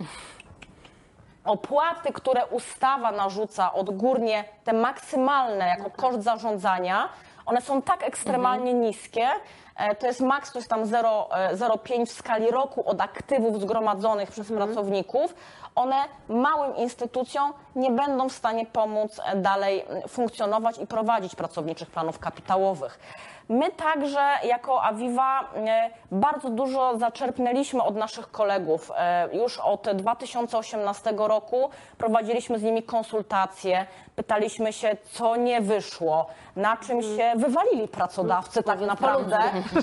Opłaty, 1.45 2.13
które 2.13 2.47
ustawa 2.47 3.13
narzuca 3.13 3.73
odgórnie, 3.73 4.45
te 4.65 4.73
maksymalne 4.73 5.69
jako 5.69 5.91
koszt 5.91 6.23
zarządzania, 6.23 7.09
one 7.47 7.61
są 7.61 7.83
tak 7.83 8.03
ekstremalnie 8.03 8.75
niskie, 8.75 9.29
e, 9.77 9.95
to 9.95 10.07
jest 10.07 10.21
maks, 10.21 10.53
to 10.53 10.59
jest 10.59 10.71
tam 10.71 10.87
0, 10.87 11.29
e, 11.33 11.57
0,5 11.57 12.07
w 12.07 12.13
skali 12.13 12.51
roku 12.51 12.89
od 12.89 13.01
aktywów 13.01 13.61
zgromadzonych 13.61 14.31
przez 14.31 14.49
pracowników. 14.49 15.35
One 15.75 15.97
małym 16.29 16.77
instytucjom 16.77 17.53
nie 17.77 17.91
będą 17.91 18.29
w 18.29 18.33
stanie 18.33 18.67
pomóc 18.67 19.21
e, 19.25 19.37
dalej 19.37 19.85
funkcjonować 20.09 20.79
i 20.79 20.87
prowadzić 20.87 21.35
pracowniczych 21.35 21.91
planów 21.91 22.19
kapitałowych. 22.19 22.99
My 23.49 23.71
także 23.71 24.29
jako 24.45 24.83
Aviva 24.83 25.51
bardzo 26.11 26.51
dużo 26.51 26.99
zaczerpnęliśmy 26.99 27.83
od 27.83 27.97
naszych 27.97 28.31
kolegów. 28.31 28.93
Już 29.33 29.59
od 29.59 29.91
2018 29.91 31.15
roku 31.17 31.71
prowadziliśmy 31.99 32.59
z 32.59 32.63
nimi 32.63 32.83
konsultacje, 32.83 33.87
pytaliśmy 34.17 34.73
się, 34.73 34.97
co 35.11 35.37
nie 35.37 35.61
wyszło, 35.61 36.27
na 36.57 36.77
czym 36.77 37.03
się 37.03 37.33
wywalili 37.37 37.89
pracodawcy 37.89 38.63
tak 38.63 38.81
naprawdę. 38.81 39.39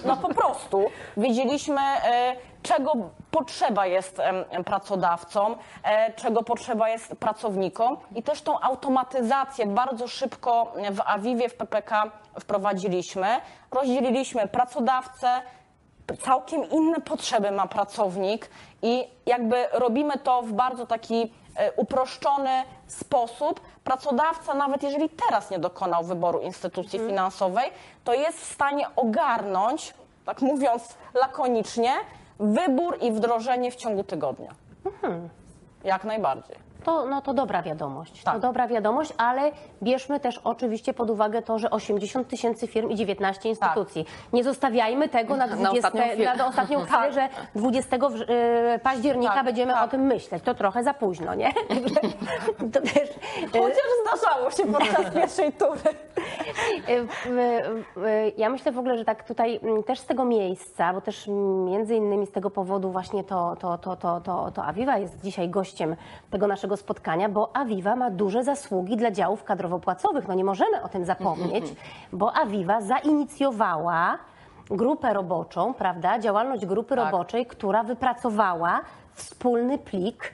No 0.05 0.17
po 0.17 0.29
prostu 0.29 0.86
widzieliśmy, 1.17 1.81
e, 1.81 2.36
czego 2.63 2.93
potrzeba 3.31 3.86
jest 3.86 4.21
pracodawcom, 4.65 5.55
e, 5.83 6.13
czego 6.13 6.43
potrzeba 6.43 6.89
jest 6.89 7.15
pracownikom 7.15 7.97
i 8.15 8.23
też 8.23 8.41
tą 8.41 8.59
automatyzację 8.59 9.65
bardzo 9.65 10.07
szybko 10.07 10.73
w 10.91 11.01
Aviwie, 11.05 11.49
w 11.49 11.55
PPK 11.55 12.03
wprowadziliśmy. 12.39 13.27
Rozdzieliliśmy 13.71 14.47
pracodawcę, 14.47 15.41
całkiem 16.21 16.69
inne 16.69 17.01
potrzeby 17.01 17.51
ma 17.51 17.67
pracownik 17.67 18.49
i 18.81 19.07
jakby 19.25 19.67
robimy 19.71 20.17
to 20.17 20.41
w 20.41 20.53
bardzo 20.53 20.86
taki 20.86 21.33
uproszczony 21.76 22.63
sposób. 22.88 23.62
Pracodawca, 23.84 24.54
nawet 24.54 24.84
jeżeli 24.84 25.10
teraz 25.10 25.52
nie 25.52 25.60
dokonał 25.60 26.04
wyboru 26.04 26.39
instytucji 26.39 27.00
finansowej, 27.00 27.72
to 28.04 28.13
jest 28.13 28.39
w 28.39 28.54
stanie 28.54 28.88
ogarnąć, 28.96 29.94
tak 30.26 30.42
mówiąc 30.42 30.96
lakonicznie, 31.13 31.92
wybór 32.39 32.98
i 33.02 33.12
wdrożenie 33.12 33.72
w 33.72 33.76
ciągu 33.76 34.04
tygodnia. 34.04 34.52
Jak 35.84 36.04
najbardziej. 36.04 36.56
To, 36.84 37.06
no 37.06 37.22
to 37.22 37.34
dobra 37.34 37.62
wiadomość. 37.62 38.24
Tak. 38.24 38.34
To 38.34 38.39
dobra 38.39 38.67
wiadomość, 38.67 39.13
ale 39.17 39.52
bierzmy 39.84 40.19
też 40.19 40.38
oczywiście 40.43 40.93
pod 40.93 41.10
uwagę 41.10 41.41
to, 41.41 41.60
że 41.60 41.69
80 41.69 42.28
tysięcy 42.28 42.67
firm 42.67 42.89
i 42.89 42.96
19 42.96 43.50
instytucji. 43.50 44.06
Nie 44.34 44.43
zostawiamy 44.43 45.10
tego 45.10 45.36
na, 45.38 45.48
20, 45.48 45.72
ostatnią 45.88 46.02
chwilę. 46.13 46.26
na, 46.26 46.36
na 46.36 46.48
ostatnią 46.48 46.80
chwilę, 46.86 47.13
że 47.13 47.30
20 47.56 47.98
wrz- 47.98 48.30
y, 48.76 48.80
października 48.80 49.34
Tak, 49.34 49.46
będziemy 49.46 49.74
tak. 49.74 49.84
o 49.84 49.88
tym 49.88 50.02
myśleć. 50.02 50.43
To 50.43 50.54
trochę 50.54 50.84
za 50.84 50.93
późno, 50.93 51.34
nie? 51.36 51.54
to 52.74 52.82
też, 52.82 52.93
y, 52.96 53.48
Chociaż 53.60 53.88
zdarzało 54.17 54.52
się 54.52 54.65
podczas 54.74 55.13
pierwszej 55.15 55.52
tury. 55.54 55.80
Y, 56.89 58.34
Ja 58.38 58.50
myślę 58.50 58.72
w 58.72 58.80
ogóle, 58.80 58.98
że 58.98 59.06
tak 59.06 59.24
tutaj 59.24 59.60
mm, 59.63 59.84
też 59.84 60.00
z 60.00 60.06
tego 60.06 60.26
miejsca, 60.26 60.93
bo 60.93 61.02
też 61.02 61.28
między 61.65 61.96
innymi 61.96 62.26
z 62.28 62.32
tego 62.32 62.50
powodu 62.50 62.91
właśnie 62.91 63.24
to, 63.24 63.56
to, 63.60 63.78
to, 63.78 63.96
to, 63.96 64.22
to, 64.22 64.52
to 64.52 64.63
Aviva 64.65 64.98
jest 64.98 65.22
dzisiaj 65.22 65.50
gościem 65.50 65.96
tego 66.32 66.48
naszego 66.48 66.72
spotkania, 66.77 67.29
bo 67.29 67.55
Aviva 67.55 67.95
ma 67.95 68.09
duże 68.12 68.43
zasługi 68.43 68.97
dla 68.97 69.12
działów 69.12 69.43
kadrowo-płacowych. 69.43 70.27
No 70.27 70.33
nie 70.33 70.43
możemy 70.43 70.81
o 70.83 70.89
tym 70.89 71.05
zapomnieć, 71.05 71.65
bo 72.13 72.33
Aviva 72.33 72.81
zainicjowała 72.81 74.17
grupę 74.69 75.13
roboczą, 75.13 75.73
prawda, 75.73 76.19
działalność 76.19 76.65
grupy 76.65 76.95
Tak. 76.95 77.05
roboczej, 77.12 77.45
która 77.45 77.83
wypracowała 77.83 78.81
wspólny 79.13 79.77
plik 79.77 80.33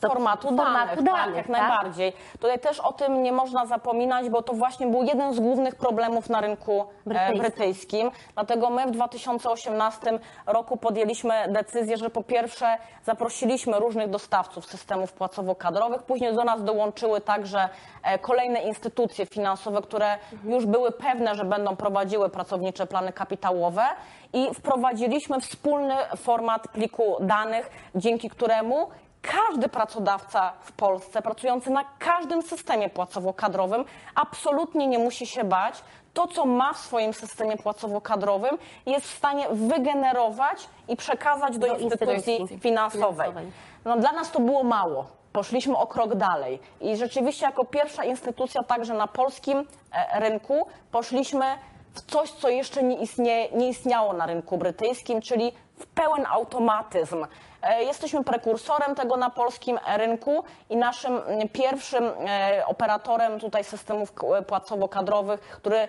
formatu, 0.00 0.48
formatu 0.48 0.56
danych, 0.56 1.02
danych, 1.02 1.26
tak, 1.26 1.36
jak 1.36 1.46
tak? 1.46 1.58
najbardziej. 1.58 2.12
Tutaj 2.32 2.58
też 2.58 2.80
o 2.80 2.92
tym 2.92 3.22
nie 3.22 3.32
można 3.32 3.66
zapominać, 3.66 4.28
bo 4.28 4.42
to 4.42 4.52
właśnie 4.52 4.86
był 4.86 5.02
jeden 5.02 5.34
z 5.34 5.40
głównych 5.40 5.74
problemów 5.74 6.28
na 6.28 6.40
rynku 6.40 6.80
e, 6.80 6.84
Brytyjskim. 7.06 7.38
brytyjskim. 7.38 8.10
Dlatego 8.34 8.70
my 8.70 8.86
w 8.86 8.90
2018 8.90 10.18
roku 10.46 10.76
podjęliśmy 10.76 11.34
decyzję, 11.48 11.96
że 11.96 12.10
po 12.10 12.22
pierwsze 12.22 12.78
zaprosiliśmy 13.04 13.78
różnych 13.78 14.10
dostawców 14.10 14.66
systemów 14.66 15.14
płacowo-kadrowych, 15.18 16.02
później 16.02 16.34
do 16.34 16.44
nas 16.44 16.64
dołączyły 16.64 17.20
także 17.20 17.68
e, 18.02 18.18
kolejne 18.18 18.62
instytucje 18.62 19.26
finansowe, 19.26 19.82
które 19.82 20.18
już 20.44 20.66
były 20.66 20.92
pewne, 20.92 21.34
że 21.34 21.44
będą 21.44 21.76
prowadziły 21.76 22.28
pracownicze 22.28 22.86
plany 22.86 23.12
kapitałowe 23.12 23.82
i 24.32 24.54
wprowadziliśmy 24.54 25.40
wspólny 25.40 25.94
format 26.16 26.68
pliku 26.68 27.16
danych, 27.20 27.70
dzięki 27.94 28.30
któremu 28.30 28.88
każdy 29.32 29.68
pracodawca 29.68 30.52
w 30.60 30.72
Polsce 30.72 31.22
pracujący 31.22 31.70
na 31.70 31.84
każdym 31.98 32.42
systemie 32.42 32.88
płacowo-kadrowym 32.88 33.84
absolutnie 34.14 34.86
nie 34.86 34.98
musi 34.98 35.26
się 35.26 35.44
bać 35.44 35.82
to, 36.14 36.26
co 36.26 36.46
ma 36.46 36.72
w 36.72 36.78
swoim 36.78 37.14
systemie 37.14 37.56
płacowo-kadrowym, 37.56 38.58
jest 38.86 39.06
w 39.06 39.16
stanie 39.16 39.46
wygenerować 39.52 40.68
i 40.88 40.96
przekazać 40.96 41.58
do, 41.58 41.66
Do 41.66 41.76
instytucji, 41.76 42.14
instytucji 42.14 42.58
finansowej. 42.58 43.28
finansowej. 43.28 43.52
No, 43.84 43.96
dla 43.96 44.12
nas 44.12 44.30
to 44.30 44.40
było 44.40 44.62
mało. 44.64 45.06
Poszliśmy 45.32 45.76
o 45.76 45.86
krok 45.86 46.14
dalej 46.14 46.58
i 46.80 46.96
rzeczywiście 46.96 47.46
jako 47.46 47.64
pierwsza 47.64 48.04
instytucja 48.04 48.62
także 48.62 48.94
na 48.94 49.06
polskim 49.06 49.58
e, 49.92 50.20
rynku 50.20 50.66
poszliśmy 50.92 51.44
w 51.94 52.00
coś, 52.12 52.30
co 52.30 52.48
jeszcze 52.48 52.82
nie, 52.82 52.96
istnieje, 52.96 53.48
nie 53.52 53.68
istniało 53.68 54.12
na 54.12 54.26
rynku 54.26 54.58
brytyjskim, 54.58 55.20
czyli 55.22 55.52
w 55.78 55.86
pełen 55.86 56.26
automatyzm. 56.30 57.26
E, 57.62 57.82
Jesteśmy 57.84 58.24
prekursorem 58.24 58.94
tego 58.94 59.16
na 59.16 59.30
polskim 59.30 59.78
rynku 59.96 60.44
i 60.70 60.76
naszym 60.76 61.18
mm, 61.26 61.48
pierwszym 61.48 62.04
e, 62.28 62.62
operatorem 62.66 63.40
tutaj 63.40 63.64
systemów 63.64 64.12
k- 64.14 64.26
płacowo-kadrowych, 64.46 65.40
który 65.40 65.88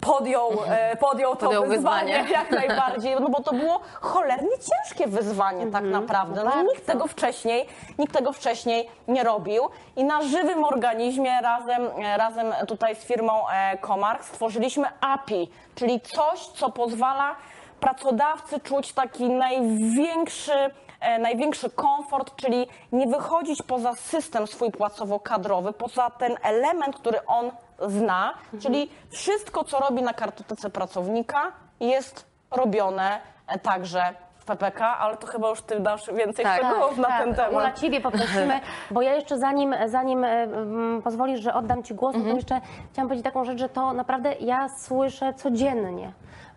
podjął, 0.00 0.50
e, 0.68 0.96
podjął 0.96 1.36
to 1.36 1.46
Podjął 1.46 1.66
wyzwanie, 1.66 2.22
wyzwanie. 2.22 2.32
jak 2.32 2.50
najbardziej, 2.68 3.16
no 3.20 3.28
bo 3.28 3.42
to 3.42 3.52
było 3.52 3.80
cholernie 4.00 4.48
ciężkie 4.50 5.06
wyzwanie 5.06 5.66
tak 5.66 5.84
naprawdę. 5.84 6.44
No, 6.44 6.62
nikt 6.62 6.86
tego 6.86 7.06
wcześniej, 7.06 7.66
nikt 7.98 8.12
tego 8.12 8.32
wcześniej 8.32 8.88
nie 9.08 9.24
robił 9.24 9.68
i 9.96 10.04
na 10.04 10.22
żywym 10.22 10.64
organizmie 10.64 11.40
razem, 11.42 11.86
e, 12.04 12.16
razem 12.16 12.54
tutaj 12.68 12.96
z 12.96 12.98
firmą 13.04 13.48
e, 13.48 13.78
Comarch 13.78 14.24
stworzyliśmy 14.24 14.86
API, 15.00 15.50
czyli 15.74 16.00
coś, 16.00 16.46
co 16.46 16.70
pozwala 16.70 17.34
pracodawcy 17.82 18.60
czuć 18.60 18.92
taki 18.92 19.30
największy 19.30 20.52
e, 21.00 21.18
największy 21.18 21.70
komfort, 21.70 22.36
czyli 22.36 22.66
nie 22.92 23.06
wychodzić 23.06 23.62
poza 23.62 23.94
system 23.94 24.46
swój 24.46 24.70
płacowo-kadrowy, 24.70 25.72
poza 25.72 26.10
ten 26.10 26.36
element, 26.42 26.96
który 26.96 27.26
on 27.26 27.50
zna, 27.88 28.34
czyli 28.60 28.90
wszystko, 29.10 29.64
co 29.64 29.78
robi 29.78 30.02
na 30.02 30.14
kartotece 30.14 30.70
pracownika 30.70 31.52
jest 31.80 32.26
robione 32.50 33.20
e, 33.46 33.58
także 33.58 34.14
w 34.38 34.44
PPK, 34.44 34.86
ale 34.98 35.16
to 35.16 35.26
chyba 35.26 35.48
już 35.48 35.62
ty 35.62 35.80
dasz 35.80 36.06
więcej 36.12 36.44
Tak. 36.44 36.58
szczegółów 36.64 36.98
na 36.98 37.08
ten 37.18 37.34
temat. 37.34 37.52
Ula, 37.52 37.72
ciebie 37.72 38.00
poprosimy, 38.00 38.60
bo 38.90 39.02
ja 39.02 39.14
jeszcze 39.14 39.38
zanim, 39.38 39.74
zanim 39.86 40.24
e, 40.24 40.28
mm, 40.42 41.02
pozwolisz, 41.02 41.40
że 41.40 41.54
oddam 41.54 41.82
ci 41.82 41.94
głos, 41.94 42.14
Mhm. 42.14 42.30
to 42.32 42.36
jeszcze 42.36 42.60
chciałam 42.92 43.08
powiedzieć 43.08 43.24
taką 43.24 43.44
rzecz, 43.44 43.58
że 43.58 43.68
to 43.68 43.92
naprawdę 43.92 44.34
ja 44.40 44.68
słyszę 44.68 45.34
codziennie 45.34 46.12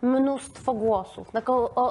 mnóstwo 0.06 0.74
głosów. 0.74 1.32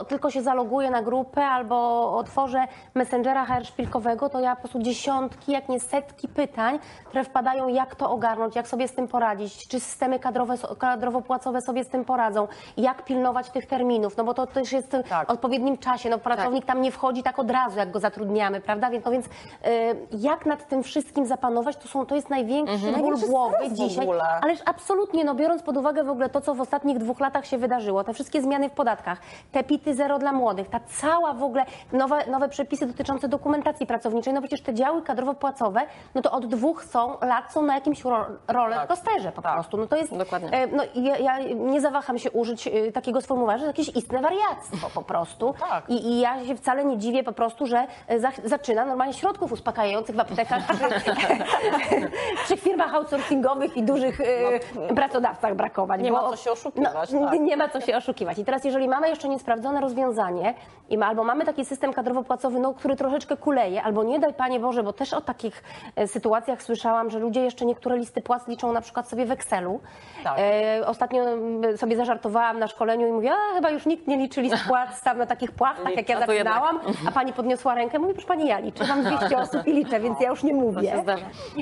Tylko, 0.09 0.31
się 0.31 0.43
zaloguję 0.43 0.91
na 0.91 1.03
grupę 1.03 1.47
albo 1.47 2.11
otworzę 2.17 2.65
Messengera 2.95 3.45
HR 3.45 3.65
szpilkowego, 3.65 4.29
to 4.29 4.41
ja 4.41 4.57
po 4.57 4.63
prostu 4.63 4.79
dziesiątki, 4.83 5.53
jak 5.53 5.69
nie 5.69 5.81
setki 5.81 6.29
pytań, 6.29 6.79
które 7.05 7.25
wpadają, 7.25 7.69
jak 7.69 7.95
to 7.95 8.11
ogarnąć, 8.11 8.57
jak 8.57 8.69
sobie 8.69 8.89
z 8.89 8.93
tym 8.93 9.09
poradzić, 9.09 9.69
czy 9.69 9.81
systemy 9.81 10.19
kadrowe, 10.19 10.55
kadrowo-płacowe 10.79 11.61
sobie 11.61 11.85
z 11.85 11.89
tym 11.89 12.05
poradzą, 12.05 12.49
jak 12.77 13.05
pilnować 13.05 13.51
tych 13.51 13.67
terminów, 13.67 14.17
no 14.17 14.25
bo 14.25 14.35
to 14.35 14.47
też 14.47 14.73
jest 14.73 14.97
Tak. 15.09 15.29
w 15.29 15.31
odpowiednim 15.31 15.79
czasie, 15.79 16.11
no 16.11 16.19
pracownik 16.19 16.65
tam 16.65 16.83
nie 16.83 16.93
wchodzi 16.93 17.23
tak 17.23 17.39
od 17.39 17.51
razu, 17.51 17.79
jak 17.79 17.91
go 17.91 18.01
zatrudniamy, 18.01 18.61
prawda? 18.61 18.91
Więc, 18.91 19.05
no 19.05 19.11
więc 19.11 19.27
y, 19.27 19.31
jak 20.13 20.47
nad 20.47 20.69
tym 20.69 20.83
wszystkim 20.83 21.27
zapanować, 21.27 21.77
to, 21.77 21.89
są, 21.89 22.07
to 22.07 22.15
jest 22.15 22.31
największy 22.31 22.79
ból 22.79 22.93
Największy 22.93 23.27
głowy 23.27 23.57
dzisiaj. 23.73 24.09
Ależ 24.43 24.59
absolutnie, 24.65 25.25
no 25.25 25.35
biorąc 25.35 25.63
pod 25.63 25.77
uwagę 25.77 26.05
w 26.05 26.11
ogóle 26.11 26.29
to, 26.29 26.41
co 26.41 26.55
w 26.55 26.61
ostatnich 26.61 26.99
dwóch 26.99 27.21
latach 27.21 27.47
się 27.47 27.59
wydarzyło, 27.59 28.04
te 28.05 28.15
wszystkie 28.15 28.43
zmiany 28.43 28.69
w 28.69 28.73
podatkach, 28.73 29.19
te 29.53 29.65
PIT-y 29.65 29.95
zero 29.95 30.19
dla 30.19 30.33
młodych, 30.33 30.69
ta 30.69 30.81
cała 30.81 31.33
w 31.35 31.43
ogóle 31.43 31.65
nowe, 31.93 32.27
nowe 32.27 32.49
przepisy 32.49 32.87
dotyczące 32.87 33.29
dokumentacji 33.29 33.87
pracowniczej, 33.87 34.33
no 34.33 34.41
przecież 34.41 34.61
te 34.63 34.75
działy 34.75 35.03
kadrowo-płacowe, 35.03 35.81
no 36.15 36.23
to 36.23 36.31
od 36.33 36.47
dwóch 36.47 36.85
są, 36.85 37.17
lat 37.21 37.53
są 37.53 37.63
na 37.63 37.75
jakimś 37.75 38.05
ro, 38.05 38.27
roller 38.49 38.79
Tak. 38.79 38.89
coasterze 38.89 39.33
po 39.33 39.43
Tak. 39.43 39.53
prostu. 39.55 39.77
No 39.77 39.87
to 39.87 39.97
jest, 39.97 40.17
Dokładnie. 40.17 40.51
e, 40.53 40.67
no 40.67 40.83
ja, 40.95 41.19
ja 41.19 41.39
nie 41.55 41.81
zawaham 41.81 42.19
się 42.19 42.31
użyć 42.31 42.67
e, 42.67 42.93
takiego 42.93 43.21
sformułowania, 43.21 43.59
że 43.59 43.65
to 43.65 43.71
jakieś 43.71 43.97
istne 43.97 44.21
wariactwo 44.21 44.91
po 44.95 45.03
prostu. 45.03 45.55
Tak. 45.71 45.91
I, 45.91 46.07
I 46.07 46.21
ja 46.21 46.45
się 46.45 46.57
wcale 46.57 46.85
nie 46.85 46.99
dziwię 46.99 47.23
po 47.25 47.33
prostu, 47.33 47.67
że 47.67 47.87
e, 48.09 48.21
za, 48.21 48.31
zaczyna 48.45 48.85
normalnie 48.85 49.15
środków 49.15 49.53
uspokajających 49.53 50.17
w 50.17 50.21
aptekach 50.21 50.63
przy, 52.45 52.57
firmach 52.57 52.95
outsourcingowych 52.95 53.77
i 53.77 53.83
dużych 53.83 54.21
e, 54.21 54.95
pracodawcach 54.95 55.55
brakować. 55.57 56.01
Nie 56.01 56.11
bo- 56.13 56.23
ma 56.23 56.31
co 56.31 56.37
się 56.37 56.51
oszukiwać, 56.53 57.11
No, 57.13 57.31
tak. 57.31 57.41
Nie 57.41 57.57
ma 57.57 57.69
co 57.69 57.81
się 57.87 57.97
oszukiwać. 57.97 58.39
I 58.39 58.45
teraz 58.45 58.65
jeżeli 58.65 58.89
mamy 58.89 59.09
jeszcze 59.09 59.29
niesprawdzone 59.29 59.81
rozwiązanie 59.81 60.55
i 60.91 60.99
ma, 60.99 61.07
albo 61.07 61.25
mamy 61.25 61.45
taki 61.45 61.65
system 61.65 61.93
kadrowo-płacowy, 61.93 62.61
no, 62.61 62.75
który 62.75 62.97
troszeczkę 62.97 63.37
kuleje, 63.37 63.83
albo 63.83 64.05
nie 64.05 64.19
daj 64.19 64.35
Panie 64.35 64.61
Boże, 64.61 64.83
bo 64.83 64.93
też 64.93 65.13
o 65.13 65.21
takich 65.21 65.63
e, 65.97 66.09
sytuacjach 66.09 66.63
słyszałam, 66.63 67.11
że 67.11 67.19
ludzie 67.19 67.41
jeszcze 67.41 67.65
niektóre 67.65 67.97
listy 67.97 68.23
płac 68.23 68.49
liczą 68.49 68.73
na 68.73 68.81
przykład 68.81 69.09
sobie 69.09 69.27
w 69.27 69.31
Excelu. 69.31 69.81
Tak. 70.25 70.35
E, 70.39 70.87
ostatnio 70.87 71.25
sobie 71.77 71.97
zażartowałam 71.97 72.59
na 72.59 72.69
szkoleniu 72.69 73.09
i 73.09 73.13
mówię, 73.13 73.31
a 73.33 73.55
chyba 73.55 73.71
już 73.71 73.87
nikt 73.87 74.07
nie 74.07 74.17
liczy 74.17 74.43
list 74.43 74.65
płac 74.69 75.03
tam 75.03 75.19
na 75.19 75.27
takich 75.27 75.53
płachtach, 75.53 75.97
jak 75.97 76.09
ja 76.09 76.21
zaczynałam, 76.27 76.81
a 77.09 77.13
Pani 77.13 77.33
podniosła 77.33 77.75
rękę, 77.75 77.99
mówi, 77.99 78.13
proszę 78.13 78.29
Pani, 78.29 78.47
ja 78.49 78.59
liczę, 78.59 78.87
mam 78.87 79.03
200 79.03 79.39
osób 79.39 79.67
i 79.67 79.73
liczę, 79.73 80.01
więc 80.01 80.21
ja 80.21 80.29
już 80.29 80.43
nie 80.43 80.55
mówię. 80.55 80.93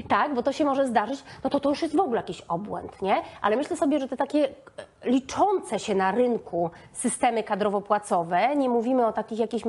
Tak, 0.09 0.35
bo 0.35 0.43
to 0.43 0.53
się 0.53 0.65
może 0.65 0.87
zdarzyć, 0.87 1.25
no 1.45 1.51
to 1.51 1.61
to 1.61 1.69
już 1.69 1.83
jest 1.83 1.97
w 1.97 2.01
ogóle 2.01 2.17
jakiś 2.17 2.41
obłęd, 2.41 3.03
nie? 3.03 3.17
Ale 3.43 3.57
myślę 3.57 3.77
sobie, 3.77 3.99
że 3.99 4.09
te 4.09 4.17
takie 4.17 4.49
e, 4.49 5.11
liczące 5.11 5.79
się 5.79 5.95
na 5.95 6.12
rynku 6.15 6.71
systemy 6.93 7.43
kadrowo-płacowe, 7.43 8.57
nie 8.57 8.69
mówimy 8.69 9.07
o 9.07 9.13
takich 9.13 9.39
jakichś 9.39 9.65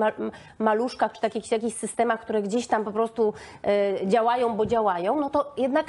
maluszkach 0.60 1.12
czy 1.12 1.22
takich 1.22 1.52
jakichś 1.52 1.78
systemach, 1.78 2.20
które 2.22 2.42
gdzieś 2.42 2.68
tam 2.68 2.84
po 2.84 2.92
prostu 2.92 3.34
e, 4.02 4.08
działają, 4.08 4.56
bo 4.56 4.66
działają, 4.66 5.20
no 5.20 5.30
to 5.30 5.52
jednak 5.58 5.86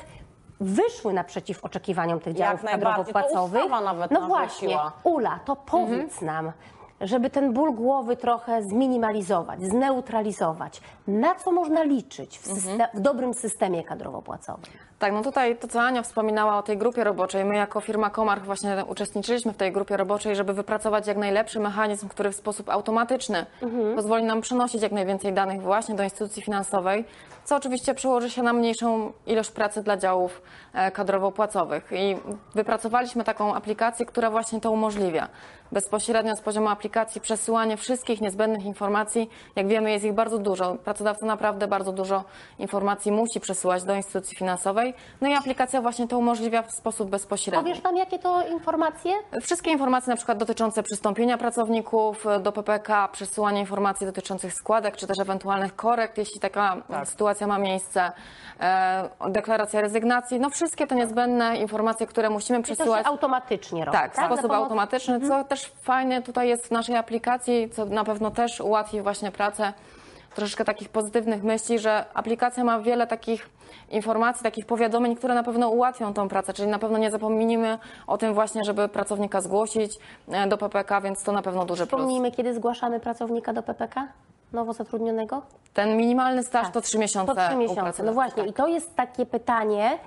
wyszły 0.61 1.13
naprzeciw 1.13 1.65
oczekiwaniom 1.65 2.21
tych 2.21 2.35
działów 2.35 2.61
kadrowo-płacowych. 3.05 3.63
no 4.11 4.21
właśnie, 4.29 4.69
Ula, 5.05 5.39
to 5.45 5.57
powiedz 5.57 6.21
nam, 6.21 6.53
żeby 7.01 7.31
ten 7.31 7.53
ból 7.53 7.75
głowy 7.75 8.17
trochę 8.17 8.63
zminimalizować, 8.63 9.63
zneutralizować, 9.63 10.81
na 11.07 11.35
co 11.35 11.53
można 11.53 11.83
liczyć 11.83 12.39
w, 12.39 12.49
syste- 12.49 12.89
w 12.95 13.01
dobrym 13.01 13.35
systemie 13.35 13.83
kadrowo-płacowym? 13.85 14.69
Tak, 14.99 15.13
no 15.13 15.23
tutaj 15.23 15.57
to, 15.57 15.69
co 15.69 15.81
Ania 15.81 16.03
wspominała 16.03 16.59
o 16.59 16.63
tej 16.63 16.79
grupie 16.79 17.05
roboczej, 17.05 17.45
my 17.45 17.57
jako 17.57 17.81
firma 17.81 18.11
Comarch 18.11 18.45
właśnie 18.45 18.85
uczestniczyliśmy 18.89 19.53
w 19.53 19.57
tej 19.57 19.73
grupie 19.73 19.97
roboczej, 19.97 20.37
żeby 20.37 20.55
wypracować 20.55 21.07
jak 21.07 21.17
najlepszy 21.17 21.61
mechanizm, 21.61 22.09
który 22.09 22.31
w 22.31 22.37
sposób 22.37 22.69
automatyczny 22.69 23.47
pozwoli 23.97 24.25
nam 24.25 24.41
przenosić 24.41 24.83
jak 24.83 24.93
najwięcej 24.93 25.33
danych 25.33 25.63
właśnie 25.63 25.95
do 25.95 26.03
instytucji 26.03 26.43
finansowej, 26.43 27.05
co 27.45 27.57
oczywiście 27.57 27.95
przełoży 27.95 28.31
się 28.31 28.43
na 28.43 28.53
mniejszą 28.53 29.13
ilość 29.27 29.51
pracy 29.51 29.83
dla 29.83 29.97
działów 29.97 30.43
e, 30.75 30.91
kadrowo-płacowych. 30.91 31.93
I 31.93 32.17
wypracowaliśmy 32.55 33.25
taką 33.25 33.55
aplikację, 33.55 34.07
która 34.07 34.31
właśnie 34.31 34.61
to 34.61 34.71
umożliwia. 34.71 35.29
Bezpośrednio 35.73 36.37
z 36.37 36.41
poziomu 36.41 36.69
aplikacji 36.69 37.21
przesyłanie 37.21 37.77
wszystkich 37.77 38.21
niezbędnych 38.21 38.65
informacji. 38.65 39.31
Jak 39.57 39.69
wiemy, 39.69 39.91
jest 39.91 40.05
ich 40.05 40.13
bardzo 40.13 40.39
dużo. 40.39 40.75
Pracodawca 40.75 41.27
naprawdę 41.27 41.69
bardzo 41.69 41.93
dużo 41.93 42.25
informacji 42.59 43.13
musi 43.13 43.41
przesyłać 43.41 43.85
do 43.85 43.95
instytucji 43.95 44.37
finansowej. 44.37 44.84
No 45.21 45.29
i 45.29 45.35
aplikacja 45.35 45.81
właśnie 45.83 46.09
to 46.09 46.19
umożliwia 46.19 46.63
w 46.63 46.73
sposób 46.73 47.11
bezpośredni. 47.11 47.63
Powiesz 47.63 47.83
nam, 47.83 47.97
jakie 47.97 48.19
to 48.19 48.47
informacje? 48.47 49.13
Wszystkie 49.43 49.71
informacje 49.71 50.11
na 50.11 50.17
przykład 50.17 50.39
dotyczące 50.39 50.83
przystąpienia 50.83 51.39
pracowników 51.39 52.25
do 52.43 52.53
PPK, 52.53 53.09
przesyłanie 53.09 53.61
informacji 53.61 54.07
dotyczących 54.07 54.53
składek, 54.55 54.97
czy 54.97 55.07
też 55.07 55.19
ewentualnych 55.19 55.77
korekt, 55.77 56.19
jeśli 56.19 56.41
taka 56.41 56.77
sytuacja 57.05 57.47
ma 57.47 57.59
miejsce, 57.59 58.13
e, 58.61 59.09
deklaracja 59.29 59.81
rezygnacji, 59.81 60.41
no 60.41 60.51
wszystkie 60.51 60.87
te 60.87 60.95
niezbędne 60.95 61.57
informacje, 61.57 62.07
które 62.07 62.31
musimy 62.31 62.59
I 62.59 62.63
to 62.63 62.69
się 62.69 62.75
przesyłać. 62.75 63.07
automatycznie 63.07 63.85
robi, 63.85 63.99
Tak, 63.99 64.13
w 64.13 64.17
tak? 64.17 64.33
sposób 64.33 64.53
automatyczny, 64.53 65.29
co 65.29 65.45
też 65.45 65.73
fajne 65.83 66.23
tutaj 66.23 66.49
jest 66.49 66.67
w 66.67 66.71
naszej 66.71 66.97
aplikacji, 66.97 67.71
co 67.71 67.85
na 67.85 68.05
pewno 68.05 68.31
też 68.31 68.61
ułatwi 68.61 69.01
właśnie 69.03 69.31
pracę. 69.33 69.73
Troszeczkę 70.35 70.65
takich 70.65 70.89
pozytywnych 70.89 71.43
myśli, 71.43 71.79
że 71.79 72.05
aplikacja 72.15 72.65
ma 72.65 72.79
wiele 72.81 73.07
takich 73.07 73.49
informacji, 73.91 74.43
takich 74.43 74.67
powiadomień, 74.67 75.17
które 75.17 75.35
na 75.35 75.43
pewno 75.43 75.69
ułatwią 75.69 76.15
tą 76.15 76.29
pracę, 76.29 76.53
czyli 76.53 76.69
na 76.69 76.79
pewno 76.79 76.99
nie 76.99 77.11
zapomnimy 77.11 77.79
o 78.07 78.19
tym 78.19 78.35
właśnie, 78.35 78.65
żeby 78.65 78.89
pracownika 78.89 79.41
zgłosić 79.41 79.99
e, 80.29 80.47
do 80.47 80.59
PPK, 80.59 81.01
więc 81.01 81.23
to 81.23 81.33
na 81.33 81.43
pewno 81.43 81.65
duży 81.65 81.87
plus. 81.87 81.89
Przypomnijmy, 81.89 82.33
kiedy 82.33 82.55
zgłaszamy 82.55 83.01
pracownika 83.01 83.53
do 83.53 83.63
PPK? 83.63 84.09
Nowo 84.53 84.73
zatrudnionego? 84.73 85.43
Ten 85.75 85.97
minimalny 85.97 86.43
staż 86.43 86.71
to 86.73 86.81
trzy 86.81 86.99
miesiące. 86.99 87.35
To 87.35 87.41
trzy 87.47 87.57
u 87.57 87.59
miesiące. 87.59 88.03
No 88.03 88.13
właśnie, 88.13 88.43
tak. 88.43 88.51
i 88.51 88.53
to 88.53 88.67
jest 88.67 88.97
takie 88.97 89.27
pytanie, 89.27 89.99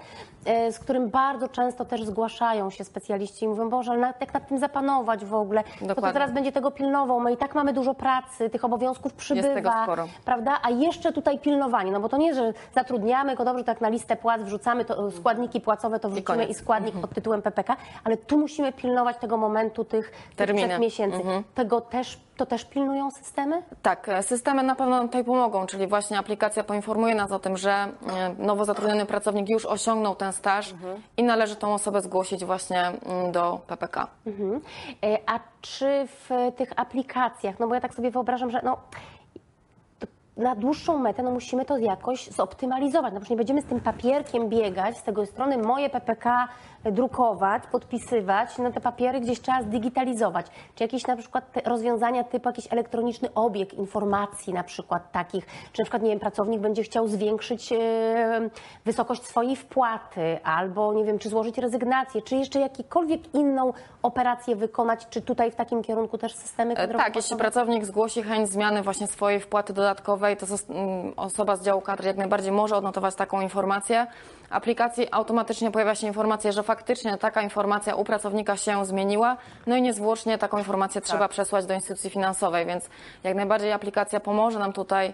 z 0.72 0.80
którym 0.80 1.10
bardzo 1.10 1.48
często 1.48 1.86
też 1.86 2.04
zgłaszają 2.04 2.70
się 2.70 2.84
specjaliści 2.84 3.46
i 3.46 3.48
mówią, 3.48 3.70
Boże, 3.70 3.92
ale 3.92 4.14
jak 4.20 4.34
nad 4.34 4.48
tym 4.48 4.58
zapanować 4.58 5.26
w 5.26 5.34
ogóle? 5.34 5.64
Dokładnie. 5.82 6.14
teraz 6.14 6.32
będzie 6.32 6.52
tego 6.52 6.72
pilnował? 6.72 7.20
My 7.20 7.34
i 7.34 7.38
tak 7.38 7.56
mamy 7.56 7.74
dużo 7.74 7.94
pracy, 7.94 8.50
tych 8.50 8.66
obowiązków 8.66 9.14
przybywa, 9.14 9.54
tego 9.54 9.72
sporo. 9.84 10.08
prawda? 10.26 10.60
A 10.64 10.70
jeszcze 10.70 11.14
tutaj 11.14 11.40
pilnowanie, 11.40 11.92
no 11.92 12.00
bo 12.00 12.10
to 12.10 12.18
nie, 12.18 12.34
że 12.34 12.54
zatrudniamy 12.76 13.36
go 13.36 13.46
dobrze, 13.46 13.64
tak 13.64 13.82
na 13.82 13.90
listę 13.90 14.16
płac 14.16 14.42
wrzucamy 14.42 14.86
to, 14.86 15.12
składniki 15.12 15.62
płacowe, 15.62 16.00
to 16.00 16.10
wrzucimy 16.10 16.38
i. 16.38 16.42
Mhm. 16.42 16.54
składnik 16.54 16.96
pod 16.96 17.14
tytułem 17.14 17.42
PPK, 17.42 17.76
ale 18.04 18.18
tu 18.18 18.38
musimy 18.38 18.74
pilnować 18.74 19.18
tego 19.18 19.38
momentu 19.38 19.86
tych, 19.86 20.12
tych 20.36 20.56
trzech 20.56 20.80
miesięcy. 20.80 21.18
Mhm. 21.18 21.44
Tego 21.56 21.82
też, 21.82 22.20
to 22.38 22.46
też 22.46 22.66
pilnują 22.66 23.12
systemy? 23.12 23.62
Tak, 23.82 24.10
e, 24.10 24.24
system 24.24 24.48
Systemy 24.48 24.64
na 24.64 24.76
pewno 24.76 25.02
tutaj 25.02 25.24
pomogą, 25.24 25.66
czyli 25.66 25.88
właśnie 25.88 26.20
aplikacja 26.20 26.64
poinformuje 26.64 27.16
nas 27.16 27.32
o 27.32 27.40
tym, 27.40 27.58
że 27.58 27.72
e, 27.72 27.90
nowo 28.38 28.66
zatrudniony 28.66 29.06
pracownik 29.06 29.50
już 29.50 29.66
osiągnął 29.66 30.16
ten 30.16 30.34
staż 30.38 30.74
i 31.18 31.24
należy 31.24 31.56
tą 31.56 31.74
osobę 31.74 32.02
zgłosić 32.02 32.46
właśnie 32.46 32.88
mm, 32.88 33.32
do 33.32 33.60
PPK. 33.68 34.08
Mhm. 34.28 34.62
E, 35.04 35.18
A 35.26 35.40
czy 35.62 36.08
w 36.08 36.30
tych 36.58 36.70
aplikacjach, 36.76 37.60
no 37.60 37.68
bo 37.68 37.76
ja 37.76 37.82
tak 37.82 37.94
sobie 37.94 38.12
wyobrażam, 38.12 38.50
że 38.50 38.62
no, 38.64 38.78
na 40.38 40.56
dłuższą 40.56 40.98
metę 40.98 41.24
no 41.24 41.32
musimy 41.32 41.66
to 41.66 41.78
jakoś 41.78 42.28
zoptymalizować. 42.28 43.14
No 43.14 43.20
przecież 43.20 43.30
nie 43.30 43.38
będziemy 43.38 43.62
z 43.62 43.66
tym 43.66 43.80
papierkiem 43.80 44.50
biegać, 44.50 44.98
z 44.98 45.04
tego 45.04 45.26
strony 45.26 45.58
moje 45.58 45.90
PPK 45.90 46.48
drukować, 46.92 47.64
podpisywać, 47.72 48.58
no 48.58 48.72
te 48.72 48.82
papiery 48.82 49.20
gdzieś 49.20 49.42
trzeba 49.42 49.62
zdigitalizować. 49.62 50.46
Czy 50.76 50.84
jakieś 50.84 51.08
na 51.08 51.18
przykład 51.18 51.44
rozwiązania 51.66 52.24
typu 52.24 52.50
jakiś 52.50 52.74
elektroniczny 52.74 53.34
obieg 53.34 53.74
informacji 53.74 54.54
na 54.54 54.64
przykład 54.64 55.12
takich, 55.12 55.46
czy 55.46 55.82
na 55.82 55.86
przykład, 55.86 56.04
nie 56.04 56.10
wiem, 56.10 56.20
pracownik 56.20 56.62
będzie 56.62 56.84
chciał 56.84 57.08
zwiększyć 57.08 57.72
e, 57.72 58.50
wysokość 58.86 59.24
swojej 59.24 59.56
wpłaty, 59.56 60.40
albo 60.44 60.94
nie 60.94 61.04
wiem, 61.04 61.20
czy 61.20 61.30
złożyć 61.30 61.58
rezygnację, 61.58 62.22
czy 62.22 62.36
jeszcze 62.36 62.60
jakąkolwiek 62.60 63.36
inną 63.36 63.74
operację 64.04 64.56
wykonać, 64.56 65.08
czy 65.10 65.22
tutaj 65.22 65.52
w 65.52 65.56
takim 65.56 65.84
kierunku 65.84 66.18
też 66.18 66.36
systemy 66.36 66.76
kadrowe? 66.76 67.04
Tak, 67.04 67.16
jeśli 67.16 67.38
pracownik 67.38 67.86
zgłosi 67.86 68.24
chęć 68.24 68.50
zmiany 68.50 68.82
właśnie 68.82 69.08
swojej 69.08 69.40
wpłaty 69.40 69.74
dodatkowej, 69.74 70.38
to 70.38 70.46
mm, 70.70 71.14
osoba 71.18 71.56
z 71.56 71.64
działu 71.64 71.82
kadr 71.82 72.06
jak 72.06 72.18
najbardziej 72.18 72.52
może 72.52 72.76
odnotować 72.76 73.16
taką 73.16 73.42
informację. 73.42 74.08
Aplikacji 74.50 75.08
automatycznie 75.12 75.72
pojawia 75.72 75.96
się 75.96 76.08
informacja, 76.08 76.52
że 76.52 76.64
faktycznie 76.64 77.18
taka 77.18 77.42
informacja 77.42 77.96
u 77.96 78.04
pracownika 78.04 78.58
się 78.58 78.86
zmieniła, 78.86 79.38
no 79.68 79.76
i 79.76 79.82
niezwłocznie 79.82 80.38
taką 80.38 80.58
informację 80.58 81.02
trzeba 81.02 81.28
przesłać 81.28 81.66
do 81.66 81.74
instytucji 81.74 82.10
finansowej, 82.10 82.66
więc 82.66 82.90
jak 83.24 83.36
najbardziej 83.36 83.72
aplikacja 83.72 84.20
pomoże 84.20 84.60
nam 84.60 84.74
tutaj 84.74 85.14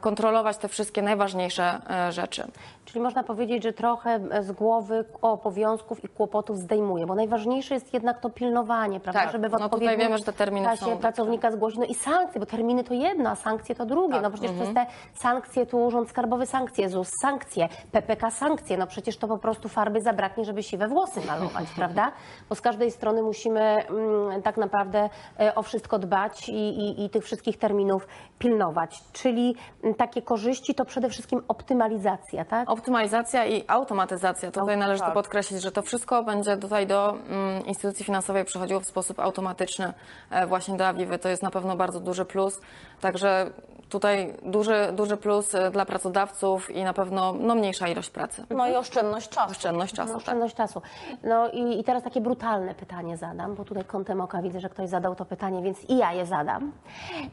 kontrolować 0.00 0.56
te 0.56 0.68
wszystkie 0.68 1.02
najważniejsze 1.02 1.80
e, 1.90 2.12
rzeczy. 2.12 2.44
Czyli 2.84 3.00
można 3.00 3.22
powiedzieć, 3.22 3.62
że 3.62 3.72
trochę 3.72 4.20
z 4.42 4.52
głowy 4.52 5.04
obowiązków 5.22 6.04
i 6.04 6.08
kłopotów 6.08 6.58
zdejmuje, 6.58 7.06
bo 7.06 7.14
najważniejsze 7.14 7.74
jest 7.74 7.94
jednak 7.94 8.20
to 8.20 8.30
pilnowanie, 8.30 9.00
prawda? 9.00 9.20
Tak, 9.20 9.32
Żeby 9.32 9.48
w 9.48 9.52
no 9.52 9.58
tutaj 9.58 9.66
odpowiednim 9.66 9.98
wiemy, 10.00 10.18
że 10.18 10.24
te 10.24 10.32
terminy 10.32 10.66
czasie 10.66 10.84
są- 10.84 10.98
pracownika 10.98 11.50
zgłosić. 11.50 11.78
No 11.78 11.84
i 11.86 11.94
sankcje, 11.94 12.40
bo 12.40 12.46
terminy 12.46 12.84
to 12.84 12.94
jedno, 12.94 13.30
a 13.30 13.34
sankcje 13.34 13.74
to 13.74 13.86
drugie. 13.86 14.14
Tak, 14.14 14.22
No 14.22 14.30
przecież 14.30 14.52
przez 14.52 14.74
te 14.74 14.86
sankcje 15.14 15.66
tu 15.66 15.84
Urząd 15.86 16.08
Skarbowy 16.08 16.46
sankcje, 16.46 16.88
ZUS 16.88 17.10
sankcje, 17.22 17.68
PPK 17.92 18.30
sankcje. 18.30 18.76
No 18.76 18.86
przecież 18.86 19.16
to 19.16 19.28
po 19.28 19.38
prostu 19.38 19.68
farby 19.68 20.00
zabraknie, 20.00 20.44
żeby 20.44 20.62
siwe 20.62 20.88
włosy 20.88 21.20
malować, 21.26 21.68
prawda? 21.76 22.12
Bo 22.48 22.54
z 22.54 22.60
każdej 22.60 22.90
strony 22.90 23.22
musimy 23.22 23.60
mm, 23.60 24.42
tak 24.42 24.56
naprawdę 24.56 25.10
e, 25.40 25.54
o 25.54 25.62
wszystko 25.62 25.98
dbać 25.98 26.48
i, 26.48 26.52
i, 26.52 27.04
i 27.04 27.10
tych 27.10 27.24
wszystkich 27.24 27.58
terminów 27.58 28.06
pilnować. 28.38 29.00
Czyli 29.12 29.54
takie 29.96 30.22
korzyści 30.22 30.74
to 30.74 30.84
przede 30.84 31.08
wszystkim 31.08 31.42
optymalizacja, 31.48 32.44
tak? 32.44 32.70
Optymalizacja 32.70 33.46
i 33.46 33.64
automatyzacja. 33.66 34.50
Tutaj 34.50 34.76
należy 34.76 35.00
tak. 35.00 35.08
tu 35.08 35.14
podkreślić, 35.14 35.62
że 35.62 35.72
to 35.72 35.82
wszystko 35.82 36.22
będzie 36.22 36.56
tutaj 36.56 36.86
do 36.86 37.10
mm, 37.10 37.66
instytucji 37.66 38.04
finansowej 38.04 38.44
przychodziło 38.44 38.80
w 38.80 38.86
sposób 38.86 39.20
automatyczny 39.20 39.92
e, 40.30 40.46
właśnie 40.46 40.76
do 40.76 40.86
Awiwy. 40.86 41.18
To 41.18 41.28
jest 41.28 41.42
na 41.42 41.50
pewno 41.50 41.76
bardzo 41.76 42.00
duży 42.00 42.24
plus. 42.24 42.60
Także 43.00 43.50
tutaj 43.88 44.34
duży, 44.42 44.92
duży 44.92 45.16
plus 45.16 45.54
e, 45.54 45.70
dla 45.70 45.84
pracodawców 45.84 46.70
i 46.70 46.84
na 46.84 46.92
pewno 46.92 47.32
no, 47.32 47.54
mniejsza 47.54 47.88
ilość 47.88 48.10
pracy. 48.10 48.44
No 48.50 48.68
i 48.68 48.74
oszczędność 48.76 49.28
czasu. 49.28 49.50
Oszczędność 49.50 49.94
czasu, 49.94 50.08
No, 50.08 50.14
tak. 50.14 50.22
oszczędność 50.22 50.54
czasu. 50.54 50.82
No 51.22 51.48
i, 51.48 51.80
i 51.80 51.84
teraz 51.84 52.02
takie 52.02 52.20
brutalne 52.20 52.74
pytanie 52.74 53.16
zadam, 53.16 53.54
bo 53.54 53.64
tutaj 53.64 53.84
kątem 53.84 54.20
oka 54.20 54.42
widzę, 54.42 54.60
że 54.60 54.68
ktoś 54.68 54.88
zadał 54.88 55.14
to 55.14 55.24
pytanie, 55.24 55.62
więc 55.62 55.84
i 55.90 55.96
ja 55.96 56.12
je 56.12 56.26
zadam. 56.26 56.72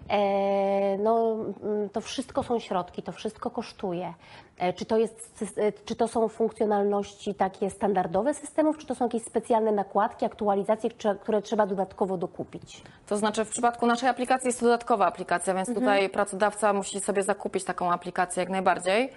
E, 0.09 0.97
no, 0.97 1.35
mm, 1.63 1.89
to 1.89 2.01
wszystko 2.01 2.43
są 2.43 2.59
środki, 2.59 3.03
to 3.03 3.11
wszystko 3.11 3.49
kosztuje. 3.49 4.13
E, 4.57 4.73
czy, 4.73 4.85
to 4.85 4.97
jest, 4.97 5.43
e, 5.57 5.71
czy 5.71 5.95
to 5.95 6.07
są 6.07 6.27
funkcjonalności 6.27 7.35
takie 7.35 7.69
standardowe 7.69 8.33
systemów, 8.33 8.77
czy 8.77 8.87
to 8.87 8.95
są 8.95 9.05
jakieś 9.05 9.23
specjalne 9.23 9.71
nakładki, 9.71 10.25
aktualizacje, 10.25 10.89
które 11.21 11.41
trzeba 11.41 11.65
dodatkowo 11.67 12.17
dokupić? 12.17 12.81
To 13.07 13.17
znaczy 13.17 13.45
w 13.45 13.49
przypadku 13.49 13.85
naszej 13.87 14.09
aplikacji 14.09 14.47
jest 14.47 14.59
to 14.59 14.65
dodatkowa 14.65 15.05
aplikacja, 15.05 15.53
więc 15.53 15.69
Mhm. 15.69 15.85
tutaj 15.85 16.09
pracodawca 16.09 16.73
musi 16.73 16.99
sobie 16.99 17.23
zakupić 17.23 17.63
taką 17.63 17.91
aplikację 17.91 18.41
jak 18.41 18.49
najbardziej. 18.49 19.09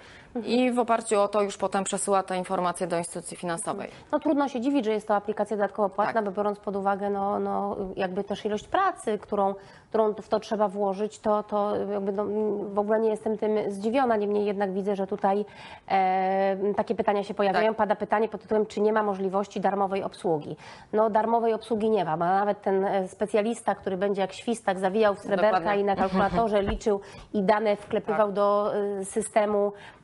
I 0.45 0.71
w 0.71 0.79
oparciu 0.79 1.19
o 1.21 1.27
to 1.27 1.41
już 1.41 1.57
potem 1.57 1.83
przesyła 1.83 2.23
te 2.23 2.37
informacje 2.37 2.87
do 2.87 2.97
instytucji 2.97 3.37
finansowej. 3.37 3.89
No 4.11 4.19
trudno 4.19 4.47
się 4.47 4.61
dziwić, 4.61 4.85
że 4.85 4.91
jest 4.91 5.07
to 5.07 5.15
aplikacja 5.15 5.57
dodatkowo 5.57 5.89
płatna, 5.89 6.13
Tak. 6.13 6.23
bo 6.23 6.31
biorąc 6.31 6.59
pod 6.59 6.75
uwagę 6.75 7.09
no, 7.09 7.39
no, 7.39 7.75
jakby 7.95 8.23
też 8.23 8.45
ilość 8.45 8.67
pracy, 8.67 9.17
którą, 9.17 9.55
którą 9.89 10.13
w 10.13 10.29
to 10.29 10.39
trzeba 10.39 10.67
włożyć, 10.67 11.19
to, 11.19 11.43
to 11.43 11.75
jakby 11.75 12.11
no, 12.11 12.25
w 12.73 12.79
ogóle 12.79 12.99
nie 12.99 13.09
jestem 13.09 13.37
tym 13.37 13.71
zdziwiona. 13.71 14.15
Niemniej 14.15 14.45
jednak 14.45 14.73
widzę, 14.73 14.95
że 14.95 15.07
tutaj 15.07 15.45
e, 15.87 16.73
takie 16.75 16.95
pytania 16.95 17.23
się 17.23 17.33
pojawiają. 17.33 17.67
Tak. 17.67 17.77
Pada 17.77 17.95
pytanie 17.95 18.29
pod 18.29 18.41
tytułem, 18.41 18.65
czy 18.65 18.81
nie 18.81 18.93
ma 18.93 19.03
możliwości 19.03 19.59
darmowej 19.61 20.03
obsługi. 20.03 20.55
No 20.93 21.09
darmowej 21.09 21.53
obsługi 21.53 21.89
nie 21.89 22.05
ma, 22.05 22.17
bo 22.17 22.25
nawet 22.25 22.61
ten 22.61 22.85
e, 22.85 23.07
specjalista, 23.07 23.75
który 23.75 23.97
będzie 23.97 24.21
jak 24.21 24.33
świstak 24.33 24.79
zawijał 24.79 25.15
w 25.15 25.19
sreberka 25.19 25.59
Dokładnie. 25.59 25.81
i 25.81 25.85
na 25.85 25.95
kalkulatorze 25.95 26.61
liczył 26.61 27.01
i 27.33 27.43
dane 27.43 27.75
wklepywał 27.75 28.27
Tak. 28.27 28.35
do 28.35 28.71
y, 29.01 29.05
systemu, 29.05 29.67
e, 29.67 29.98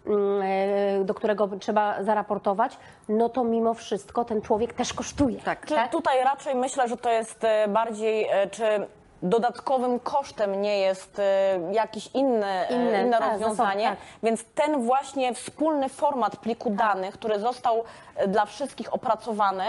do 1.06 1.14
którego 1.14 1.48
trzeba 1.60 2.04
zaraportować, 2.04 2.78
no 3.10 3.30
to 3.30 3.44
mimo 3.44 3.74
wszystko 3.74 4.26
ten 4.26 4.42
człowiek 4.42 4.74
też 4.74 4.94
kosztuje. 4.94 5.40
Tak. 5.40 5.66
Czy 5.66 5.76
tutaj 5.92 6.24
raczej 6.24 6.56
myślę, 6.56 6.88
że 6.88 6.98
to 6.98 7.10
jest 7.10 7.44
e, 7.44 7.68
bardziej, 7.68 8.28
e, 8.30 8.48
czy 8.50 8.88
dodatkowym 9.24 10.00
kosztem 10.00 10.62
nie 10.62 10.80
jest 10.80 11.20
e, 11.20 11.60
jakieś 11.72 12.10
inne, 12.14 12.68
Inne, 12.70 12.86
inne, 12.86 13.02
inne 13.02 13.18
tak, 13.18 13.32
rozwiązanie, 13.32 13.90
tak. 13.90 13.98
więc 14.24 14.46
ten 14.46 14.86
właśnie 14.86 15.34
wspólny 15.34 15.90
format 15.90 16.38
pliku 16.38 16.70
danych, 16.70 17.14
który 17.14 17.40
został 17.40 17.84
e, 18.16 18.28
dla 18.28 18.46
wszystkich 18.46 18.94
opracowany, 18.94 19.66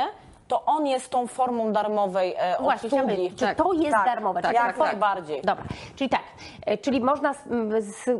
to 0.48 0.64
on 0.64 0.86
jest 0.86 1.10
tą 1.10 1.26
formą 1.26 1.72
darmowej 1.72 2.34
e, 2.38 2.56
Właśnie, 2.60 3.02
obsługi. 3.02 3.30
czy 3.30 3.44
Tak. 3.46 3.56
to 3.58 3.72
jest 3.72 3.90
Tak, 3.96 4.04
darmowe? 4.06 4.42
tak, 4.42 4.50
Czy 4.50 4.56
jak 4.56 4.76
to- 4.76 4.84
najbardziej. 4.84 5.42
Dobra, 5.42 5.64
czyli 5.96 6.10
tak, 6.10 6.22
e, 6.66 6.78
czyli 6.78 7.00
można 7.00 7.34
z, 7.34 7.38
z, 7.84 8.10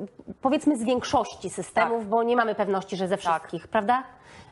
powiedzmy 0.40 0.76
z 0.76 0.84
większości 0.84 1.50
systemów, 1.50 1.98
Tak. 2.00 2.08
bo 2.08 2.22
nie 2.22 2.36
mamy 2.36 2.54
pewności, 2.54 2.96
że 2.96 3.08
ze 3.08 3.16
wszystkich, 3.16 3.68
prawda? 3.68 4.02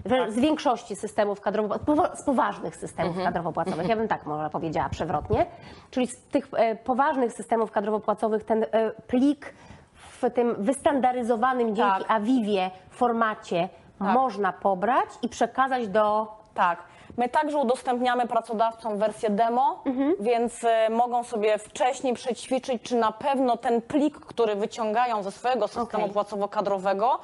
Że 0.05 0.31
Z 0.33 0.39
większości 0.39 0.97
systemów 0.97 1.41
kadrowo, 1.41 1.75
z 2.15 2.23
poważnych 2.23 2.77
systemów 2.77 3.17
Mhm. 3.17 3.27
kadrowo-płacowych, 3.35 3.89
ja 3.89 3.97
bym 3.97 4.09
tak 4.09 4.27
może 4.27 4.51
powiedziała 4.51 4.89
przewrotnie, 4.89 5.47
czyli 5.91 6.07
z 6.07 6.23
tych 6.27 6.49
e, 6.57 6.77
poważnych 6.77 7.33
systemów 7.33 7.73
kadrowo-płacowych 7.73 8.45
ten 8.45 8.63
e, 8.63 8.91
plik 9.07 9.55
w 9.95 10.31
tym 10.35 10.55
wystandaryzowanym 10.59 11.75
dzięki 11.77 11.99
Tak. 12.05 12.11
Aviwie 12.11 12.71
formacie 12.91 13.69
można 13.99 14.53
pobrać 14.53 15.09
i 15.23 15.29
przekazać 15.29 15.89
do 15.89 16.27
Tak. 16.55 16.79
My 17.16 17.29
także 17.29 17.59
udostępniamy 17.59 18.27
pracodawcom 18.27 18.98
wersję 18.98 19.31
demo, 19.31 19.83
więc 20.20 20.64
e, 20.64 20.90
mogą 20.90 21.24
sobie 21.24 21.59
wcześniej 21.59 22.14
przećwiczyć, 22.14 22.83
czy 22.83 22.96
na 22.96 23.12
pewno 23.12 23.57
ten 23.57 23.83
plik, 23.83 24.20
który 24.20 24.55
wyciągają 24.55 25.22
ze 25.22 25.33
swojego 25.33 25.68
systemu 25.68 26.05
Okej. 26.05 26.14
płacowo-kadrowego, 26.14 27.18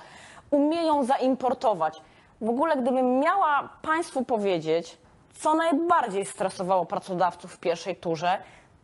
umieją 0.50 1.04
zaimportować. 1.04 2.02
W 2.40 2.48
ogóle, 2.48 2.76
gdybym 2.76 3.18
miała 3.18 3.68
Państwu 3.82 4.24
powiedzieć, 4.24 4.98
co 5.34 5.54
najbardziej 5.54 6.24
stresowało 6.24 6.86
pracodawców 6.86 7.52
w 7.54 7.58
pierwszej 7.58 7.96
turze, 7.96 8.38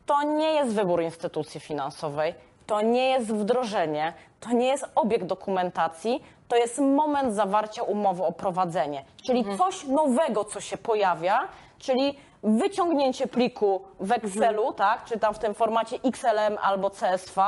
to 0.06 0.22
nie 0.22 0.52
jest 0.52 0.74
wybór 0.74 1.02
instytucji 1.02 1.60
finansowej, 1.60 2.34
to 2.66 2.80
nie 2.80 3.10
jest 3.10 3.34
wdrożenie, 3.34 4.12
to 4.40 4.52
nie 4.52 4.66
jest 4.66 4.84
obieg 4.94 5.24
dokumentacji, 5.24 6.24
to 6.48 6.56
jest 6.56 6.78
moment 6.78 7.34
zawarcia 7.34 7.82
umowy 7.82 8.24
o 8.24 8.32
prowadzenie. 8.32 9.04
Czyli 9.22 9.44
coś 9.58 9.84
nowego, 9.84 10.44
co 10.44 10.60
się 10.60 10.78
pojawia, 10.78 11.48
czyli 11.78 12.18
wyciągnięcie 12.42 13.26
pliku 13.26 13.82
w 14.00 14.12
Excelu, 14.12 14.72
tak, 14.72 15.04
czy 15.04 15.18
tam 15.18 15.34
w 15.34 15.38
tym 15.38 15.54
formacie 15.54 15.96
XLM 16.04 16.58
albo 16.62 16.90
CSV, 16.90 17.42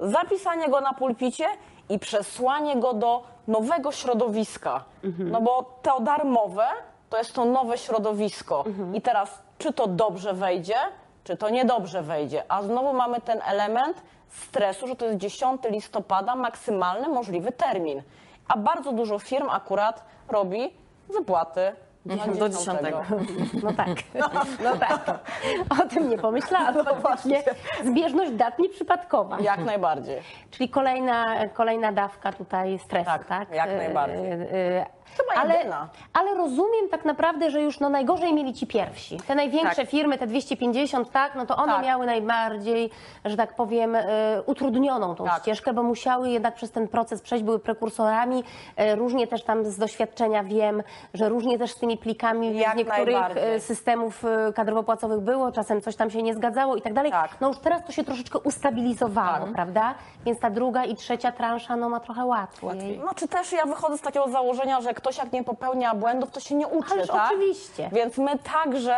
zapisanie 0.00 0.68
go 0.68 0.80
na 0.80 0.92
pulpicie 0.92 1.46
i 1.88 1.98
przesłanie 1.98 2.76
go 2.76 2.94
do 2.94 3.22
nowego 3.48 3.92
środowiska. 3.92 4.84
No 5.18 5.40
bo 5.40 5.78
to 5.82 6.00
darmowe 6.00 6.66
to 7.10 7.18
jest 7.18 7.32
to 7.32 7.44
nowe 7.44 7.78
środowisko. 7.78 8.64
I 8.94 9.00
teraz, 9.00 9.42
czy 9.58 9.72
to 9.72 9.86
dobrze 9.86 10.34
wejdzie, 10.34 10.76
czy 11.24 11.36
to 11.36 11.50
niedobrze 11.50 12.02
wejdzie. 12.02 12.42
A 12.48 12.62
znowu 12.62 12.92
mamy 12.92 13.20
ten 13.20 13.40
element 13.46 14.02
stresu, 14.28 14.86
że 14.86 14.96
to 14.96 15.06
jest 15.06 15.18
10 15.18 15.62
listopada, 15.70 16.36
maksymalny 16.36 17.08
możliwy 17.08 17.52
termin. 17.52 18.02
A 18.48 18.56
bardzo 18.56 18.92
dużo 18.92 19.18
firm 19.18 19.48
akurat 19.50 20.04
robi 20.28 20.70
wypłaty 21.08 21.72
Do 22.38 22.48
dziesiątego. 22.48 23.02
No 23.62 23.72
tak, 23.72 23.88
no 24.64 24.76
tak. 24.76 25.20
O 25.84 25.88
tym 25.88 26.08
nie 26.10 26.18
pomyślałam. 26.18 26.74
No 26.74 26.84
Faktycznie 26.94 27.42
zbieżność 27.84 28.32
dat 28.32 28.58
nieprzypadkowa. 28.58 29.40
Jak 29.40 29.64
najbardziej. 29.64 30.18
Czyli 30.50 30.68
kolejna, 30.68 31.46
kolejna 31.48 31.92
dawka 31.92 32.32
tutaj 32.32 32.78
stresu, 32.78 33.06
tak? 33.10 33.24
Tak, 33.26 33.50
jak 33.54 33.76
najbardziej. 33.76 34.26
E, 34.32 34.34
e, 34.34 34.86
Chyba 35.16 35.42
ale, 35.42 35.56
jedyna. 35.56 35.88
ale 36.12 36.34
rozumiem 36.34 36.88
tak 36.90 37.04
naprawdę, 37.04 37.50
że 37.50 37.62
już 37.62 37.80
no 37.80 37.88
najgorzej 37.88 38.34
mieli 38.34 38.54
ci 38.54 38.66
pierwsi. 38.66 39.16
Te 39.26 39.34
największe 39.34 39.76
Tak. 39.82 39.88
firmy, 39.90 40.18
te 40.18 40.26
250, 40.26 41.10
tak, 41.10 41.34
no 41.34 41.46
to 41.46 41.56
one 41.56 41.72
Tak. 41.72 41.84
miały 41.84 42.06
najbardziej, 42.06 42.90
że 43.24 43.36
tak 43.36 43.54
powiem, 43.56 43.94
e, 43.94 44.04
utrudnioną 44.46 45.14
tą 45.14 45.24
Tak. 45.24 45.42
ścieżkę, 45.42 45.72
bo 45.72 45.82
musiały 45.82 46.30
jednak 46.30 46.54
przez 46.54 46.70
ten 46.70 46.88
proces 46.88 47.22
przejść, 47.22 47.44
były 47.44 47.58
prekursorami. 47.58 48.44
E, 48.76 48.94
różnie 48.96 49.26
też 49.26 49.44
tam 49.44 49.64
z 49.64 49.78
doświadczenia 49.78 50.44
wiem, 50.44 50.82
że 51.14 51.28
różnie 51.28 51.58
też 51.58 51.72
z 51.72 51.76
tymi 51.78 51.87
plikami 51.96 52.56
Jak 52.58 52.74
z 52.74 52.76
niektórych 52.76 53.04
najbardziej. 53.14 53.54
e, 53.54 53.60
systemów 53.60 54.24
e, 54.24 54.52
kadrowo-płacowych 54.52 55.20
było, 55.20 55.52
czasem 55.52 55.80
coś 55.80 55.96
tam 55.96 56.10
się 56.10 56.22
nie 56.22 56.34
zgadzało 56.34 56.76
i 56.76 56.82
tak 56.82 56.92
dalej. 56.92 57.10
Tak. 57.12 57.40
No 57.40 57.48
już 57.48 57.58
teraz 57.58 57.84
to 57.86 57.92
się 57.92 58.04
troszeczkę 58.04 58.38
ustabilizowało, 58.38 59.44
Tak. 59.46 59.52
prawda? 59.54 59.94
Więc 60.24 60.40
ta 60.40 60.50
druga 60.50 60.84
i 60.84 60.96
trzecia 60.96 61.32
transza 61.32 61.76
no, 61.76 61.88
ma 61.88 62.00
trochę 62.00 62.24
łatwiej. 62.24 63.00
No 63.04 63.14
czy 63.14 63.28
też 63.28 63.52
ja 63.52 63.66
wychodzę 63.66 63.98
z 63.98 64.00
takiego 64.00 64.28
założenia, 64.28 64.80
że 64.80 64.94
ktoś 64.94 65.18
jak 65.18 65.32
nie 65.32 65.44
popełnia 65.44 65.94
błędów, 65.94 66.30
to 66.30 66.40
się 66.40 66.54
nie 66.54 66.66
uczy, 66.66 66.92
Ależ 66.92 67.08
tak? 67.08 67.26
oczywiście. 67.30 67.88
Więc 67.92 68.18
my 68.18 68.38
także, 68.38 68.96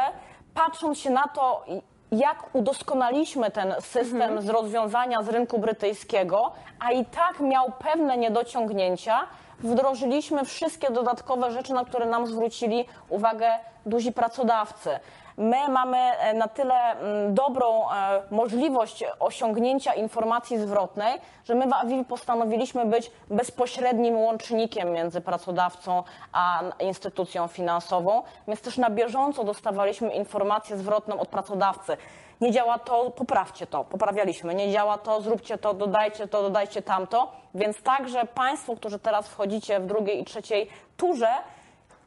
patrząc 0.55 0.99
się 0.99 1.11
na 1.11 1.29
to, 1.29 1.65
jak 2.13 2.51
udoskonaliśmy 2.53 3.51
ten 3.51 3.75
system 3.81 4.23
Mhm. 4.23 4.43
z 4.43 4.49
rozwiązania 4.49 5.23
z 5.23 5.29
rynku 5.29 5.59
brytyjskiego, 5.59 6.53
a 6.81 6.93
i 6.93 7.05
tak 7.05 7.41
miał 7.41 7.73
pewne 7.79 8.17
niedociągnięcia, 8.19 9.19
wdrożyliśmy 9.63 10.45
wszystkie 10.45 10.91
dodatkowe 10.91 11.51
rzeczy, 11.51 11.73
na 11.73 11.85
które 11.85 12.07
nam 12.07 12.27
zwrócili 12.27 12.85
uwagę 13.09 13.49
duzi 13.87 14.13
pracodawcy. 14.13 14.91
My 15.37 15.69
mamy 15.69 15.99
e, 15.99 16.35
na 16.35 16.49
tyle 16.49 16.75
mm, 16.75 17.35
dobrą 17.35 17.91
e, 17.91 18.23
możliwość 18.31 19.05
osiągnięcia 19.21 19.95
informacji 19.95 20.59
zwrotnej, 20.59 21.21
że 21.45 21.55
my 21.55 21.67
w 21.67 21.73
Avivi 21.73 22.05
postanowiliśmy 22.05 22.87
być 22.87 23.11
bezpośrednim 23.31 24.19
łącznikiem 24.19 24.93
między 24.93 25.21
pracodawcą 25.21 26.03
a 26.33 26.63
instytucją 26.81 27.49
finansową, 27.49 28.23
więc 28.49 28.61
też 28.61 28.79
na 28.79 28.91
bieżąco 28.91 29.45
dostawaliśmy 29.45 30.13
informację 30.13 30.77
zwrotną 30.77 31.21
od 31.21 31.29
pracodawcy. 31.29 31.97
Nie 32.41 32.53
działa 32.53 32.79
to, 32.79 33.11
poprawcie 33.11 33.67
to, 33.67 33.85
poprawialiśmy. 33.85 34.55
Nie 34.55 34.73
działa 34.73 34.99
to, 34.99 35.21
zróbcie 35.21 35.59
to, 35.59 35.75
dodajcie 35.75 36.29
to, 36.29 36.43
dodajcie 36.43 36.83
tamto. 36.83 37.33
Więc 37.55 37.83
także 37.83 38.25
Państwo, 38.27 38.77
którzy 38.77 38.99
teraz 38.99 39.29
wchodzicie 39.29 39.81
w 39.81 39.87
drugiej 39.87 40.21
i 40.21 40.25
trzeciej 40.25 40.69
turze, 40.97 41.29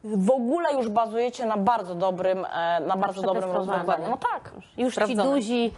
w 0.03 0.31
ogóle 0.31 0.73
już 0.73 0.89
bazujecie 0.89 1.45
na 1.45 1.57
bardzo 1.57 1.95
dobrym, 1.95 2.45
e, 2.45 2.79
na 2.79 2.97
bardzo 2.97 3.21
dobrym 3.21 3.51
rozwiązaniu. 3.51 4.09
No 4.09 4.17
tak. 4.17 4.51
Już 4.77 4.93
Sprawdzone. 4.93 5.23
ci 5.23 5.29
duzi 5.29 5.73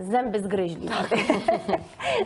zęby 0.00 0.40
zgryźli. 0.40 0.88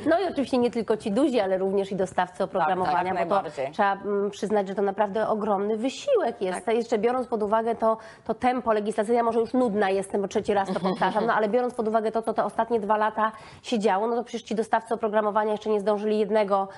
No 0.07 0.21
i 0.21 0.25
oczywiście 0.33 0.59
nie 0.59 0.71
tylko 0.71 0.97
ci 0.97 1.13
duzi, 1.13 1.41
ale 1.41 1.59
również 1.59 1.93
i 1.93 1.97
dostawcy 1.97 2.45
oprogramowania, 2.45 3.11
Tak, 3.11 3.19
jak 3.19 3.29
bo 3.29 3.41
to 3.41 3.51
trzeba 3.73 3.93
mm, 3.93 4.31
przyznać, 4.31 4.69
że 4.69 4.75
to 4.75 4.83
naprawdę 4.83 5.29
ogromny 5.29 5.77
wysiłek 5.77 6.43
jest. 6.43 6.67
Tak. 6.67 6.75
Jeszcze 6.75 6.99
biorąc 6.99 7.27
pod 7.27 7.43
uwagę 7.43 7.75
to, 7.75 7.97
to 8.25 8.35
tempo 8.35 8.73
legislacyjne, 8.73 9.23
może 9.23 9.41
już 9.41 9.53
nudna 9.55 9.91
jestem, 9.91 10.23
bo 10.23 10.29
trzeci 10.29 10.55
raz 10.55 10.69
to 10.75 10.81
powtarzam, 10.81 11.27
no 11.27 11.35
ale 11.35 11.49
biorąc 11.49 11.75
pod 11.75 11.89
uwagę 11.89 12.13
to, 12.13 12.23
co 12.23 12.35
te 12.35 12.45
ostatnie 12.45 12.81
dwa 12.81 12.97
lata 12.97 13.33
się 13.63 13.79
działo, 13.79 14.07
no 14.07 14.17
to 14.17 14.25
przecież 14.25 14.43
ci 14.43 14.55
dostawcy 14.55 14.95
oprogramowania 14.95 15.53
jeszcze 15.53 15.71
nie 15.71 15.81
zdążyli 15.81 16.19
jednego, 16.19 16.69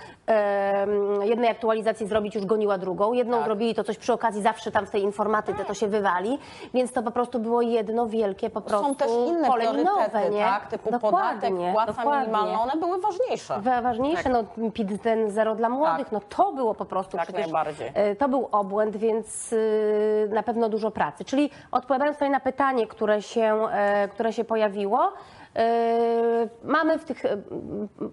jednej 1.22 1.51
aktualizacji 1.51 2.07
zrobić, 2.07 2.35
już 2.35 2.47
goniła 2.47 2.78
drugą. 2.78 3.12
Jedną 3.12 3.37
Tak. 3.37 3.47
zrobili, 3.47 3.74
to 3.74 3.85
coś 3.85 3.99
przy 3.99 4.12
okazji 4.12 4.43
zawsze 4.43 4.70
tam 4.70 4.87
w 4.87 4.91
tej 4.91 5.03
informatyce 5.03 5.64
to 5.64 5.74
się 5.74 5.87
wywali, 5.89 6.39
więc 6.74 6.93
to 6.93 7.03
po 7.03 7.11
prostu 7.11 7.39
było 7.39 7.62
jedno 7.62 8.07
wielkie 8.07 8.51
po 8.51 8.61
prostu 8.61 8.87
Są 8.89 8.95
też 8.95 9.09
inne 9.28 9.49
pole 9.49 9.72
minowe, 9.72 10.31
nie? 10.31 10.45
tak? 10.45 10.70
Typu 10.79 10.91
podatek, 11.01 11.53
płaca 11.73 11.93
dokładnie. 11.93 12.21
minimalna, 12.27 12.62
one 12.62 12.77
były 12.77 13.01
ważniejsze. 13.01 13.61
Wa- 13.61 13.83
Ważniejsze, 13.83 14.29
no 14.29 14.71
PIT 14.71 15.03
ten 15.03 15.31
zero 15.31 15.55
dla 15.55 15.68
młodych, 15.68 16.07
Tak. 16.07 16.12
no 16.12 16.21
to 16.37 16.53
było 16.53 16.75
po 16.75 16.85
prostu 16.85 17.16
Jak 17.16 17.27
przecież, 17.27 17.43
najbardziej. 17.43 17.91
e, 17.95 18.16
to 18.16 18.29
był 18.29 18.49
obłęd, 18.53 18.97
więc 18.97 19.53
y, 19.53 20.29
na 20.33 20.43
pewno 20.43 20.68
dużo 20.68 20.91
pracy. 20.91 21.25
Czyli 21.25 21.51
odpowiadając 21.73 22.16
tutaj 22.16 22.31
na 22.31 22.41
pytanie, 22.41 22.87
które 22.87 23.23
się, 23.23 23.66
e, 23.73 24.09
które 24.09 24.33
się 24.33 24.45
pojawiło, 24.45 25.01
e, 25.07 25.39
mamy 26.64 26.98
w 26.98 27.05
tych 27.05 27.24
e, 27.24 27.36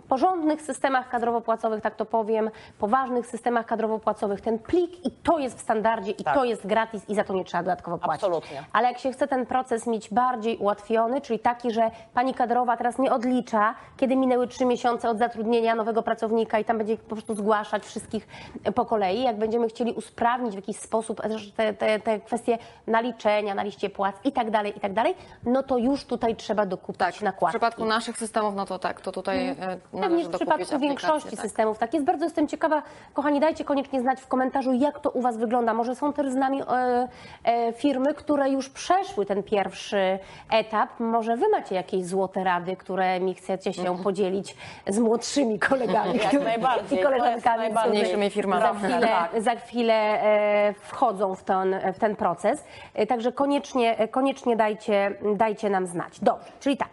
porządnych 0.08 0.62
systemach 0.62 1.10
kadrowo-płacowych, 1.10 1.82
tak 1.82 1.96
to 1.96 2.06
powiem, 2.06 2.50
poważnych 2.80 3.28
systemach 3.28 3.66
kadrowo-płacowych 3.66 4.42
ten 4.42 4.60
plik 4.60 5.06
i 5.06 5.12
to 5.12 5.40
jest 5.40 5.58
w 5.58 5.62
standardzie 5.62 6.12
i 6.12 6.24
Tak. 6.24 6.36
to 6.36 6.44
jest 6.44 6.68
gratis 6.68 7.10
i 7.10 7.16
za 7.16 7.24
to 7.24 7.34
nie 7.34 7.44
trzeba 7.46 7.64
dodatkowo 7.64 7.98
płacić. 7.98 8.24
Absolutnie. 8.24 8.64
Ale 8.74 8.88
jak 8.88 8.98
się 8.98 9.12
chce 9.12 9.28
ten 9.28 9.46
proces 9.46 9.88
mieć 9.88 10.10
bardziej 10.10 10.58
ułatwiony, 10.58 11.22
czyli 11.22 11.40
taki, 11.40 11.72
że 11.72 11.92
pani 12.14 12.34
kadrowa 12.34 12.78
teraz 12.78 13.00
nie 13.00 13.12
odlicza, 13.12 13.76
kiedy 13.98 14.16
minęły 14.16 14.48
trzy 14.48 14.66
miesiące 14.66 15.10
od 15.10 15.18
zatrudnienia 15.18 15.76
nowego 15.76 16.04
pracownika 16.04 16.60
i 16.60 16.66
tam 16.66 16.78
będzie 16.78 16.98
po 16.98 17.16
prostu 17.16 17.36
zgłaszać 17.36 17.84
wszystkich 17.86 18.28
po 18.76 18.86
kolei, 18.86 19.24
jak 19.24 19.38
będziemy 19.38 19.68
chcieli 19.68 19.94
usprawnić 19.94 20.52
w 20.54 20.56
jakiś 20.56 20.78
sposób 20.78 21.22
te, 21.56 21.74
te, 21.74 22.00
te 22.00 22.20
kwestie 22.20 22.58
naliczenia 22.88 23.56
na 23.56 23.64
liście 23.64 23.90
płac 23.90 24.16
i 24.24 24.32
tak 24.32 24.52
dalej, 24.52 24.78
i 24.78 24.80
tak 24.80 24.94
dalej, 24.94 25.16
no 25.46 25.64
to 25.64 25.78
już 25.78 26.06
tutaj 26.06 26.36
trzeba 26.36 26.66
dokupić 26.66 26.98
Tak, 27.00 27.16
w 27.28 27.34
nakładki. 27.34 27.58
przypadku 27.58 27.86
naszych 27.86 28.18
systemów, 28.18 28.56
no 28.56 28.66
to 28.66 28.80
tak, 28.80 29.02
to 29.02 29.12
tutaj 29.12 29.48
e, 29.48 29.56
Pewnie 30.02 30.24
w 30.24 30.30
przypadku 30.30 30.80
większości 30.80 31.30
tak. 31.32 31.40
systemów 31.40 31.78
tak 31.78 31.94
jest. 31.94 32.06
Bardzo 32.06 32.26
jestem 32.26 32.48
ciekawa, 32.48 32.84
kochani, 33.14 33.40
dajcie 33.40 33.64
koniecznie 33.66 34.02
znać 34.02 34.22
w 34.22 34.28
komentarzu, 34.28 34.74
jak 34.74 35.00
to 35.00 35.10
u 35.10 35.22
Was 35.22 35.38
wygląda. 35.38 35.74
Może 35.74 35.96
są 35.96 36.14
też 36.14 36.32
z 36.32 36.36
nami 36.36 36.62
e, 36.62 37.08
e, 37.44 37.74
firmy, 37.74 38.14
które 38.14 38.50
już 38.50 38.70
przeszły 38.70 39.26
ten 39.26 39.44
pierwszy 39.44 40.20
etap. 40.52 41.00
Może 41.00 41.38
Wy 41.38 41.50
macie 41.50 41.76
jakieś 41.76 42.06
złote 42.06 42.44
rady, 42.44 42.76
które 42.76 43.20
mi 43.20 43.34
chcecie 43.36 43.74
się 43.74 43.98
podzielić 44.04 44.56
z 44.88 45.00
młodszymi 45.00 45.60
kolegami 45.60 46.20
Jak 46.24 46.34
najbardziej, 46.34 47.00
i 47.00 47.04
koleżankami, 47.04 47.70
Mniejszymi 47.90 48.30
firmami. 48.30 48.62
Za 48.62 48.74
chwilę, 48.74 49.08
Tak. 49.08 49.42
za 49.42 49.56
chwilę 49.56 49.94
e, 49.94 50.74
wchodzą 50.74 51.36
w 51.36 51.44
ten, 51.44 51.76
w 51.94 52.00
ten 52.00 52.16
proces. 52.16 52.64
E, 52.94 53.08
Także 53.08 53.32
koniecznie, 53.32 54.08
koniecznie 54.12 54.56
dajcie, 54.56 55.14
dajcie 55.36 55.70
nam 55.70 55.88
znać. 55.88 56.20
Dobrze, 56.22 56.52
czyli 56.60 56.78
tak. 56.78 56.90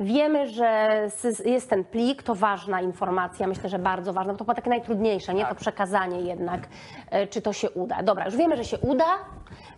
Wiemy, 0.00 0.48
że 0.48 1.00
jest 1.44 1.70
ten 1.70 1.84
plik, 1.84 2.22
to 2.22 2.34
ważna 2.34 2.80
informacja, 2.80 3.46
myślę, 3.46 3.68
że 3.68 3.78
bardzo 3.78 4.12
ważna, 4.12 4.32
to 4.34 4.38
chyba 4.38 4.54
takie 4.54 4.70
najtrudniejsze, 4.70 5.34
nie? 5.34 5.46
To 5.46 5.54
przekazanie 5.54 6.20
jednak, 6.20 6.68
e, 7.10 7.26
czy 7.26 7.42
to 7.42 7.52
się 7.52 7.70
uda. 7.70 8.02
Dobra, 8.02 8.24
już 8.24 8.36
wiemy, 8.36 8.56
że 8.56 8.64
się 8.64 8.78
uda, 8.78 9.18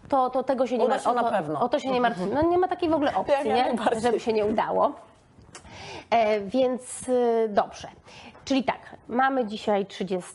to, 0.08 0.30
to 0.30 0.42
tego 0.42 0.66
się 0.66 0.78
nie 0.78 0.84
Uda 0.84 0.94
ma, 0.94 1.00
się 1.00 1.10
o, 1.10 1.14
na 1.14 1.22
to, 1.22 1.30
pewno. 1.30 1.60
o 1.60 1.68
to 1.68 1.78
się 1.78 1.90
nie 1.90 2.00
martwi. 2.00 2.22
No 2.34 2.42
nie 2.42 2.58
ma 2.58 2.68
takiej 2.68 2.88
w 2.88 2.92
ogóle 2.94 3.14
opcji, 3.14 3.34
Jak 3.34 3.44
nie? 3.44 4.00
Żeby 4.00 4.20
się 4.20 4.32
nie 4.32 4.46
udało. 4.46 4.92
E, 6.10 6.40
więc 6.40 7.08
y, 7.08 7.48
dobrze. 7.48 7.88
Czyli 8.44 8.64
tak, 8.64 8.96
mamy 9.08 9.46
dzisiaj 9.46 9.86
30 9.86 10.32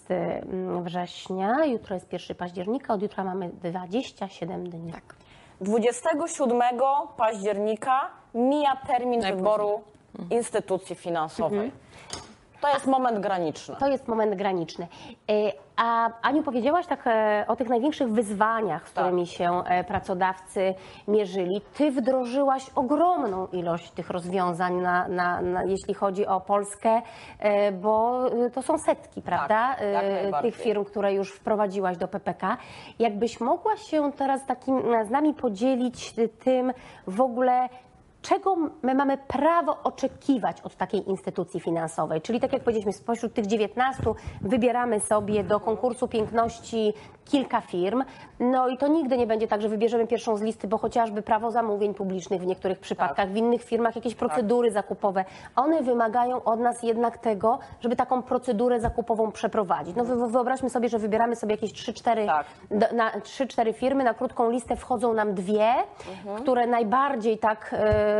września, 0.81 1.65
jutro 1.65 1.95
jest 1.95 2.13
1 2.13 2.38
października, 2.38 2.93
od 2.93 3.01
jutra 3.01 3.23
mamy 3.23 3.49
27 3.49 4.69
dni. 4.69 4.91
Tak. 4.91 5.15
27 5.61 6.61
października 7.17 8.09
mija 8.36 8.75
termin 8.88 9.21
wyboru 9.21 9.81
instytucji 10.31 10.95
finansowej. 10.95 11.71
To 12.61 12.69
jest 12.73 12.88
moment 12.88 13.19
graniczny. 13.19 13.75
To 13.79 13.88
jest 13.88 14.07
moment 14.07 14.36
graniczny. 14.36 14.88
E, 15.29 15.33
A 15.77 16.09
Aniu, 16.21 16.43
powiedziałaś 16.43 16.86
tak 16.88 17.07
e, 17.07 17.45
o 17.47 17.55
tych 17.55 17.69
największych 17.69 18.09
wyzwaniach, 18.09 18.89
z 18.89 18.93
Tak. 18.93 19.03
którymi 19.03 19.27
się 19.27 19.63
e, 19.65 19.83
pracodawcy 19.83 20.73
mierzyli. 21.07 21.61
Ty 21.77 21.91
wdrożyłaś 21.91 22.69
ogromną 22.75 23.47
ilość 23.47 23.91
tych 23.91 24.09
rozwiązań, 24.09 24.73
na, 24.75 25.07
na, 25.07 25.41
na, 25.41 25.63
jeśli 25.63 25.93
chodzi 25.93 26.27
o 26.27 26.41
Polskę, 26.41 27.01
bo 27.81 28.21
to 28.53 28.61
są 28.61 28.77
setki, 28.77 29.21
prawda? 29.21 29.75
jak 29.93 30.03
E, 30.03 30.13
najbardziej. 30.21 30.51
Tych 30.51 30.61
firm, 30.61 30.86
które 30.86 31.13
już 31.13 31.31
wprowadziłaś 31.33 31.97
do 31.97 32.07
PPK. 32.07 32.57
Jakbyś 32.99 33.39
mogła 33.39 33.77
się 33.77 34.11
teraz 34.11 34.45
takim 34.45 34.81
z 35.07 35.09
nami 35.09 35.33
podzielić 35.33 36.13
tym 36.43 36.73
w 37.07 37.21
ogóle, 37.21 37.69
czego 38.26 38.55
my 38.82 38.95
mamy 38.95 39.17
prawo 39.17 39.78
oczekiwać 39.84 40.61
od 40.61 40.76
takiej 40.76 41.09
instytucji 41.09 41.59
finansowej? 41.59 42.21
Czyli 42.21 42.39
tak 42.39 42.53
jak 42.53 42.61
powiedzieliśmy, 42.63 42.93
spośród 42.93 43.34
tych 43.34 43.45
19 43.45 44.03
wybieramy 44.41 44.99
sobie 44.99 45.43
do 45.43 45.59
konkursu 45.59 46.07
piękności 46.07 46.93
kilka 47.26 47.61
firm. 47.61 48.03
No 48.39 48.67
i 48.67 48.78
to 48.78 48.88
nigdy 48.88 49.17
nie 49.17 49.28
będzie 49.28 49.47
tak, 49.47 49.61
że 49.61 49.69
wybierzemy 49.69 50.07
pierwszą 50.07 50.38
z 50.38 50.41
listy, 50.41 50.67
bo 50.67 50.78
chociażby 50.78 51.21
prawo 51.21 51.51
zamówień 51.51 51.93
publicznych 51.93 52.41
w 52.41 52.45
niektórych 52.45 52.80
przypadkach, 52.80 53.30
w 53.32 53.36
innych 53.36 53.63
firmach 53.63 53.95
jakieś 53.95 54.15
procedury 54.15 54.71
zakupowe. 54.71 55.26
One 55.55 55.84
wymagają 55.84 56.43
od 56.43 56.59
nas 56.59 56.84
jednak 56.84 57.17
tego, 57.17 57.59
żeby 57.82 57.95
taką 57.95 58.21
procedurę 58.23 58.80
zakupową 58.80 59.32
przeprowadzić. 59.32 59.95
No 59.95 60.05
wy- 60.05 60.28
wyobraźmy 60.28 60.69
sobie, 60.69 60.89
że 60.89 60.99
wybieramy 60.99 61.36
sobie 61.36 61.53
jakieś 61.53 61.73
3-4 61.73 62.26
Tak. 62.26 62.45
na 62.93 63.11
3-4 63.11 63.73
firmy, 63.73 64.03
na 64.03 64.13
krótką 64.13 64.49
listę 64.49 64.76
wchodzą 64.76 65.13
nam 65.13 65.34
dwie, 65.34 65.73
które 66.38 66.67
najbardziej 66.67 67.38
tak 67.38 67.76
e, 67.80 68.14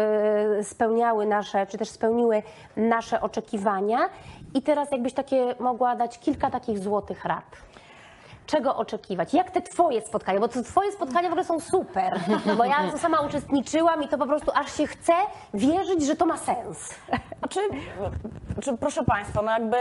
spełniały 0.64 1.26
nasze, 1.26 1.68
czy 1.68 1.78
też 1.78 1.89
spełniły 1.89 2.43
nasze 2.78 3.22
oczekiwania. 3.22 4.00
I 4.54 4.62
teraz 4.62 4.91
jakbyś 4.91 5.14
takie 5.14 5.56
mogła 5.60 5.96
dać 5.96 6.20
kilka 6.20 6.50
takich 6.52 6.80
złotych 6.80 7.26
rad. 7.26 7.46
czego 8.46 8.76
oczekiwać? 8.76 9.34
Jak 9.34 9.52
te 9.52 9.62
twoje 9.62 10.02
spotkania? 10.02 10.39
Bo 10.39 10.48
te 10.48 10.64
twoje 10.64 10.91
spotkania 10.91 11.30
w 11.30 11.32
ogóle 11.32 11.43
są 11.46 11.60
super, 11.60 12.20
bo 12.58 12.66
ja 12.66 12.91
to 12.91 12.98
sama 12.98 13.20
uczestniczyłam 13.22 14.04
i 14.04 14.08
to 14.08 14.18
po 14.18 14.26
prostu 14.26 14.52
aż 14.56 14.78
się 14.78 14.88
chce 14.88 15.14
wierzyć, 15.54 16.06
że 16.06 16.16
to 16.16 16.26
ma 16.26 16.38
sens. 16.38 16.96
Znaczy, 17.39 17.60
czy, 18.62 18.78
proszę 18.78 19.04
Państwa, 19.04 19.41
no 19.41 19.52
jakby 19.52 19.78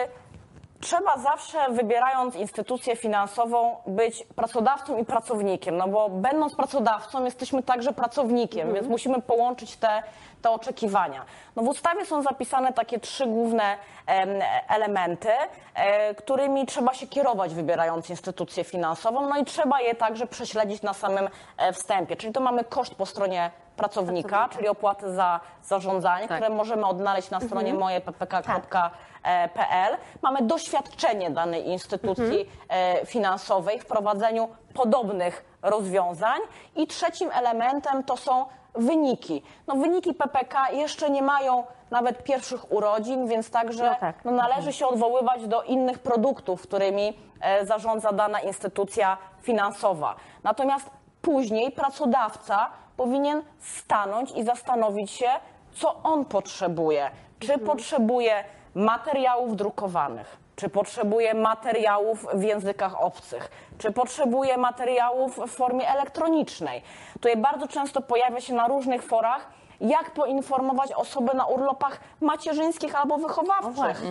trzeba 0.84 1.18
zawsze, 1.18 1.58
wybierając 1.70 2.36
instytucję 2.36 2.96
finansową, 2.96 3.76
być 3.86 4.24
pracodawcą 4.36 4.98
i 4.98 5.04
pracownikiem, 5.04 5.76
no 5.76 5.88
bo 5.88 6.08
będąc 6.08 6.54
pracodawcą 6.54 7.24
jesteśmy 7.24 7.62
także 7.62 7.92
pracownikiem, 7.92 8.74
więc 8.74 8.88
musimy 8.88 9.22
połączyć 9.22 9.76
te, 9.76 10.02
te 10.42 10.50
oczekiwania. 10.50 11.24
No 11.56 11.62
w 11.62 11.68
ustawie 11.68 12.06
są 12.06 12.22
zapisane 12.22 12.72
takie 12.72 13.00
trzy 13.00 13.26
główne 13.26 13.76
em, 14.06 14.28
elementy, 14.68 15.30
e, 15.74 16.14
którymi 16.14 16.66
trzeba 16.66 16.94
się 16.94 17.06
kierować, 17.06 17.54
wybierając 17.54 18.10
instytucję 18.10 18.64
finansową, 18.64 19.28
no 19.28 19.36
i 19.36 19.44
trzeba 19.44 19.80
je 19.80 19.94
także 19.94 20.26
prześledzić 20.26 20.82
na 20.82 20.94
samym 20.94 21.28
e, 21.56 21.72
wstępie, 21.72 22.16
czyli 22.16 22.32
to 22.32 22.40
mamy 22.40 22.64
koszt 22.64 22.94
po 22.94 23.06
stronie 23.06 23.50
pracownika, 23.76 24.28
Pracownika. 24.28 24.56
czyli 24.56 24.68
opłaty 24.68 25.12
za 25.12 25.40
zarządzanie, 25.64 26.28
Tak. 26.28 26.38
które 26.40 26.54
możemy 26.54 26.86
odnaleźć 26.86 27.30
na 27.30 27.40
stronie 27.40 27.74
mojeppk.pl. 27.74 29.96
Mamy 30.22 30.42
doświadczenie 30.42 31.30
danej 31.30 31.68
instytucji 31.68 32.50
e, 32.68 33.06
finansowej 33.06 33.80
w 33.80 33.86
prowadzeniu 33.86 34.48
podobnych 34.74 35.44
rozwiązań. 35.62 36.40
I 36.76 36.86
trzecim 36.86 37.30
elementem 37.32 38.04
to 38.04 38.16
są 38.16 38.46
wyniki. 38.74 39.42
No, 39.66 39.74
wyniki 39.76 40.14
PPK 40.14 40.70
jeszcze 40.70 41.10
nie 41.10 41.22
mają 41.22 41.64
nawet 41.90 42.24
pierwszych 42.24 42.72
urodzin, 42.72 43.26
więc 43.28 43.50
także 43.50 43.84
No 43.84 43.94
tak. 44.00 44.16
no, 44.24 44.30
należy 44.30 44.72
się 44.72 44.86
odwoływać 44.86 45.46
do 45.46 45.62
innych 45.62 45.98
produktów, 45.98 46.62
którymi 46.62 47.18
e, 47.40 47.66
zarządza 47.66 48.12
dana 48.12 48.40
instytucja 48.40 49.16
finansowa. 49.42 50.14
Natomiast 50.42 50.90
później 51.22 51.72
pracodawca 51.72 52.68
powinien 52.96 53.42
stanąć 53.60 54.30
i 54.30 54.44
zastanowić 54.44 55.10
się, 55.10 55.28
co 55.74 56.02
on 56.02 56.24
potrzebuje. 56.24 57.10
Czy 57.38 57.58
potrzebuje 57.58 58.44
materiałów 58.74 59.56
drukowanych, 59.56 60.36
czy 60.56 60.68
potrzebuje 60.68 61.34
materiałów 61.34 62.26
w 62.34 62.42
językach 62.42 63.02
obcych, 63.02 63.50
czy 63.78 63.92
potrzebuje 63.92 64.58
materiałów 64.58 65.38
w 65.38 65.50
formie 65.50 65.88
elektronicznej. 65.88 66.82
Tutaj 67.12 67.36
bardzo 67.36 67.68
często 67.68 68.00
pojawia 68.00 68.40
się 68.40 68.54
na 68.54 68.68
różnych 68.68 69.02
forach, 69.02 69.48
jak 69.80 70.10
poinformować 70.10 70.92
osobę 70.92 71.34
na 71.34 71.46
urlopach 71.46 72.00
macierzyńskich 72.20 73.00
albo 73.00 73.18
wychowawczych 73.18 74.02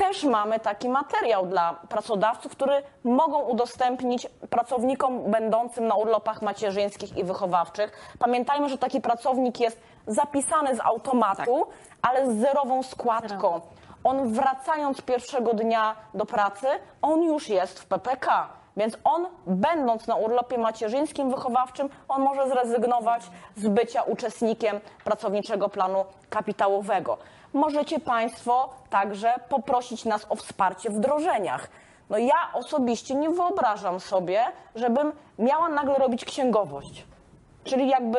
też 0.00 0.24
mamy 0.24 0.60
taki 0.60 0.88
materiał 0.88 1.46
dla 1.46 1.74
pracodawców, 1.88 2.52
który 2.52 2.82
mogą 3.04 3.38
udostępnić 3.42 4.26
pracownikom 4.50 5.30
będącym 5.30 5.86
na 5.86 5.94
urlopach 5.94 6.42
macierzyńskich 6.42 7.16
i 7.16 7.24
wychowawczych. 7.24 8.14
Pamiętajmy, 8.18 8.68
że 8.68 8.78
taki 8.78 9.00
pracownik 9.00 9.60
jest 9.60 9.80
zapisany 10.06 10.76
z 10.76 10.80
automatu, 10.80 11.66
ale 12.02 12.32
z 12.32 12.40
zerową 12.40 12.82
składką. 12.82 13.60
On 14.04 14.32
wracając 14.32 15.02
pierwszego 15.02 15.54
dnia 15.54 15.94
do 16.14 16.26
pracy, 16.26 16.66
on 17.02 17.22
już 17.22 17.48
jest 17.48 17.80
w 17.80 17.86
PPK. 17.86 18.48
Więc 18.76 18.98
on, 19.04 19.26
będąc 19.46 20.06
na 20.06 20.14
urlopie 20.14 20.58
macierzyńskim, 20.58 21.30
wychowawczym, 21.30 21.88
on 22.08 22.22
może 22.22 22.48
zrezygnować 22.48 23.22
z 23.56 23.68
bycia 23.68 24.02
uczestnikiem 24.02 24.80
pracowniczego 25.04 25.68
planu 25.68 26.04
kapitałowego. 26.30 27.18
Możecie 27.52 28.00
Państwo 28.00 28.68
także 28.90 29.34
poprosić 29.48 30.04
nas 30.04 30.26
o 30.28 30.36
wsparcie 30.36 30.90
w 30.90 30.94
wdrożeniach. 30.94 31.68
No 32.10 32.18
ja 32.18 32.34
osobiście 32.54 33.14
nie 33.14 33.30
wyobrażam 33.30 34.00
sobie, 34.00 34.44
żebym 34.74 35.12
miała 35.38 35.68
nagle 35.68 35.94
robić 35.94 36.24
księgowość. 36.24 37.04
Czyli 37.64 37.88
jakby 37.88 38.18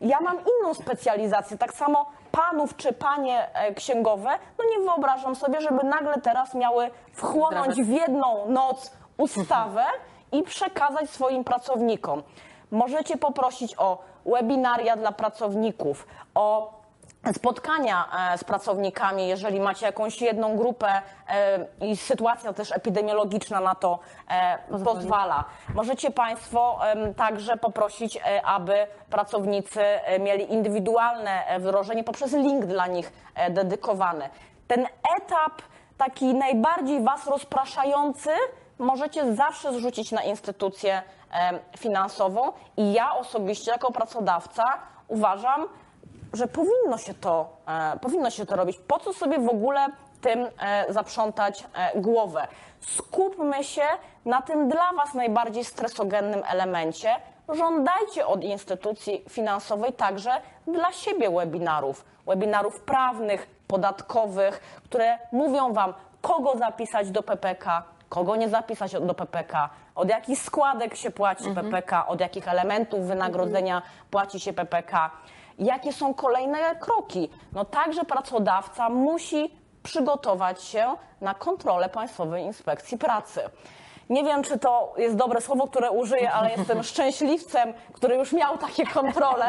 ja 0.00 0.20
mam 0.20 0.36
inną 0.36 0.74
specjalizację, 0.74 1.58
tak 1.58 1.72
samo 1.72 2.06
panów 2.32 2.76
czy 2.76 2.92
panie 2.92 3.54
e, 3.54 3.74
księgowe, 3.74 4.30
no 4.58 4.64
nie 4.64 4.84
wyobrażam 4.84 5.34
sobie, 5.34 5.60
żeby 5.60 5.86
nagle 5.86 6.20
teraz 6.20 6.54
miały 6.54 6.90
wchłonąć 7.12 7.82
w 7.82 7.88
jedną 7.88 8.48
noc 8.48 8.92
ustawę 9.18 9.84
i 10.32 10.42
przekazać 10.42 11.10
swoim 11.10 11.44
pracownikom. 11.44 12.22
Możecie 12.70 13.16
poprosić 13.16 13.74
o 13.78 13.98
webinaria 14.26 14.96
dla 14.96 15.12
pracowników, 15.12 16.06
o 16.34 16.72
spotkania 17.32 18.08
e, 18.32 18.38
z 18.38 18.44
pracownikami, 18.44 19.28
jeżeli 19.28 19.60
macie 19.60 19.86
jakąś 19.86 20.22
jedną 20.22 20.56
grupę 20.56 21.02
e, 21.28 21.66
i 21.80 21.96
sytuacja 21.96 22.52
też 22.52 22.72
epidemiologiczna 22.72 23.60
na 23.60 23.74
to 23.74 23.98
e, 24.28 24.58
pozwala. 24.84 25.44
Możecie 25.74 26.10
Państwo 26.10 26.80
także 27.16 27.56
poprosić, 27.56 28.18
aby 28.44 28.86
pracownicy 29.10 29.80
mieli 30.20 30.52
indywidualne 30.52 31.42
wdrożenie 31.60 32.04
poprzez 32.04 32.32
link 32.32 32.66
dla 32.66 32.86
nich 32.86 33.12
dedykowany. 33.50 34.30
Ten 34.68 34.86
etap 35.16 35.62
taki 35.98 36.34
najbardziej 36.34 37.02
Was 37.02 37.26
rozpraszający 37.26 38.30
możecie 38.78 39.34
zawsze 39.34 39.72
zrzucić 39.72 40.12
na 40.12 40.22
instytucję 40.22 41.02
finansową 41.78 42.52
i 42.76 42.92
ja 42.92 43.14
osobiście 43.14 43.70
jako 43.70 43.92
pracodawca 43.92 44.64
uważam, 45.08 45.68
że 46.32 46.48
powinno 46.48 46.98
się 46.98 47.14
to, 47.14 47.56
e, 47.68 47.98
powinno 47.98 48.30
się 48.30 48.46
to 48.46 48.56
robić. 48.56 48.78
Po 48.78 48.98
co 48.98 49.12
sobie 49.12 49.38
w 49.38 49.48
ogóle 49.48 49.86
tym 50.20 50.48
e, 50.60 50.92
zaprzątać 50.92 51.64
e, 51.74 52.00
głowę? 52.00 52.46
Skupmy 52.80 53.64
się 53.64 53.84
na 54.24 54.42
tym 54.42 54.68
dla 54.68 54.92
Was 54.92 55.14
najbardziej 55.14 55.64
stresogennym 55.64 56.42
elemencie. 56.48 57.16
Żądajcie 57.48 58.26
od 58.26 58.44
instytucji 58.44 59.24
finansowej 59.28 59.92
także 59.92 60.30
dla 60.66 60.92
siebie 60.92 61.30
webinarów, 61.30 62.04
webinarów 62.26 62.80
prawnych, 62.80 63.46
podatkowych, 63.68 64.60
które 64.84 65.18
mówią 65.32 65.72
Wam, 65.72 65.94
kogo 66.20 66.58
zapisać 66.58 67.10
do 67.10 67.22
PPK, 67.22 67.82
kogo 68.08 68.36
nie 68.36 68.48
zapisać 68.48 68.92
do 68.92 69.14
PPK, 69.14 69.70
od 69.94 70.08
jakich 70.08 70.38
składek 70.38 70.96
się 70.96 71.10
płaci 71.10 71.44
PPK, 71.54 72.06
od 72.06 72.20
jakich 72.20 72.48
elementów 72.48 73.06
wynagrodzenia 73.06 73.82
płaci 74.10 74.40
się 74.40 74.52
PPK. 74.52 75.10
Jakie 75.58 75.92
są 75.92 76.14
kolejne 76.14 76.76
kroki? 76.76 77.30
No 77.52 77.64
także 77.64 78.04
pracodawca 78.04 78.88
musi 78.88 79.56
przygotować 79.82 80.62
się 80.62 80.96
na 81.20 81.34
kontrolę 81.34 81.88
Państwowej 81.88 82.44
Inspekcji 82.44 82.98
Pracy. 82.98 83.40
Nie 84.10 84.24
wiem, 84.24 84.42
czy 84.42 84.58
to 84.58 84.94
jest 84.96 85.16
dobre 85.16 85.40
słowo, 85.40 85.66
które 85.66 85.90
użyję, 85.90 86.32
ale 86.32 86.50
jestem 86.50 86.82
szczęśliwcem, 86.92 87.74
który 87.92 88.16
już 88.16 88.32
miał 88.32 88.58
takie 88.58 88.86
kontrole, 88.86 89.46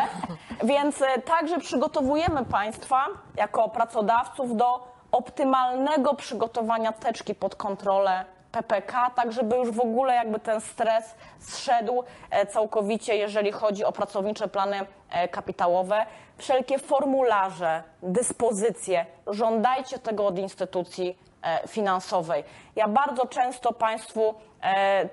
więc 0.64 1.02
e, 1.02 1.22
także 1.22 1.60
przygotowujemy 1.60 2.46
Państwa 2.46 3.06
jako 3.36 3.70
pracodawców 3.70 4.58
do 4.58 4.94
optymalnego 5.12 6.14
przygotowania 6.14 6.92
teczki 6.92 7.36
pod 7.36 7.56
kontrolę 7.56 8.26
PPK, 8.54 9.12
tak 9.16 9.32
żeby 9.32 9.56
już 9.56 9.72
w 9.72 9.80
ogóle 9.80 10.16
jakby 10.16 10.40
ten 10.40 10.62
stres 10.62 11.16
zszedł 11.40 12.04
e, 12.30 12.46
całkowicie, 12.46 13.16
jeżeli 13.16 13.52
chodzi 13.52 13.86
o 13.86 13.92
pracownicze 13.92 14.48
plany 14.48 14.86
e, 15.10 15.28
kapitałowe. 15.28 16.06
Wszelkie 16.38 16.80
formularze, 16.80 17.84
dyspozycje, 18.04 19.06
żądajcie 19.28 20.00
tego 20.00 20.28
od 20.28 20.40
instytucji 20.40 21.18
e, 21.42 21.68
finansowej. 21.68 22.44
Ja 22.76 22.88
bardzo 22.88 23.26
często 23.26 23.74
Państwu, 23.74 24.34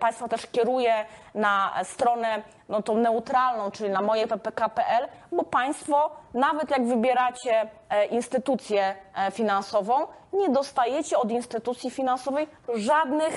Państwa 0.01 0.29
też 0.29 0.47
kieruję 0.47 0.95
na 1.35 1.73
stronę 1.85 2.43
no, 2.69 2.83
tą 2.83 2.95
neutralną, 2.95 3.71
czyli 3.71 3.91
na 3.91 4.03
moje 4.03 4.27
ppk.pl, 4.27 5.09
bo 5.33 5.45
Państwo, 5.45 6.11
nawet 6.35 6.71
jak 6.71 6.87
wybieracie 6.87 7.69
instytucję 8.11 8.95
finansową, 9.33 10.07
nie 10.33 10.51
dostajecie 10.51 11.19
od 11.19 11.31
instytucji 11.31 11.91
finansowej 11.91 12.49
żadnych 12.75 13.35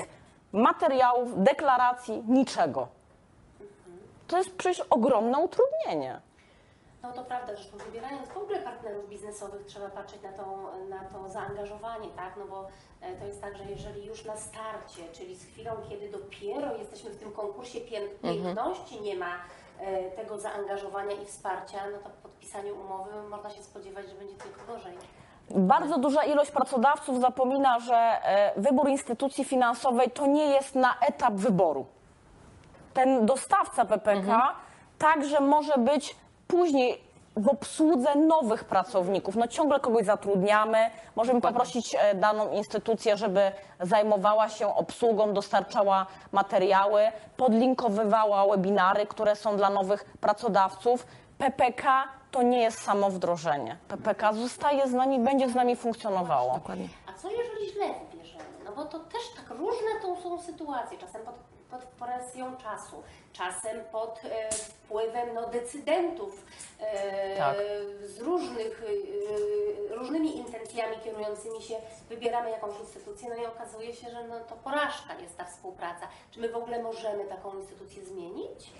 materiałów, 0.52 1.42
deklaracji, 1.42 2.22
niczego. 2.28 2.88
To 4.28 4.38
jest 4.38 4.56
przecież 4.56 4.86
ogromne 4.90 5.38
utrudnienie. 5.38 6.20
No 7.02 7.12
to 7.12 7.24
prawda, 7.24 7.54
zresztą 7.54 7.76
wybierając 7.78 8.28
w 8.28 8.36
ogóle 8.36 8.58
partnerów 8.58 9.08
biznesowych 9.08 9.66
trzeba 9.66 9.88
patrzeć 9.88 10.22
na 10.22 10.32
to, 10.32 10.44
na 10.88 11.04
to 11.04 11.28
zaangażowanie, 11.28 12.08
tak? 12.16 12.36
No 12.36 12.44
bo 12.44 12.66
e, 13.00 13.16
to 13.16 13.24
jest 13.26 13.40
tak, 13.40 13.56
że 13.56 13.64
jeżeli 13.64 14.04
już 14.06 14.24
na 14.24 14.36
starcie, 14.36 15.02
czyli 15.12 15.36
z 15.36 15.44
chwilą, 15.44 15.70
kiedy 15.88 16.08
dopiero 16.08 16.76
jesteśmy 16.76 17.10
w 17.10 17.16
tym 17.18 17.32
konkursie 17.32 17.78
pię- 17.80 18.08
piękności, 18.22 19.00
nie 19.00 19.16
ma 19.16 19.32
e, 19.80 20.10
tego 20.10 20.38
zaangażowania 20.38 21.12
i 21.22 21.26
wsparcia, 21.26 21.78
no 21.92 21.98
to 21.98 22.04
po 22.04 22.28
podpisaniu 22.28 22.80
umowy 22.80 23.10
można 23.30 23.50
się 23.50 23.62
spodziewać, 23.62 24.08
że 24.08 24.14
będzie 24.14 24.34
tylko 24.34 24.72
gorzej. 24.72 24.94
Bardzo 25.50 25.98
duża 25.98 26.24
ilość 26.24 26.50
pracodawców 26.50 27.20
zapomina, 27.20 27.80
że 27.80 27.96
e, 27.96 28.52
wybór 28.56 28.88
instytucji 28.88 29.44
finansowej 29.44 30.10
to 30.10 30.26
nie 30.26 30.46
jest 30.46 30.74
na 30.74 30.94
etap 31.00 31.34
wyboru. 31.34 31.86
Ten 32.94 33.26
dostawca 33.26 33.84
PPK 33.84 34.54
także 34.98 35.40
może 35.40 35.78
być 35.78 36.16
później 36.46 37.00
w 37.36 37.48
obsłudze 37.48 38.14
nowych 38.14 38.64
pracowników. 38.64 39.36
No 39.36 39.48
ciągle 39.48 39.80
kogoś 39.80 40.06
zatrudniamy, 40.06 40.90
możemy 41.16 41.40
poprosić 41.40 41.96
e, 41.98 42.14
daną 42.14 42.50
instytucję, 42.50 43.16
żeby 43.16 43.52
zajmowała 43.80 44.48
się 44.48 44.74
obsługą, 44.74 45.32
dostarczała 45.32 46.06
materiały, 46.32 47.02
podlinkowywała 47.36 48.46
webinary, 48.46 49.06
które 49.06 49.36
są 49.36 49.56
dla 49.56 49.70
nowych 49.70 50.04
pracodawców. 50.04 51.06
PPK 51.38 52.04
to 52.34 52.42
nie 52.42 52.62
jest 52.62 52.82
samo 52.82 53.10
wdrożenie. 53.10 53.76
PPK 53.88 54.32
zostaje 54.32 54.88
z 54.88 54.92
nami, 54.92 55.18
będzie 55.20 55.48
z 55.48 55.54
nami 55.54 55.76
funkcjonowało. 55.76 56.54
Dokładnie. 56.54 56.88
A 57.06 57.12
co 57.12 57.30
jeżeli 57.30 57.72
źle 57.72 57.86
wybierzemy? 58.10 58.44
No 58.64 58.72
bo 58.72 58.84
to 58.84 58.98
też 58.98 59.22
tak 59.36 59.58
różne 59.58 59.90
to 60.02 60.16
są 60.22 60.42
sytuacje, 60.42 60.98
czasem 60.98 61.22
pod, 61.22 61.34
pod 61.70 61.80
presją 61.80 62.56
czasu, 62.56 63.02
czasem 63.32 63.80
pod 63.92 64.20
e, 64.24 64.50
wpływem 64.52 65.34
no, 65.34 65.46
decydentów 65.48 66.46
e, 66.80 67.36
Tak. 67.38 67.56
z 68.06 68.18
różnych, 68.20 68.82
e, 69.90 69.94
różnymi 69.94 70.36
intencjami 70.36 70.96
kierującymi 71.04 71.62
się 71.62 71.74
wybieramy 72.08 72.50
jakąś 72.50 72.80
instytucję, 72.80 73.28
no 73.28 73.42
i 73.42 73.46
okazuje 73.46 73.94
się, 73.94 74.10
że 74.10 74.24
no, 74.28 74.34
to 74.48 74.54
porażka 74.54 75.14
jest 75.20 75.36
ta 75.36 75.44
współpraca. 75.44 76.08
Czy 76.30 76.40
my 76.40 76.48
w 76.48 76.56
ogóle 76.56 76.82
możemy 76.82 77.24
taką 77.24 77.58
instytucję 77.58 78.04
zmienić? 78.04 78.70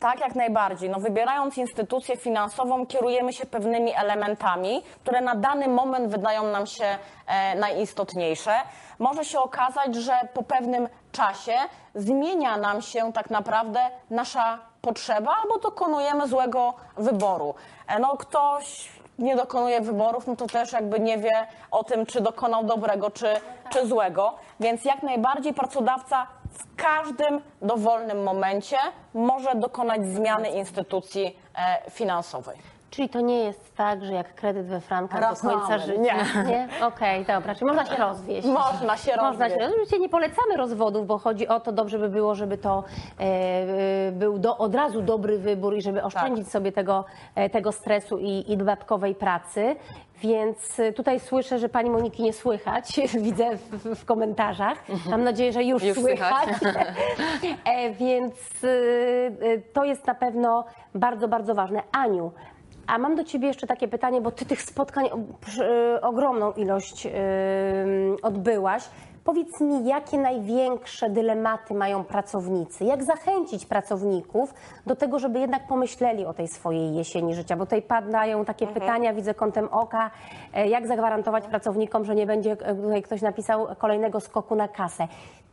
Tak, 0.00 0.20
jak 0.20 0.34
najbardziej. 0.34 0.90
No, 0.90 1.00
wybierając 1.00 1.58
instytucję 1.58 2.16
finansową, 2.16 2.86
kierujemy 2.86 3.32
się 3.32 3.46
pewnymi 3.46 3.94
elementami, 3.94 4.82
które 5.02 5.20
na 5.20 5.34
dany 5.34 5.68
moment 5.68 6.10
wydają 6.10 6.42
nam 6.46 6.66
się 6.66 6.98
e, 7.26 7.54
najistotniejsze. 7.54 8.52
Może 8.98 9.24
się 9.24 9.40
okazać, 9.40 9.94
że 9.94 10.12
po 10.34 10.42
pewnym 10.42 10.88
czasie 11.12 11.52
zmienia 11.94 12.56
nam 12.56 12.82
się 12.82 13.12
tak 13.12 13.30
naprawdę 13.30 13.80
nasza 14.10 14.58
potrzeba 14.80 15.36
albo 15.42 15.58
dokonujemy 15.58 16.28
złego 16.28 16.74
wyboru. 16.96 17.54
E, 17.88 17.98
no, 17.98 18.16
ktoś 18.16 18.88
nie 19.18 19.36
dokonuje 19.36 19.80
wyborów, 19.80 20.26
no 20.26 20.36
to 20.36 20.46
też 20.46 20.72
jakby 20.72 21.00
nie 21.00 21.18
wie 21.18 21.46
o 21.70 21.84
tym, 21.84 22.06
czy 22.06 22.20
dokonał 22.20 22.64
dobrego, 22.64 23.10
czy, 23.10 23.26
czy 23.70 23.86
złego. 23.86 24.34
Więc 24.60 24.84
jak 24.84 25.02
najbardziej 25.02 25.54
pracodawca 25.54 26.26
w 26.58 26.76
każdym 26.76 27.40
dowolnym 27.62 28.22
momencie 28.22 28.76
może 29.14 29.54
dokonać 29.54 30.06
zmiany 30.06 30.48
instytucji 30.48 31.38
e, 31.86 31.90
finansowej. 31.90 32.56
Czyli 32.90 33.08
to 33.08 33.20
nie 33.20 33.38
jest 33.44 33.76
tak, 33.76 34.04
że 34.04 34.12
jak 34.12 34.34
kredyt 34.34 34.66
we 34.66 34.80
frankach 34.80 35.20
Raz 35.20 35.42
do 35.42 35.50
końca 35.50 35.78
życia. 35.78 36.00
nie. 36.00 36.14
nie? 36.48 36.68
Okej, 36.86 37.24
dobra. 37.24 37.54
Czyli 37.54 37.66
można 37.66 37.86
się 37.86 37.96
rozwieść. 37.96 38.46
Można 38.48 38.96
się 38.96 39.10
Można 39.16 39.28
rozwieść. 39.30 39.54
się 39.54 39.58
rozwieść. 39.58 39.70
Oczywiście 39.72 39.98
nie 39.98 40.08
polecamy 40.08 40.56
rozwodów, 40.56 41.06
bo 41.06 41.18
chodzi 41.18 41.48
o 41.48 41.60
to, 41.60 41.72
dobrze 41.72 41.98
by 41.98 42.08
było, 42.08 42.34
żeby 42.34 42.58
to 42.58 42.84
e, 43.20 43.22
e, 43.22 44.12
był 44.12 44.38
do, 44.38 44.58
od 44.58 44.74
razu 44.74 45.02
dobry 45.02 45.38
wybór 45.38 45.76
i 45.76 45.82
żeby 45.82 46.02
oszczędzić 46.02 46.48
sobie 46.50 46.72
tego, 46.72 47.04
e, 47.34 47.50
tego 47.50 47.72
stresu 47.72 48.18
i, 48.18 48.52
i 48.52 48.56
dodatkowej 48.56 49.14
pracy. 49.14 49.76
Więc 50.20 50.80
e, 50.80 50.92
tutaj 50.92 51.20
słyszę, 51.20 51.58
że 51.58 51.68
pani 51.68 51.90
Moniki 51.90 52.22
nie 52.22 52.32
słychać, 52.32 53.00
widzę 53.22 53.56
w, 53.56 53.94
w, 53.94 54.04
komentarzach. 54.04 54.84
Mam 55.10 55.24
nadzieję, 55.24 55.52
że 55.52 55.64
już, 55.64 55.82
Już 55.82 55.98
słychać. 55.98 56.48
e, 57.64 57.90
więc 57.90 58.34
e, 58.64 59.58
to 59.72 59.84
jest 59.84 60.06
na 60.06 60.14
pewno 60.14 60.64
bardzo, 60.94 61.28
bardzo 61.28 61.54
ważne. 61.54 61.82
Aniu, 61.92 62.32
a 62.86 62.98
mam 62.98 63.16
do 63.16 63.24
Ciebie 63.24 63.48
jeszcze 63.48 63.66
takie 63.66 63.88
pytanie, 63.88 64.20
bo 64.20 64.30
Ty 64.30 64.46
tych 64.46 64.62
spotkań 64.62 65.08
ogromną 66.02 66.52
ilość 66.52 67.08
odbyłaś. 68.22 68.82
Powiedz 69.26 69.60
mi, 69.60 69.86
jakie 69.86 70.18
największe 70.18 71.10
dylematy 71.10 71.74
mają 71.74 72.04
pracownicy? 72.04 72.84
Jak 72.84 73.04
zachęcić 73.04 73.66
pracowników 73.66 74.54
do 74.86 74.96
tego, 74.96 75.18
żeby 75.18 75.40
jednak 75.40 75.66
pomyśleli 75.66 76.24
o 76.26 76.34
tej 76.34 76.48
swojej 76.48 76.94
jesieni 76.94 77.34
życia? 77.34 77.56
Bo 77.56 77.66
tutaj 77.66 77.82
padają 77.82 78.44
takie 78.44 78.66
pytania, 78.66 79.14
widzę 79.14 79.34
kątem 79.34 79.68
oka, 79.68 80.10
e, 80.54 80.68
jak 80.68 80.86
zagwarantować 80.86 81.46
pracownikom, 81.46 82.04
że 82.04 82.14
nie 82.14 82.26
będzie, 82.26 82.52
e, 82.52 82.74
tutaj 82.74 83.02
ktoś 83.02 83.22
napisał, 83.22 83.66
kolejnego 83.78 84.20
skoku 84.20 84.54
na 84.54 84.68
kasę. 84.68 85.08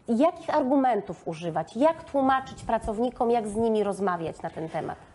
Jakich 0.08 0.56
argumentów 0.56 1.28
używać? 1.28 1.76
Jak 1.76 2.04
tłumaczyć 2.04 2.64
pracownikom, 2.64 3.32
jak 3.32 3.48
z 3.48 3.56
nimi 3.56 3.84
rozmawiać 3.84 4.42
na 4.42 4.50
ten 4.50 4.70
temat? 4.70 5.13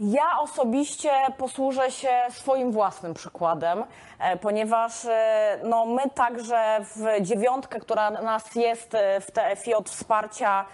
Ja 0.00 0.38
osobiście 0.40 1.10
posłużę 1.38 1.90
się 1.90 2.10
swoim 2.30 2.72
własnym 2.72 3.14
przykładem, 3.14 3.84
e, 4.18 4.36
ponieważ 4.36 5.04
e, 5.04 5.58
no, 5.64 5.86
my 5.86 6.02
także 6.14 6.80
w 6.80 7.22
dziewiątkę, 7.22 7.80
która 7.80 8.10
nas 8.10 8.54
jest 8.54 8.94
e, 8.94 9.20
w 9.20 9.30
TFI 9.30 9.74
od 9.74 9.90
wsparcia 9.90 10.64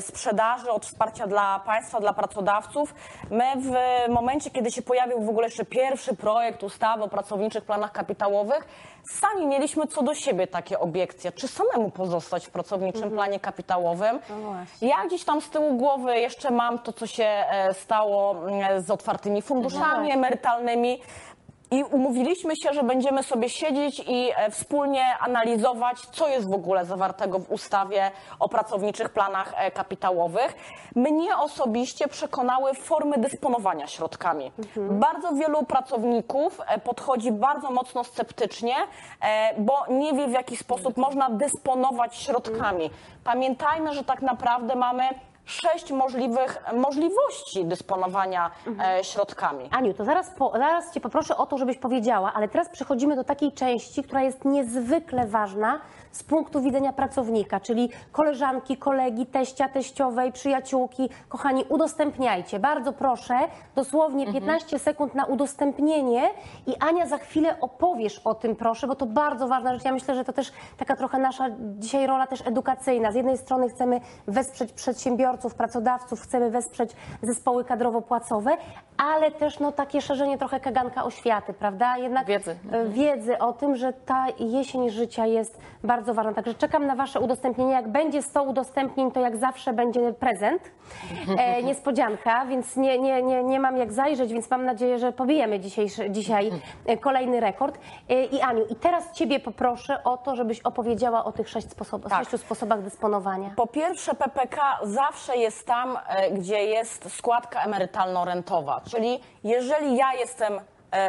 sprzedaży, 0.00 0.70
od 0.70 0.86
wsparcia 0.86 1.26
dla 1.26 1.60
państwa, 1.60 2.00
dla 2.00 2.12
pracodawców, 2.12 2.94
my 3.30 3.44
w 3.56 3.72
momencie, 4.12 4.50
kiedy 4.50 4.70
się 4.70 4.82
pojawił 4.82 5.20
w 5.20 5.28
ogóle 5.28 5.46
jeszcze 5.46 5.64
pierwszy 5.64 6.16
projekt 6.16 6.62
ustawy 6.62 7.04
o 7.04 7.08
pracowniczych 7.08 7.64
planach 7.64 7.92
kapitałowych, 7.92 8.68
sami 9.08 9.46
mieliśmy 9.46 9.86
co 9.86 10.02
do 10.02 10.14
siebie 10.14 10.46
takie 10.46 10.78
obiekcje, 10.78 11.32
czy 11.32 11.48
samemu 11.48 11.90
pozostać 11.90 12.46
w 12.46 12.50
pracowniczym 12.50 13.10
planie 13.10 13.40
kapitałowym. 13.40 14.18
właśnie. 14.42 14.88
Ja 14.88 15.06
gdzieś 15.06 15.24
tam 15.24 15.40
z 15.40 15.50
tyłu 15.50 15.76
głowy 15.76 16.18
jeszcze 16.18 16.50
mam 16.50 16.78
to, 16.78 16.92
co 16.92 17.06
się 17.06 17.24
e, 17.24 17.74
stało 17.74 18.48
mm, 18.48 18.82
z 18.82 18.90
otwartymi 18.90 19.42
funduszami 19.42 20.12
emerytalnymi. 20.12 21.00
I 21.70 21.84
umówiliśmy 21.84 22.56
się, 22.56 22.72
że 22.72 22.82
będziemy 22.82 23.22
sobie 23.22 23.48
siedzieć 23.48 24.02
i 24.06 24.30
e, 24.36 24.50
wspólnie 24.50 25.04
analizować, 25.20 26.00
co 26.00 26.28
jest 26.28 26.50
w 26.50 26.52
ogóle 26.52 26.84
zawartego 26.84 27.38
w 27.38 27.50
ustawie 27.50 28.10
o 28.38 28.48
pracowniczych 28.48 29.08
planach 29.08 29.52
e, 29.56 29.70
kapitałowych. 29.70 30.56
Mnie 30.96 31.36
osobiście 31.36 32.08
przekonały 32.08 32.74
formy 32.74 33.18
dysponowania 33.18 33.86
środkami. 33.86 34.52
Bardzo 34.76 35.32
wielu 35.32 35.64
pracowników 35.64 36.60
e, 36.66 36.78
podchodzi 36.78 37.32
bardzo 37.32 37.70
mocno 37.70 38.04
sceptycznie, 38.04 38.74
bo 39.58 39.84
nie 39.90 40.12
wie 40.12 40.28
w 40.28 40.32
jaki 40.32 40.56
sposób 40.56 40.96
można 40.96 41.30
dysponować 41.30 42.16
środkami. 42.16 42.90
Pamiętajmy, 43.24 43.94
że 43.94 44.04
tak 44.04 44.22
naprawdę 44.22 44.76
mamy 44.76 45.08
sześć 45.48 45.92
możliwych 45.92 46.58
możliwości 46.72 47.64
dysponowania 47.64 48.50
e, 48.98 49.04
środkami. 49.04 49.68
Aniu, 49.70 49.94
to 49.94 50.04
zaraz, 50.04 50.30
po, 50.30 50.52
zaraz 50.52 50.94
Cię 50.94 51.00
poproszę 51.00 51.36
o 51.36 51.46
to, 51.46 51.58
żebyś 51.58 51.78
powiedziała, 51.78 52.32
ale 52.34 52.48
teraz 52.48 52.68
przechodzimy 52.68 53.16
do 53.16 53.24
takiej 53.24 53.52
części, 53.52 54.02
która 54.02 54.22
jest 54.22 54.44
niezwykle 54.44 55.26
ważna 55.26 55.80
z 56.18 56.22
punktu 56.22 56.62
widzenia 56.62 56.92
pracownika, 56.92 57.60
czyli 57.60 57.90
koleżanki, 58.12 58.76
kolegi, 58.76 59.26
teścia, 59.26 59.68
teściowej, 59.68 60.32
przyjaciółki. 60.32 61.10
Kochani, 61.28 61.64
udostępniajcie. 61.68 62.58
Bardzo 62.58 62.92
proszę, 62.92 63.34
dosłownie 63.74 64.32
15 64.32 64.78
sekund 64.78 65.14
na 65.14 65.24
udostępnienie 65.24 66.30
i 66.66 66.76
Ania 66.76 67.06
za 67.06 67.18
chwilę 67.18 67.60
opowiesz 67.60 68.18
o 68.18 68.34
tym, 68.34 68.56
proszę, 68.56 68.86
bo 68.86 68.94
to 68.94 69.06
bardzo 69.06 69.48
ważna 69.48 69.74
rzecz. 69.74 69.84
Ja 69.84 69.92
myślę, 69.92 70.14
że 70.14 70.24
to 70.24 70.32
też 70.32 70.52
taka 70.76 70.96
trochę 70.96 71.18
nasza 71.18 71.44
dzisiaj 71.60 72.06
rola 72.06 72.26
też 72.26 72.46
edukacyjna. 72.46 73.12
Z 73.12 73.14
jednej 73.14 73.38
strony 73.38 73.68
chcemy 73.68 74.00
wesprzeć 74.26 74.72
przedsiębiorców, 74.72 75.54
pracodawców, 75.54 76.20
chcemy 76.20 76.50
wesprzeć 76.50 76.90
zespoły 77.22 77.64
kadrowo-płacowe, 77.64 78.56
ale 78.96 79.30
też 79.30 79.60
no, 79.60 79.72
takie 79.72 80.00
szerzenie 80.00 80.38
trochę 80.38 80.60
kaganka 80.60 81.04
oświaty, 81.04 81.52
prawda? 81.52 81.96
Jednak 81.98 82.26
Wiedzy. 82.26 82.56
e, 82.72 82.88
wiedzy 82.88 83.38
o 83.38 83.52
tym, 83.52 83.76
że 83.76 83.92
ta 83.92 84.26
jesień 84.38 84.90
życia 84.90 85.26
jest 85.26 85.58
bardzo 85.84 86.07
ważna. 86.14 86.34
Także 86.34 86.54
czekam 86.54 86.86
na 86.86 86.96
Wasze 86.96 87.20
udostępnienie. 87.20 87.72
Jak 87.72 87.88
będzie 87.88 88.22
100 88.22 88.42
udostępnień, 88.42 89.12
to 89.12 89.20
jak 89.20 89.36
zawsze 89.36 89.72
będzie 89.72 90.12
prezent, 90.12 90.62
e, 91.38 91.62
niespodzianka, 91.68 92.46
więc 92.46 92.76
nie, 92.76 92.98
nie, 92.98 93.22
nie, 93.22 93.42
nie 93.42 93.60
mam 93.60 93.76
jak 93.76 93.92
zajrzeć, 93.92 94.32
więc 94.32 94.50
mam 94.50 94.64
nadzieję, 94.64 94.98
że 94.98 95.12
pobijemy 95.12 95.60
dzisiejszy, 95.60 96.10
dzisiaj 96.10 96.50
e, 96.86 96.96
kolejny 96.96 97.40
rekord. 97.40 97.78
E, 98.08 98.24
I 98.24 98.40
Aniu, 98.40 98.66
i 98.70 98.74
teraz 98.76 99.12
Ciebie 99.12 99.40
poproszę 99.40 100.04
o 100.04 100.16
to, 100.16 100.36
żebyś 100.36 100.60
opowiedziała 100.60 101.24
o 101.24 101.32
tych 101.32 101.48
sześć 101.48 101.66
Tak. 102.08 102.18
sześciu 102.18 102.38
sposobach 102.38 102.82
dysponowania. 102.82 103.50
Po 103.56 103.66
pierwsze, 103.66 104.14
PPK 104.14 104.78
zawsze 104.82 105.36
jest 105.36 105.66
tam, 105.66 105.98
e, 106.08 106.30
gdzie 106.30 106.64
jest 106.64 107.16
składka 107.16 107.60
emerytalno-rentowa. 107.60 108.80
Czyli 108.90 109.20
jeżeli 109.44 109.96
ja 109.96 110.12
jestem 110.12 110.60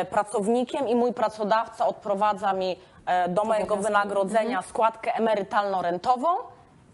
pracownikiem 0.09 0.88
i 0.88 0.95
mój 0.95 1.13
pracodawca 1.13 1.88
odprowadza 1.88 2.53
mi 2.53 2.80
e, 3.05 3.30
do 3.30 3.43
mojego 3.43 3.75
wynagrodzenia 3.77 4.61
składkę 4.61 5.11
emerytalno-rentową, 5.13 6.27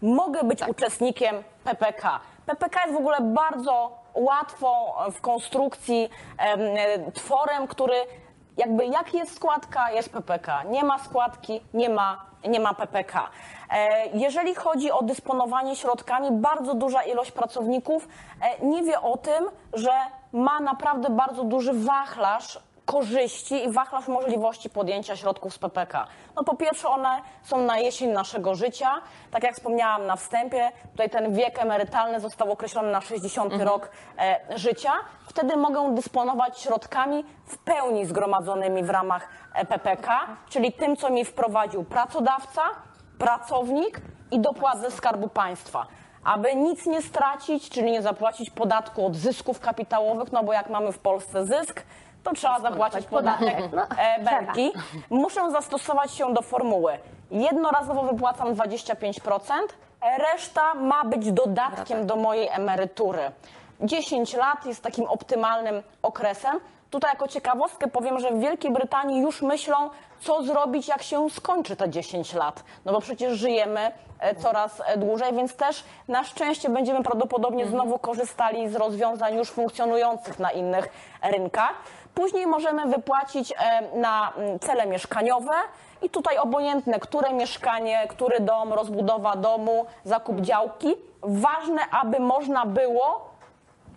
mogę 0.02 0.44
być 0.44 0.68
uczestnikiem 0.68 1.42
PPK. 1.64 2.20
PPK 2.46 2.80
jest 2.80 2.94
w 2.94 2.98
ogóle 3.00 3.20
bardzo 3.20 3.90
łatwą 4.14 4.68
e, 5.06 5.10
w 5.12 5.20
konstrukcji 5.20 6.08
em, 6.38 6.60
e, 6.60 7.12
tworem, 7.12 7.66
który 7.66 7.94
jakby 8.56 8.86
jak 8.86 9.14
jest 9.14 9.34
składka, 9.36 9.90
jest 9.90 10.12
PPK. 10.12 10.62
Nie 10.62 10.84
ma 10.84 10.98
składki, 10.98 11.60
nie 11.74 11.88
ma, 11.88 12.24
nie 12.48 12.60
ma 12.60 12.74
PPK. 12.74 13.28
E, 13.70 14.06
Jeżeli 14.08 14.54
chodzi 14.54 14.90
o 14.92 15.02
dysponowanie 15.02 15.76
środkami, 15.76 16.30
bardzo 16.32 16.74
duża 16.74 17.02
ilość 17.02 17.30
pracowników 17.32 18.08
e, 18.60 18.66
nie 18.66 18.82
wie 18.82 19.00
o 19.00 19.16
tym, 19.16 19.44
że 19.72 19.90
ma 20.32 20.60
naprawdę 20.60 21.10
bardzo 21.10 21.44
duży 21.44 21.72
wachlarz 21.72 22.60
korzyści 22.86 23.64
i 23.64 23.72
wachlarz 23.72 24.08
możliwości 24.08 24.70
podjęcia 24.70 25.16
środków 25.16 25.54
z 25.54 25.58
PPK. 25.58 26.06
No 26.36 26.44
po 26.44 26.56
pierwsze 26.56 26.88
one 26.88 27.20
są 27.42 27.58
na 27.58 27.78
jesień 27.78 28.10
naszego 28.10 28.54
życia. 28.54 28.90
Tak 29.30 29.42
jak 29.42 29.54
wspomniałam 29.54 30.06
na 30.06 30.16
wstępie, 30.16 30.70
tutaj 30.90 31.10
ten 31.10 31.34
wiek 31.34 31.58
emerytalny 31.58 32.20
został 32.20 32.52
określony 32.52 32.92
na 32.92 33.00
60 33.00 33.62
rok 33.62 33.90
e, 34.18 34.58
życia. 34.58 34.92
Wtedy 35.28 35.56
mogę 35.56 35.94
dysponować 35.94 36.60
środkami 36.60 37.24
w 37.46 37.58
pełni 37.58 38.06
zgromadzonymi 38.06 38.82
w 38.82 38.90
ramach 38.90 39.28
e, 39.54 39.64
PPK, 39.64 40.26
czyli 40.48 40.72
tym, 40.72 40.96
co 40.96 41.10
mi 41.10 41.24
wprowadził 41.24 41.84
pracodawca, 41.84 42.62
pracownik 43.18 44.00
i 44.30 44.40
dopłat 44.40 44.80
ze 44.80 44.90
Skarbu 44.90 45.28
Państwa. 45.28 45.86
Aby 46.24 46.54
nic 46.54 46.86
nie 46.86 47.02
stracić, 47.02 47.70
czyli 47.70 47.92
nie 47.92 48.02
zapłacić 48.02 48.50
podatku 48.50 49.06
od 49.06 49.16
zysków 49.16 49.60
kapitałowych, 49.60 50.32
no 50.32 50.44
bo 50.44 50.52
jak 50.52 50.70
mamy 50.70 50.92
w 50.92 50.98
Polsce 50.98 51.46
zysk, 51.46 51.82
to 52.26 52.34
trzeba 52.34 52.60
zapłacić 52.60 53.06
podatek 53.06 53.56
No, 53.72 53.82
e. 53.82 54.20
Belki. 54.24 54.72
Muszę 55.10 55.50
zastosować 55.50 56.12
się 56.12 56.34
do 56.34 56.42
formuły. 56.42 56.98
Jednorazowo 57.30 58.02
wypłacam 58.02 58.54
25%, 58.54 59.52
reszta 60.32 60.74
ma 60.74 61.04
być 61.04 61.32
dodatkiem 61.32 62.06
do 62.06 62.16
mojej 62.16 62.48
emerytury. 62.48 63.30
10 63.80 64.34
lat 64.34 64.66
jest 64.66 64.82
takim 64.82 65.04
optymalnym 65.04 65.82
okresem. 66.02 66.60
Tutaj 66.90 67.10
jako 67.10 67.28
ciekawostkę 67.28 67.88
powiem, 67.88 68.20
że 68.20 68.30
w 68.30 68.40
Wielkiej 68.40 68.72
Brytanii 68.72 69.20
już 69.22 69.42
myślą, 69.42 69.90
co 70.20 70.42
zrobić, 70.42 70.88
jak 70.88 71.02
się 71.02 71.30
skończy 71.30 71.76
te 71.76 71.90
10 71.90 72.34
lat. 72.34 72.64
No 72.84 72.92
bo 72.92 73.00
przecież 73.00 73.38
żyjemy 73.38 73.92
e, 74.20 74.34
coraz 74.34 74.82
e, 74.86 74.98
dłużej, 74.98 75.32
więc 75.34 75.56
też 75.56 75.84
na 76.08 76.24
szczęście 76.24 76.68
będziemy 76.68 77.02
prawdopodobnie 77.02 77.66
znowu 77.66 77.98
korzystali 77.98 78.68
z 78.68 78.76
rozwiązań 78.76 79.34
już 79.36 79.50
funkcjonujących 79.50 80.38
na 80.38 80.50
innych 80.50 80.88
rynkach. 81.22 81.74
Później 82.16 82.46
możemy 82.46 82.86
wypłacić 82.86 83.52
e, 83.52 83.82
na 83.98 84.32
mm, 84.36 84.58
cele 84.58 84.86
mieszkaniowe 84.86 85.52
i 86.02 86.10
tutaj 86.10 86.38
obojętne, 86.38 87.00
które 87.00 87.32
mieszkanie, 87.32 88.06
który 88.08 88.40
dom, 88.40 88.72
rozbudowa 88.72 89.36
domu, 89.36 89.86
zakup 90.04 90.40
działki. 90.40 90.94
Ważne, 91.22 91.82
aby 91.90 92.20
można 92.20 92.66
było 92.66 93.30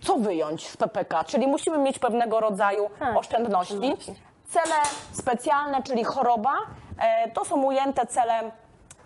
co 0.02 0.16
wyjąć 0.16 0.68
z 0.70 0.78
PPK, 0.78 1.24
czyli 1.24 1.48
musimy 1.48 1.78
mieć 1.78 2.00
pewnego 2.00 2.40
rodzaju 2.40 2.90
Tak, 3.00 3.18
oszczędności. 3.18 3.74
oszczędności. 3.74 4.16
Cele 4.50 4.76
specjalne, 5.12 5.84
czyli 5.84 6.04
choroba, 6.04 6.54
e, 7.00 7.32
to 7.32 7.46
są 7.46 7.64
ujęte 7.64 8.06
cele, 8.08 8.52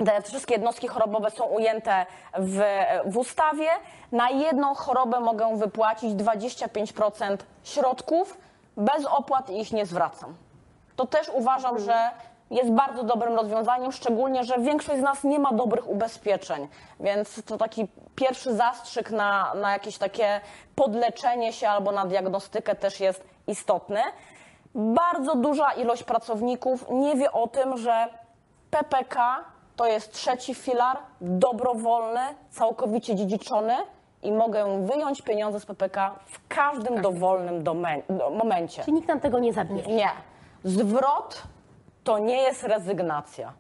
te 0.05 0.21
wszystkie 0.21 0.53
jednostki 0.53 0.87
chorobowe 0.87 1.31
są 1.31 1.43
ujęte 1.43 2.05
w, 2.39 2.61
w 3.05 3.17
ustawie. 3.17 3.67
Na 4.11 4.29
jedną 4.29 4.75
chorobę 4.75 5.19
mogę 5.19 5.57
wypłacić 5.57 6.13
25% 6.13 7.37
środków, 7.63 8.37
bez 8.77 9.05
opłat 9.05 9.49
ich 9.49 9.71
nie 9.71 9.85
zwracam. 9.85 10.35
To 10.95 11.07
też 11.07 11.29
uważam, 11.29 11.79
że 11.79 12.11
jest 12.51 12.71
bardzo 12.71 13.03
dobrym 13.03 13.35
rozwiązaniem, 13.35 13.91
szczególnie, 13.91 14.43
że 14.43 14.59
większość 14.59 14.99
z 14.99 15.03
nas 15.03 15.23
nie 15.23 15.39
ma 15.39 15.53
dobrych 15.53 15.89
ubezpieczeń, 15.89 16.67
więc 16.99 17.43
to 17.43 17.57
taki 17.57 17.87
pierwszy 18.15 18.55
zastrzyk 18.55 19.11
na, 19.11 19.53
na 19.55 19.71
jakieś 19.71 19.97
takie 19.97 20.41
podleczenie 20.75 21.53
się 21.53 21.69
albo 21.69 21.91
na 21.91 22.05
diagnostykę 22.05 22.75
też 22.75 22.99
jest 22.99 23.23
istotny. 23.47 23.99
Bardzo 24.75 25.35
duża 25.35 25.73
ilość 25.73 26.03
pracowników 26.03 26.85
nie 26.89 27.15
wie 27.15 27.31
o 27.31 27.47
tym, 27.47 27.77
że 27.77 28.07
PPK 28.71 29.43
to 29.75 29.85
jest 29.85 30.11
trzeci 30.11 30.55
filar, 30.55 30.97
dobrowolny, 31.21 32.21
całkowicie 32.49 33.15
dziedziczony 33.15 33.75
i 34.23 34.31
mogę 34.31 34.85
wyjąć 34.85 35.21
pieniądze 35.21 35.59
z 35.59 35.65
PPK 35.65 36.15
w 36.25 36.47
każdym 36.47 37.01
dowolnym 37.01 37.63
domen- 37.63 38.01
do- 38.09 38.29
momencie. 38.29 38.83
Czyli 38.83 38.93
nikt 38.95 39.07
nam 39.07 39.19
tego 39.19 39.39
nie 39.39 39.53
zabierze. 39.53 39.89
Nie. 39.89 40.09
Zwrot 40.63 41.43
to 42.03 42.17
nie 42.19 42.37
jest 42.41 42.63
rezygnacja. 42.63 43.53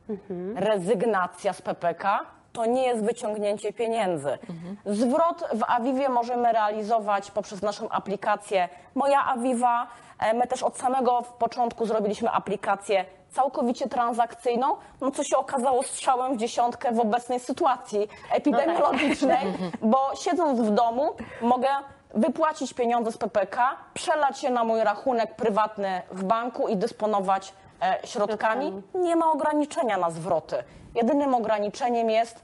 Rezygnacja 0.55 1.53
z 1.53 1.61
PPK 1.61 2.19
to 2.53 2.65
nie 2.65 2.83
jest 2.83 3.03
wyciągnięcie 3.05 3.73
pieniędzy. 3.73 4.37
Zwrot 4.85 5.43
w 5.53 5.63
Awiwie 5.67 6.09
możemy 6.09 6.51
realizować 6.53 7.31
poprzez 7.31 7.61
naszą 7.61 7.89
aplikację 7.89 8.69
Moja 8.95 9.25
Awiwa. 9.25 9.87
E, 10.19 10.33
My 10.33 10.47
też 10.47 10.63
od 10.63 10.77
samego 10.77 11.21
początku 11.39 11.85
zrobiliśmy 11.85 12.29
aplikację 12.31 13.05
całkowicie 13.33 13.89
transakcyjną, 13.89 14.75
no 15.01 15.11
co 15.11 15.23
się 15.23 15.37
okazało 15.37 15.83
strzałem 15.83 16.33
w 16.33 16.37
dziesiątkę 16.37 16.91
w 16.91 16.99
obecnej 16.99 17.39
sytuacji 17.39 18.07
epidemiologicznej, 18.31 19.53
bo 19.81 20.11
siedząc 20.15 20.59
w 20.59 20.71
domu 20.71 21.09
mogę 21.41 21.67
wypłacić 22.13 22.73
pieniądze 22.73 23.11
z 23.11 23.17
PPK, 23.17 23.77
przelać 23.93 24.43
je 24.43 24.49
na 24.49 24.63
mój 24.63 24.83
rachunek 24.83 25.35
prywatny 25.35 26.01
w 26.11 26.23
banku 26.23 26.67
i 26.67 26.77
dysponować 26.77 27.53
e, 27.81 28.07
środkami. 28.07 28.81
Nie 28.95 29.15
ma 29.15 29.31
ograniczenia 29.31 29.97
na 29.97 30.09
zwroty. 30.11 30.63
Jedynym 30.95 31.33
ograniczeniem 31.33 32.09
jest, 32.09 32.41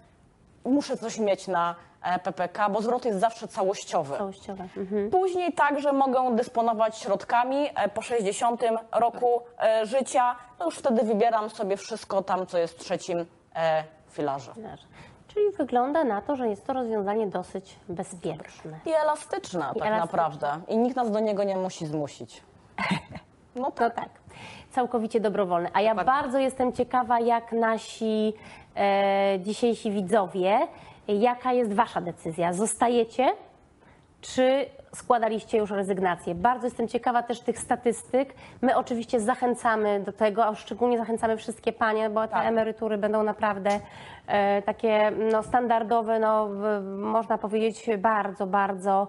muszę 0.65 0.97
coś 0.97 1.17
mieć 1.17 1.47
na 1.47 1.75
PPK, 2.23 2.69
bo 2.69 2.81
zwrot 2.81 3.05
jest 3.05 3.19
zawsze 3.19 3.47
całościowy. 3.47 4.17
Całościowe. 4.17 4.67
Mhm. 4.77 5.09
Później 5.09 5.53
także 5.53 5.93
mogę 5.93 6.35
dysponować 6.35 6.97
środkami 6.97 7.69
e, 7.75 7.89
po 7.89 8.01
60 8.01 8.63
roku 8.91 9.41
e, 9.59 9.85
życia. 9.85 10.35
No 10.59 10.65
już 10.65 10.75
wtedy 10.77 11.03
wybieram 11.03 11.49
sobie 11.49 11.77
wszystko 11.77 12.21
tam, 12.23 12.47
co 12.47 12.57
jest 12.57 12.73
w 12.73 12.77
trzecim 12.77 13.25
e, 13.55 13.83
filarze. 14.09 14.51
Czyli 15.27 15.51
wygląda 15.57 16.03
na 16.03 16.21
to, 16.21 16.35
że 16.35 16.47
jest 16.49 16.67
to 16.67 16.73
rozwiązanie 16.73 17.27
dosyć 17.27 17.75
bezpieczne. 17.89 18.79
I 18.85 18.93
elastyczna 18.93 19.59
tak 19.73 19.77
elastyczna. 19.77 19.97
naprawdę. 19.99 20.61
I 20.67 20.77
nikt 20.77 20.95
nas 20.95 21.11
do 21.11 21.19
niego 21.19 21.43
nie 21.43 21.57
musi 21.57 21.85
zmusić. 21.85 22.43
No 23.55 23.61
No 23.61 23.71
tak. 23.71 23.95
tak, 23.95 24.09
całkowicie 24.71 25.19
dobrowolne. 25.19 25.69
A 25.73 25.81
ja 25.81 25.95
bardzo 25.95 26.37
jestem 26.39 26.73
ciekawa, 26.73 27.19
jak 27.19 27.51
nasi 27.51 28.33
e, 28.75 29.39
dzisiejsi 29.39 29.91
widzowie, 29.91 30.59
jaka 31.16 31.53
jest 31.53 31.74
Wasza 31.74 32.01
decyzja? 32.01 32.53
Zostajecie, 32.53 33.28
czy 34.22 34.66
składaliście 34.95 35.57
już 35.57 35.72
rezygnację? 35.72 36.36
Bardzo 36.36 36.68
jestem 36.68 36.88
ciekawa 36.88 37.24
też 37.24 37.39
tych 37.39 37.60
statystyk. 37.60 38.34
My 38.62 38.78
oczywiście 38.78 39.20
zachęcamy 39.20 39.99
do 39.99 40.14
tego, 40.14 40.45
a 40.45 40.55
szczególnie 40.55 40.97
zachęcamy 40.97 41.38
wszystkie 41.38 41.74
panie, 41.74 42.10
bo 42.10 42.22
te 42.22 42.28
Tak. 42.28 42.45
emerytury 42.45 42.97
będą 42.97 43.24
naprawdę 43.24 43.80
e, 44.28 44.62
takie 44.62 45.12
no, 45.32 45.43
standardowe, 45.43 46.20
no, 46.20 46.47
w, 46.47 46.84
można 46.97 47.38
powiedzieć 47.38 47.89
bardzo, 47.97 48.47
bardzo 48.47 49.07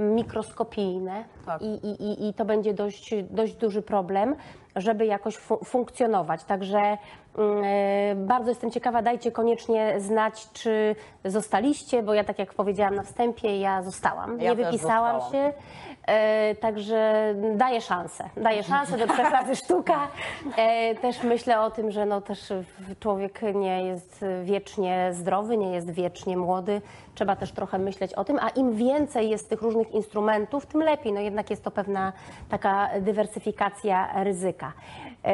mikroskopijne 0.00 1.24
Tak. 1.46 1.62
I, 1.62 1.66
i, 1.86 2.28
i, 2.28 2.34
to 2.34 2.44
będzie 2.44 2.74
dość, 2.74 3.14
dość 3.30 3.54
duży 3.54 3.82
problem, 3.82 4.36
żeby 4.76 5.06
jakoś 5.06 5.36
fu- 5.36 5.64
funkcjonować. 5.64 6.44
Także 6.44 6.78
mm, 7.38 7.64
e, 7.64 8.14
bardzo 8.26 8.48
jestem 8.48 8.70
ciekawa, 8.70 9.02
dajcie 9.02 9.32
koniecznie 9.32 10.00
znać, 10.00 10.48
czy 10.52 10.96
zostaliście, 11.24 12.02
bo 12.02 12.14
ja 12.14 12.24
tak 12.24 12.38
jak 12.38 12.54
powiedziałam 12.54 12.94
na 12.94 13.02
wstępie, 13.02 13.60
ja 13.60 13.82
zostałam, 13.82 14.40
Ja 14.40 14.50
nie 14.50 14.56
wypisałam 14.64 15.20
zostałam. 15.20 15.32
się, 15.32 15.52
także 16.60 17.34
daję 17.54 17.80
szansę, 17.80 18.30
daję 18.36 18.62
szansę 18.62 18.98
do 18.98 19.06
trzech 19.06 19.30
razy 19.30 19.56
sztuka. 19.56 20.08
E, 20.56 20.94
też 20.94 21.22
myślę 21.22 21.60
o 21.60 21.70
tym, 21.70 21.90
że 21.90 22.06
no 22.06 22.20
też 22.20 22.52
człowiek 23.00 23.40
nie 23.54 23.84
jest 23.84 24.24
wiecznie 24.44 25.10
zdrowy, 25.12 25.56
nie 25.56 25.72
jest 25.72 25.90
wiecznie 25.90 26.36
młody, 26.36 26.82
trzeba 27.14 27.36
też 27.36 27.52
trochę 27.52 27.78
myśleć 27.78 28.14
o 28.14 28.24
tym, 28.24 28.38
a 28.42 28.48
im 28.48 28.76
więcej 28.76 29.30
jest 29.30 29.50
tych 29.50 29.62
różnych 29.62 29.94
instrumentów, 29.94 30.66
tym 30.66 30.82
lepiej, 30.82 31.12
no 31.12 31.20
jednak 31.20 31.50
jest 31.50 31.64
to 31.64 31.70
pewna 31.70 32.12
taka 32.48 32.90
dywersyfikacja 33.00 34.24
ryzyka. 34.24 34.72
E, 35.24 35.30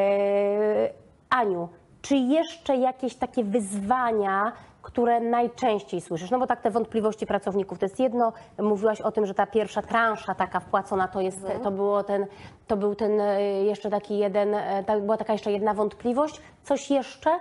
Aniu, 1.30 1.68
czy 2.02 2.16
jeszcze 2.16 2.76
jakieś 2.76 3.14
takie 3.14 3.44
wyzwania, 3.44 4.52
które 4.86 5.20
najczęściej 5.20 6.00
słyszysz? 6.00 6.30
No 6.30 6.38
bo 6.38 6.46
tak 6.46 6.60
te 6.60 6.70
wątpliwości 6.70 7.26
pracowników, 7.26 7.78
to 7.78 7.84
jest 7.84 8.00
jedno, 8.00 8.32
mówiłaś 8.58 9.00
o 9.00 9.12
tym, 9.12 9.26
że 9.26 9.34
ta 9.34 9.46
pierwsza 9.46 9.82
transza 9.82 10.34
taka 10.34 10.60
wpłacona, 10.60 11.08
to, 11.08 11.20
jest, 11.20 11.46
to, 11.62 11.70
było 11.70 12.02
ten, 12.02 12.26
to 12.66 12.76
był 12.76 12.94
ten 12.94 13.20
e, 13.20 13.42
jeszcze 13.42 13.90
taki 13.90 14.18
jeden, 14.18 14.54
e, 14.54 15.00
była 15.00 15.16
taka 15.16 15.32
jeszcze 15.32 15.52
jedna 15.52 15.74
wątpliwość. 15.74 16.40
Coś 16.64 16.90
jeszcze? 16.90 17.38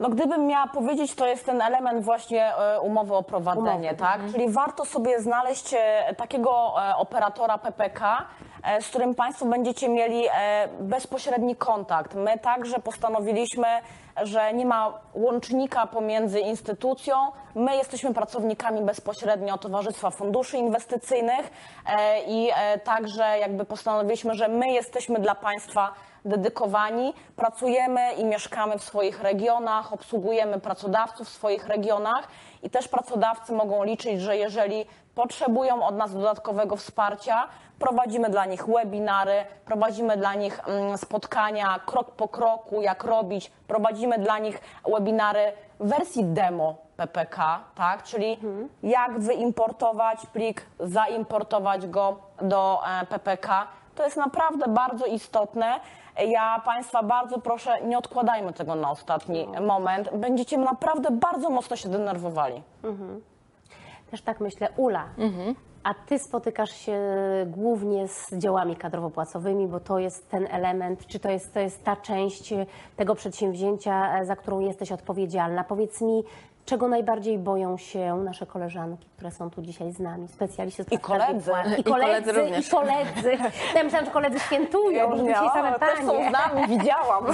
No 0.00 0.08
gdybym 0.08 0.46
miała 0.46 0.66
powiedzieć, 0.66 1.14
to 1.14 1.26
jest 1.26 1.46
ten 1.46 1.62
element 1.62 2.04
właśnie 2.04 2.56
e, 2.56 2.80
umowy 2.80 3.14
o 3.14 3.22
prowadzenie, 3.22 3.70
Umowy, 3.70 3.94
tak? 3.94 4.20
Czyli 4.32 4.50
warto 4.50 4.84
sobie 4.84 5.20
znaleźć 5.20 5.74
takiego 6.16 6.74
operatora 6.96 7.58
PPK, 7.58 8.26
z 8.80 8.88
którym 8.88 9.14
Państwo 9.14 9.46
będziecie 9.46 9.88
mieli 9.88 10.22
e, 10.26 10.68
bezpośredni 10.80 11.56
kontakt. 11.56 12.14
My 12.14 12.38
także 12.38 12.78
postanowiliśmy, 12.78 13.66
że 14.22 14.52
nie 14.52 14.66
ma 14.66 15.00
łącznika 15.14 15.86
pomiędzy 15.86 16.40
instytucją. 16.40 17.16
My 17.54 17.76
jesteśmy 17.76 18.14
pracownikami 18.14 18.80
bezpośrednio 18.82 19.58
Towarzystwa 19.58 20.10
Funduszy 20.10 20.56
Inwestycyjnych 20.56 21.50
e, 21.86 22.22
i 22.22 22.50
e, 22.56 22.78
także 22.78 23.38
jakby 23.38 23.64
postanowiliśmy, 23.64 24.34
że 24.34 24.48
my 24.48 24.72
jesteśmy 24.72 25.18
dla 25.18 25.34
Państwa 25.34 25.92
dedykowani, 26.28 27.14
pracujemy 27.36 28.12
i 28.12 28.24
mieszkamy 28.24 28.78
w 28.78 28.82
swoich 28.82 29.22
regionach, 29.22 29.92
obsługujemy 29.92 30.60
pracodawców 30.60 31.28
w 31.28 31.30
swoich 31.30 31.66
regionach 31.66 32.28
i 32.62 32.70
też 32.70 32.88
pracodawcy 32.88 33.52
mogą 33.52 33.84
liczyć, 33.84 34.20
że 34.20 34.36
jeżeli 34.36 34.86
potrzebują 35.14 35.86
od 35.86 35.96
nas 35.96 36.14
dodatkowego 36.14 36.76
wsparcia, 36.76 37.48
prowadzimy 37.78 38.30
dla 38.30 38.44
nich 38.44 38.66
webinary, 38.66 39.44
prowadzimy 39.64 40.16
dla 40.16 40.34
nich 40.34 40.68
mm, 40.68 40.98
spotkania 40.98 41.80
krok 41.86 42.10
po 42.10 42.28
kroku, 42.28 42.82
jak 42.82 43.04
robić, 43.04 43.50
prowadzimy 43.66 44.18
dla 44.18 44.38
nich 44.38 44.60
webinary 44.86 45.52
w 45.80 45.88
wersji 45.88 46.24
demo. 46.24 46.88
PPK, 46.98 47.60
tak? 47.74 48.02
Czyli 48.02 48.38
jak 48.82 49.18
wyimportować 49.18 50.26
plik, 50.26 50.66
zaimportować 50.80 51.86
go 51.86 52.16
do 52.42 52.80
e, 53.02 53.06
PPK. 53.06 53.66
To 53.94 54.04
jest 54.04 54.16
naprawdę 54.16 54.68
bardzo 54.68 55.06
istotne. 55.06 55.80
Ja 56.26 56.62
Państwa 56.64 57.02
bardzo 57.02 57.38
proszę, 57.38 57.80
nie 57.82 57.98
odkładajmy 57.98 58.52
tego 58.52 58.74
na 58.74 58.90
ostatni 58.90 59.48
moment. 59.60 60.10
Będziecie 60.14 60.58
naprawdę 60.58 61.10
bardzo 61.10 61.50
mocno 61.50 61.76
się 61.76 61.88
denerwowali. 61.88 62.62
Też 64.10 64.22
tak 64.22 64.40
myślę. 64.40 64.68
Ula, 64.76 65.04
a 65.82 65.94
ty 65.94 66.18
spotykasz 66.18 66.70
się 66.70 67.00
głównie 67.46 68.08
z 68.08 68.32
działami 68.32 68.76
kadrowo-płacowymi, 68.76 69.68
bo 69.68 69.80
to 69.80 69.98
jest 69.98 70.30
ten 70.30 70.46
element, 70.50 71.06
czy 71.06 71.20
to 71.20 71.30
jest, 71.30 71.54
to 71.54 71.60
jest 71.60 71.84
ta 71.84 71.96
część 71.96 72.54
tego 72.96 73.14
przedsięwzięcia, 73.14 74.24
za 74.24 74.36
którą 74.36 74.60
jesteś 74.60 74.92
odpowiedzialna. 74.92 75.64
Powiedz 75.64 76.00
mi, 76.00 76.24
czego 76.68 76.88
najbardziej 76.88 77.38
boją 77.38 77.76
się 77.76 78.16
nasze 78.16 78.46
koleżanki, 78.46 79.08
które 79.16 79.30
są 79.30 79.50
tu 79.50 79.62
dzisiaj 79.62 79.92
z 79.92 79.98
nami, 79.98 80.28
specjaliści 80.28 80.84
z 80.84 80.92
I 80.92 80.98
koledzy. 80.98 81.52
I 81.76 81.80
I 81.80 81.84
koledzy 81.84 82.30
i 82.60 82.70
koledzy. 82.70 83.38
Ja 83.74 83.84
myślałam, 83.84 84.06
że 84.06 84.12
koledzy 84.12 84.40
świętują, 84.40 85.16
że 85.16 85.22
dzisiaj 85.22 85.48
same 85.54 85.78
też 85.78 85.98
są 85.98 86.06
panie. 86.06 86.30
z 86.30 86.32
nami, 86.32 86.78
widziałam. 86.78 87.26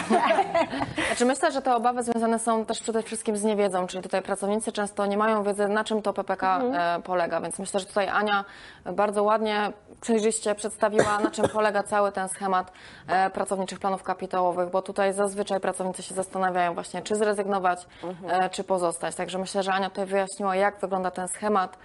Znaczy 1.06 1.24
myślę, 1.24 1.52
że 1.52 1.62
te 1.62 1.76
obawy 1.76 2.02
związane 2.02 2.38
są 2.38 2.64
też 2.64 2.80
przede 2.80 3.02
wszystkim 3.02 3.36
z 3.36 3.44
niewiedzą, 3.44 3.86
czyli 3.86 4.02
tutaj 4.02 4.22
pracownicy 4.22 4.72
często 4.72 5.06
nie 5.06 5.16
mają 5.16 5.42
wiedzy, 5.42 5.68
na 5.68 5.84
czym 5.84 6.02
to 6.02 6.12
PPK 6.12 6.58
e, 6.58 7.02
polega, 7.02 7.40
więc 7.40 7.58
myślę, 7.58 7.80
że 7.80 7.86
tutaj 7.86 8.08
Ania 8.08 8.44
bardzo 8.92 9.22
ładnie, 9.22 9.72
przejrzyście 10.00 10.54
przedstawiła, 10.54 11.18
na 11.20 11.30
czym 11.30 11.48
polega 11.48 11.82
cały 11.82 12.12
ten 12.12 12.28
schemat 12.28 12.72
e, 13.08 13.30
pracowniczych 13.30 13.78
planów 13.78 14.02
kapitałowych, 14.02 14.70
bo 14.70 14.82
tutaj 14.82 15.12
zazwyczaj 15.12 15.60
pracownicy 15.60 16.02
się 16.02 16.14
zastanawiają 16.14 16.74
właśnie, 16.74 17.02
czy 17.02 17.16
zrezygnować, 17.16 17.86
e, 18.28 18.50
czy 18.50 18.64
pozostać. 18.64 19.14
Także 19.24 19.38
myślę, 19.38 19.62
że 19.62 19.72
Ania 19.72 19.90
tutaj 19.90 20.06
wyjaśniła, 20.06 20.56
jak 20.56 20.80
wygląda 20.80 21.10
ten 21.10 21.28
schemat 21.28 21.78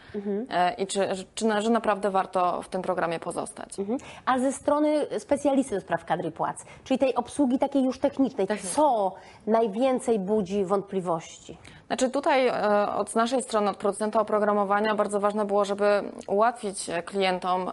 e, 0.49 0.73
i 0.73 0.87
czy, 0.87 1.09
czy, 1.35 1.61
że 1.61 1.69
naprawdę 1.69 2.09
warto 2.11 2.61
w 2.61 2.67
tym 2.69 2.81
programie 2.81 3.19
pozostać. 3.19 3.79
Mhm. 3.79 3.99
A 4.25 4.39
ze 4.39 4.51
strony 4.51 5.19
specjalisty 5.19 5.75
do 5.75 5.81
spraw 5.81 6.05
kadry 6.05 6.31
płac, 6.31 6.65
czyli 6.83 6.97
tej 6.97 7.15
obsługi 7.15 7.59
takiej 7.59 7.83
już 7.83 7.99
technicznej, 7.99 8.47
co 8.73 9.15
najwięcej 9.47 10.19
budzi 10.19 10.65
wątpliwości? 10.65 11.57
Znaczy 11.87 12.09
tutaj 12.09 12.47
e, 12.47 12.89
od 12.95 13.15
naszej 13.15 13.43
strony, 13.43 13.69
od 13.69 13.77
producenta 13.77 14.21
oprogramowania 14.21 14.95
bardzo 14.95 15.19
ważne 15.19 15.45
było, 15.45 15.65
żeby 15.65 16.03
ułatwić 16.27 16.89
e, 16.89 17.03
klientom 17.03 17.71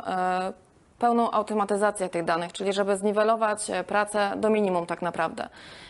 pełną 0.99 1.31
automatyzację 1.31 2.09
tych 2.09 2.25
danych, 2.25 2.53
czyli 2.53 2.73
żeby 2.73 2.97
zniwelować 2.97 3.71
e, 3.71 3.85
pracę 3.85 4.33
do 4.37 4.51
minimum 4.51 4.87
tak 4.87 5.03
naprawdę. 5.03 5.49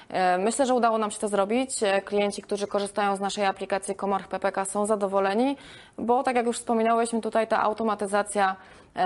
E, 0.09 0.39
Myślę, 0.39 0.67
że 0.67 0.75
udało 0.75 0.99
nam 0.99 1.11
się 1.11 1.19
to 1.19 1.29
zrobić. 1.29 1.83
E, 1.83 2.03
Klienci, 2.03 2.43
którzy 2.43 2.67
korzystają 2.67 3.17
z 3.17 3.21
naszej 3.21 3.45
aplikacji 3.45 3.95
Comarch 3.95 4.29
PPK 4.29 4.65
są 4.65 4.87
zadowoleni, 4.87 5.57
bo 5.99 6.23
tak 6.23 6.37
jak 6.37 6.47
już 6.47 6.59
wspominałyśmy 6.59 7.21
tutaj 7.21 7.49
ta 7.49 7.63
automatyzacja 7.63 8.57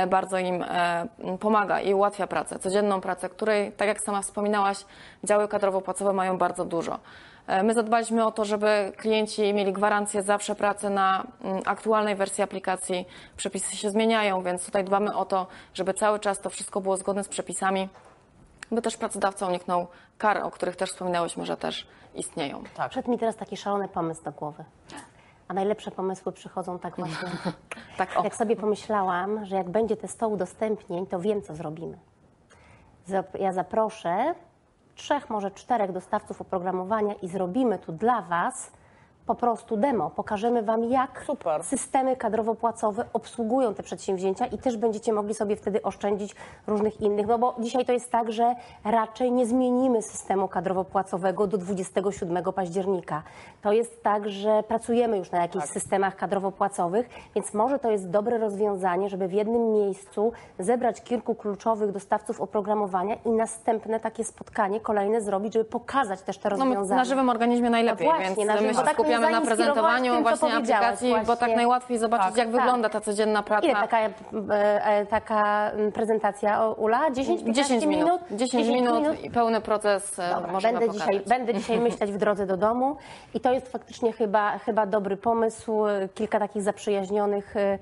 bardzo 0.09 0.39
im 0.39 0.65
pomaga 1.41 1.81
i 1.81 1.95
ułatwia 1.95 2.27
pracę, 2.27 2.59
codzienną 2.59 3.01
pracę, 3.01 3.29
której, 3.29 3.73
tak 3.73 3.89
jak 3.89 4.01
sama 4.01 4.23
wspominałaś, 4.23 4.85
działy 5.25 5.49
kadrowo-płacowe 5.49 6.15
mają 6.15 6.39
bardzo 6.39 6.65
dużo. 6.65 6.99
E, 7.51 7.63
My 7.63 7.75
zadbaliśmy 7.75 8.27
o 8.27 8.33
to, 8.33 8.45
żeby 8.45 8.93
klienci 8.97 9.55
mieli 9.55 9.73
gwarancję 9.73 10.23
zawsze 10.23 10.55
pracy 10.55 10.91
na 10.91 11.27
mm, 11.45 11.63
aktualnej 11.67 12.17
wersji 12.17 12.45
aplikacji. 12.45 13.09
Przepisy 13.37 13.77
się 13.77 13.91
zmieniają, 13.91 14.43
więc 14.43 14.67
tutaj 14.67 14.85
dbamy 14.85 15.17
o 15.17 15.25
to, 15.25 15.47
żeby 15.75 15.95
cały 15.95 16.19
czas 16.19 16.41
to 16.41 16.51
wszystko 16.51 16.81
było 16.81 16.97
zgodne 16.97 17.25
z 17.25 17.29
przepisami, 17.29 17.89
by 18.73 18.83
też 18.83 18.97
pracodawca 18.97 19.47
uniknął 19.47 19.87
kar, 20.19 20.39
o 20.39 20.51
których 20.51 20.77
też 20.77 20.91
wspominałyśmy, 20.91 21.47
że 21.47 21.57
też 21.57 21.87
istnieją. 22.15 22.63
Tak. 22.75 22.91
Przed 22.91 23.09
mi 23.09 23.19
teraz 23.19 23.37
taki 23.37 23.57
szalony 23.57 23.89
pomysł 23.89 24.25
do 24.25 24.33
głowy. 24.33 24.65
A 25.49 25.55
najlepsze 25.55 25.91
pomysły 25.91 26.33
przychodzą 26.33 26.79
tak 26.79 26.97
właśnie. 26.97 27.29
Tak, 27.97 28.19
o. 28.19 28.25
Jak 28.25 28.37
sobie 28.37 28.57
pomyślałam, 28.57 29.45
że 29.47 29.57
jak 29.57 29.71
będzie 29.71 29.97
te 29.97 30.09
100 30.09 30.29
udostępnień, 30.29 31.07
to 31.07 31.21
wiem, 31.21 31.43
co 31.43 31.55
zrobimy. 31.55 31.99
Ja 33.41 33.53
zaproszę 33.53 34.35
trzech, 34.95 35.31
może 35.31 35.51
czterech 35.51 35.93
dostawców 35.93 36.41
oprogramowania 36.41 37.15
i 37.15 37.29
zrobimy 37.29 37.79
tu 37.79 37.93
dla 37.93 38.23
Was 38.23 38.73
po 39.31 39.35
prostu 39.35 39.77
demo. 39.77 40.11
Pokażemy 40.11 40.63
Wam, 40.63 40.85
jak 40.85 41.23
Super. 41.27 41.65
systemy 41.65 42.17
kadrowo-płacowe 42.17 43.05
obsługują 43.13 43.75
te 43.75 43.83
przedsięwzięcia 43.83 44.47
i 44.47 44.59
też 44.59 44.77
będziecie 44.77 45.13
mogli 45.13 45.35
sobie 45.35 45.57
wtedy 45.57 45.83
oszczędzić 45.83 46.35
różnych 46.67 47.01
innych. 47.01 47.27
No 47.27 47.39
bo 47.39 47.55
dzisiaj 47.59 47.85
to 47.85 47.93
jest 47.93 48.11
tak, 48.11 48.33
że 48.33 48.55
raczej 48.85 49.33
nie 49.33 49.47
zmienimy 49.47 50.03
systemu 50.03 50.47
kadrowo-płacowego 50.47 51.47
do 51.47 51.59
27 51.59 52.45
października. 52.53 53.23
To 53.63 53.73
jest 53.73 54.03
tak, 54.03 54.29
że 54.29 54.63
pracujemy 54.63 55.19
już 55.19 55.31
na 55.31 55.39
jakichś 55.43 55.65
systemach 55.67 56.17
kadrowo-płacowych, 56.17 57.05
więc 57.35 57.55
może 57.55 57.79
to 57.79 57.91
jest 57.91 58.11
dobre 58.11 58.39
rozwiązanie, 58.39 59.09
żeby 59.09 59.29
w 59.29 59.33
jednym 59.33 59.73
miejscu 59.73 60.33
zebrać 60.59 61.03
kilku 61.03 61.35
kluczowych 61.35 61.93
dostawców 61.93 62.41
oprogramowania 62.41 63.15
i 63.25 63.31
następne 63.31 64.01
takie 64.01 64.25
spotkanie 64.25 64.81
kolejne 64.81 65.21
zrobić, 65.21 65.53
żeby 65.53 65.65
pokazać 65.65 66.23
też 66.23 66.39
te 66.39 66.49
No 66.51 66.57
my 66.57 66.65
rozwiązania. 66.65 67.01
na 67.01 67.05
żywym 67.05 67.29
organizmie 67.29 67.71
najlepiej, 67.71 68.07
No 68.09 68.13
właśnie, 68.15 68.35
więc 68.37 68.49
na 68.49 68.55
my 68.55 68.61
żywo. 68.61 68.81
się 68.81 68.87
Tak 68.87 68.99
mnie 68.99 69.20
skupiamy 69.21 69.41
na 69.41 69.47
prezentowaniu 69.47 70.15
tym, 70.15 70.23
właśnie 70.23 70.55
aplikacji, 70.55 71.11
bo 71.11 71.17
tak 71.19 71.39
właśnie. 71.39 71.57
najłatwiej 71.57 71.99
zobaczyć, 71.99 72.27
Tak, 72.29 72.37
jak 72.37 72.51
tak. 72.51 72.57
wygląda 72.57 72.89
ta 72.89 73.01
codzienna 73.01 73.43
praca. 73.43 73.67
Ile 73.67 73.75
taka, 73.75 73.99
e, 74.01 74.11
e, 74.85 75.07
taka 75.07 75.71
prezentacja, 75.95 76.67
Ula? 76.69 77.11
10, 77.11 77.41
10 77.57 77.87
minut. 77.87 78.21
10 78.31 78.69
minut 78.69 79.25
i 79.25 79.31
pełny 79.31 79.61
proces 79.61 80.19
e, 80.19 80.31
Dobra, 80.35 80.53
możemy 80.53 80.79
będę, 80.79 80.95
dzisiaj, 80.95 81.21
będę 81.27 81.55
dzisiaj 81.59 81.81
myśleć 81.81 82.13
w 82.13 82.17
drodze 82.17 82.47
do 82.47 82.57
domu 82.57 82.97
i 83.35 83.41
to 83.41 83.53
jest 83.53 83.69
faktycznie 83.73 84.13
chyba, 84.13 84.59
chyba 84.59 84.87
dobry 84.87 85.17
pomysł. 85.17 85.83
Kilka 86.15 86.39
takich 86.39 86.63
zaprzyjaźnionych, 86.63 87.55
e, 87.57 87.79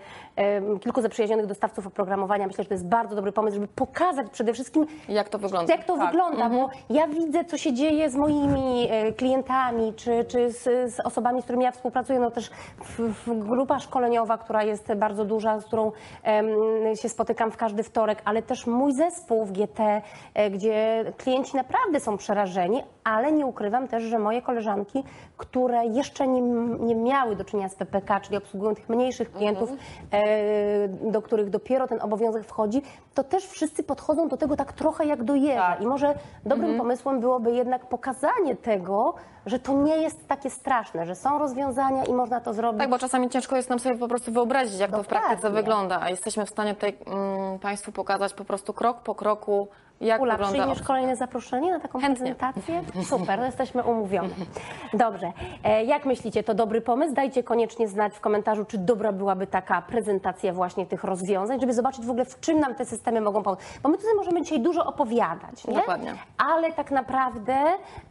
kilku 0.80 1.02
zaprzyjaźnionych 1.02 1.46
dostawców 1.46 1.86
oprogramowania. 1.86 2.46
Myślę, 2.46 2.64
że 2.64 2.68
to 2.68 2.74
jest 2.74 2.86
bardzo 2.88 3.16
dobry 3.16 3.32
pomysł, 3.32 3.54
żeby 3.54 3.68
pokazać 3.68 4.26
przede 4.30 4.52
wszystkim, 4.52 4.86
Jak 5.08 5.28
to 5.28 5.38
wygląda? 5.38 5.72
jak 5.74 5.84
to 5.84 5.96
wygląda, 5.96 6.48
bo 6.48 6.70
ja 6.90 7.06
widzę, 7.06 7.44
co 7.44 7.58
się 7.58 7.72
dzieje 7.72 8.10
z 8.10 8.16
moimi 8.16 8.88
klientami, 9.16 9.94
czy, 9.96 10.24
czy 10.24 10.52
z, 10.52 10.62
z 10.94 11.00
osobami, 11.00 11.27
z 11.40 11.44
którymi 11.44 11.64
ja 11.64 11.70
współpracuję. 11.70 12.20
No 12.20 12.30
też 12.30 12.50
w, 12.84 12.98
w 13.26 13.38
grupa 13.38 13.78
szkoleniowa, 13.78 14.38
która 14.38 14.62
jest 14.62 14.94
bardzo 14.94 15.24
duża, 15.24 15.60
z 15.60 15.64
którą 15.64 15.92
em, 16.22 16.46
się 16.94 17.08
spotykam 17.08 17.50
w 17.50 17.56
każdy 17.56 17.82
wtorek, 17.82 18.22
ale 18.24 18.42
też 18.42 18.66
mój 18.66 18.92
zespół 18.92 19.44
w 19.44 19.52
GT, 19.52 20.02
e, 20.34 20.50
gdzie 20.50 21.04
klienci 21.16 21.56
naprawdę 21.56 22.00
są 22.00 22.16
przerażeni, 22.16 22.82
ale 23.04 23.32
nie 23.32 23.46
ukrywam 23.46 23.88
też, 23.88 24.02
że 24.02 24.18
moje 24.18 24.42
koleżanki, 24.42 25.04
które 25.36 25.86
jeszcze 25.86 26.28
nie, 26.28 26.40
nie 26.80 26.94
miały 26.94 27.36
do 27.36 27.44
czynienia 27.44 27.68
z 27.68 27.74
PPK, 27.74 28.20
czyli 28.20 28.36
obsługują 28.36 28.74
tych 28.74 28.88
mniejszych 28.88 29.32
klientów, 29.32 29.70
e, 30.10 30.88
do 30.88 31.22
których 31.22 31.50
dopiero 31.50 31.86
ten 31.86 32.02
obowiązek 32.02 32.44
wchodzi, 32.44 32.82
to 33.14 33.24
też 33.24 33.46
wszyscy 33.46 33.82
podchodzą 33.82 34.28
do 34.28 34.36
tego 34.36 34.56
tak 34.56 34.72
trochę 34.72 35.06
jak 35.06 35.24
do 35.24 35.34
jeża. 35.34 35.66
Tak. 35.66 35.82
I 35.82 35.86
może 35.86 36.14
dobrym 36.46 36.78
pomysłem 36.78 37.20
byłoby 37.20 37.52
jednak 37.52 37.86
pokazanie 37.86 38.56
tego, 38.56 39.14
że 39.48 39.58
to 39.58 39.72
nie 39.72 39.96
jest 39.96 40.28
takie 40.28 40.50
straszne, 40.50 41.06
że 41.06 41.14
są 41.14 41.38
rozwiązania 41.38 42.04
i 42.04 42.12
można 42.12 42.40
to 42.40 42.54
zrobić. 42.54 42.80
Tak, 42.80 42.90
bo 42.90 42.98
czasami 42.98 43.30
ciężko 43.30 43.56
jest 43.56 43.70
nam 43.70 43.78
sobie 43.78 43.98
po 43.98 44.08
prostu 44.08 44.32
wyobrazić, 44.32 44.80
jak 44.80 44.90
to 44.90 45.02
w 45.02 45.06
praktyce 45.06 45.36
Dokładnie. 45.36 45.62
wygląda, 45.62 46.00
a 46.00 46.10
jesteśmy 46.10 46.46
w 46.46 46.50
stanie 46.50 46.74
tutaj 46.74 46.96
mm, 47.06 47.58
Państwu 47.58 47.92
pokazać 47.92 48.34
po 48.34 48.44
prostu 48.44 48.72
krok 48.72 49.00
po 49.00 49.14
kroku, 49.14 49.68
jak 50.00 50.20
Ula, 50.22 50.34
wygląda 50.36 50.58
przyjmiesz 50.58 50.82
kolejne 50.82 51.16
zaproszenie 51.16 51.70
na 51.72 51.80
taką 51.80 52.00
Chętnie. 52.00 52.34
prezentację? 52.34 52.82
Super, 53.04 53.40
jesteśmy 53.40 53.82
umówione. 53.82 54.28
Dobrze. 54.94 55.32
E, 55.64 55.84
Jak 55.84 56.06
myślicie, 56.06 56.42
to 56.44 56.54
dobry 56.54 56.80
pomysł? 56.80 57.14
Dajcie 57.14 57.42
koniecznie 57.42 57.88
znać 57.88 58.14
w 58.14 58.20
komentarzu, 58.20 58.64
czy 58.64 58.78
dobra 58.78 59.12
byłaby 59.12 59.46
taka 59.46 59.82
prezentacja 59.82 60.52
właśnie 60.52 60.86
tych 60.86 61.04
rozwiązań, 61.04 61.60
żeby 61.60 61.74
zobaczyć 61.74 62.06
w 62.06 62.10
ogóle, 62.10 62.24
w 62.24 62.40
czym 62.40 62.60
nam 62.60 62.74
te 62.74 62.84
systemy 62.84 63.20
mogą 63.20 63.42
pomóc. 63.42 63.58
Bo 63.82 63.88
my 63.88 63.96
tutaj 63.98 64.14
możemy 64.16 64.42
dzisiaj 64.42 64.60
dużo 64.60 64.86
opowiadać, 64.86 65.66
nie? 65.68 65.74
Dokładnie. 65.74 66.14
Ale 66.52 66.72
tak 66.72 66.90
naprawdę 66.90 67.54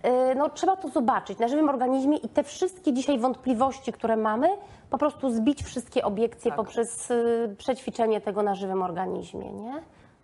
e, 0.03 0.35
no, 0.35 0.49
trzeba 0.49 0.75
to 0.75 0.89
zobaczyć 0.89 1.39
na 1.39 1.47
żywym 1.47 1.69
organizmie 1.69 2.17
i 2.17 2.29
te 2.29 2.43
wszystkie 2.43 2.93
dzisiaj 2.93 3.19
wątpliwości, 3.19 3.93
które 3.93 4.17
mamy, 4.17 4.47
po 4.89 4.97
prostu 4.97 5.29
zbić 5.29 5.63
wszystkie 5.63 6.03
obiekcje 6.05 6.51
Tak. 6.51 6.57
poprzez 6.57 7.11
e, 7.11 7.15
przećwiczenie 7.57 8.21
tego 8.21 8.43
na 8.43 8.55
żywym 8.55 8.81
organizmie, 8.81 9.51
nie? 9.53 9.73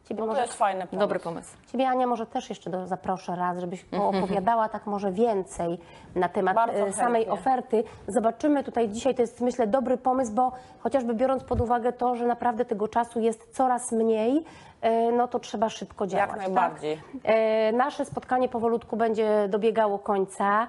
Ciebie 0.03 0.19
No 0.19 0.25
to 0.25 0.31
może 0.31 0.41
jest 0.41 0.53
fajny 0.53 0.81
pomysł. 0.81 0.99
Dobry 0.99 1.19
pomysł. 1.19 1.57
Ciebie, 1.71 1.89
Ania, 1.89 2.07
może 2.07 2.25
też 2.25 2.49
jeszcze 2.49 2.69
do, 2.69 2.87
zaproszę 2.87 3.35
raz, 3.35 3.57
żebyś 3.59 3.85
opowiadała 3.91 4.69
tak 4.69 4.85
może 4.85 5.11
więcej 5.11 5.79
na 6.15 6.29
temat 6.29 6.55
Bardzo 6.55 6.87
e, 6.87 6.93
samej 6.93 7.25
chętnie. 7.25 7.33
oferty. 7.39 7.83
Zobaczymy 8.07 8.63
tutaj 8.63 8.89
dzisiaj, 8.89 9.15
to 9.15 9.21
jest 9.21 9.41
myślę 9.41 9.67
dobry 9.67 9.97
pomysł, 9.97 10.33
bo 10.33 10.51
chociażby 10.79 11.13
biorąc 11.13 11.43
pod 11.43 11.61
uwagę 11.61 11.93
to, 11.93 12.15
że 12.15 12.25
naprawdę 12.25 12.65
tego 12.65 12.87
czasu 12.87 13.19
jest 13.19 13.55
coraz 13.55 13.91
mniej, 13.91 14.43
e, 14.81 15.11
no 15.11 15.27
to 15.27 15.39
trzeba 15.39 15.69
szybko 15.69 16.07
działać. 16.07 16.37
najbardziej. 16.37 16.97
Tak? 17.23 17.33
Nasze 17.73 18.05
spotkanie 18.05 18.49
powolutku 18.49 18.97
będzie 18.97 19.47
dobiegało 19.49 19.99
końca. 19.99 20.67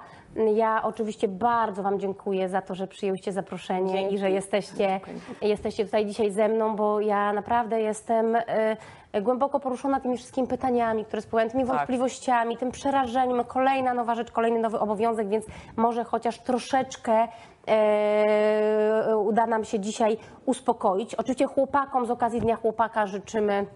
Ja 0.55 0.82
oczywiście 0.82 1.28
bardzo 1.28 1.82
Wam 1.82 2.01
dziękuję 2.01 2.49
za 2.49 2.62
to, 2.62 2.74
że 2.74 2.87
przyjęłyście 2.87 3.32
zaproszenie 3.32 3.93
Dzięki. 3.93 4.14
i 4.14 4.18
że 4.18 4.30
jesteście, 4.30 5.01
jesteście 5.43 5.85
tutaj 5.85 6.07
dzisiaj 6.07 6.30
ze 6.30 6.49
mną, 6.49 6.76
bo 6.76 7.01
ja 7.01 7.32
naprawdę 7.32 7.80
jestem 7.80 8.37
e, 8.37 9.22
głęboko 9.22 9.61
poruszona 9.61 10.01
tymi 10.01 10.16
wszystkimi 10.16 10.49
pytaniami, 10.49 11.05
które 11.05 11.22
spływają, 11.22 11.51
tymi 11.51 11.64
Tak. 11.66 11.76
wątpliwościami, 11.76 12.57
tym 12.57 12.70
przerażeniem. 12.70 13.45
Kolejna 13.45 13.95
nowa 13.95 14.14
rzecz, 14.14 14.30
kolejny 14.30 14.59
nowy 14.59 14.78
obowiązek, 14.78 15.28
więc 15.28 15.45
może 15.76 16.05
chociaż 16.05 16.39
troszeczkę 16.39 17.28
e, 17.68 19.16
uda 19.16 19.47
nam 19.47 19.64
się 19.64 19.80
dzisiaj 19.80 20.16
uspokoić. 20.47 21.14
Oczywiście 21.14 21.47
chłopakom 21.47 22.07
z 22.07 22.11
okazji 22.11 22.41
Dnia 22.41 22.57
Chłopaka 22.57 23.07
życzymy 23.07 23.66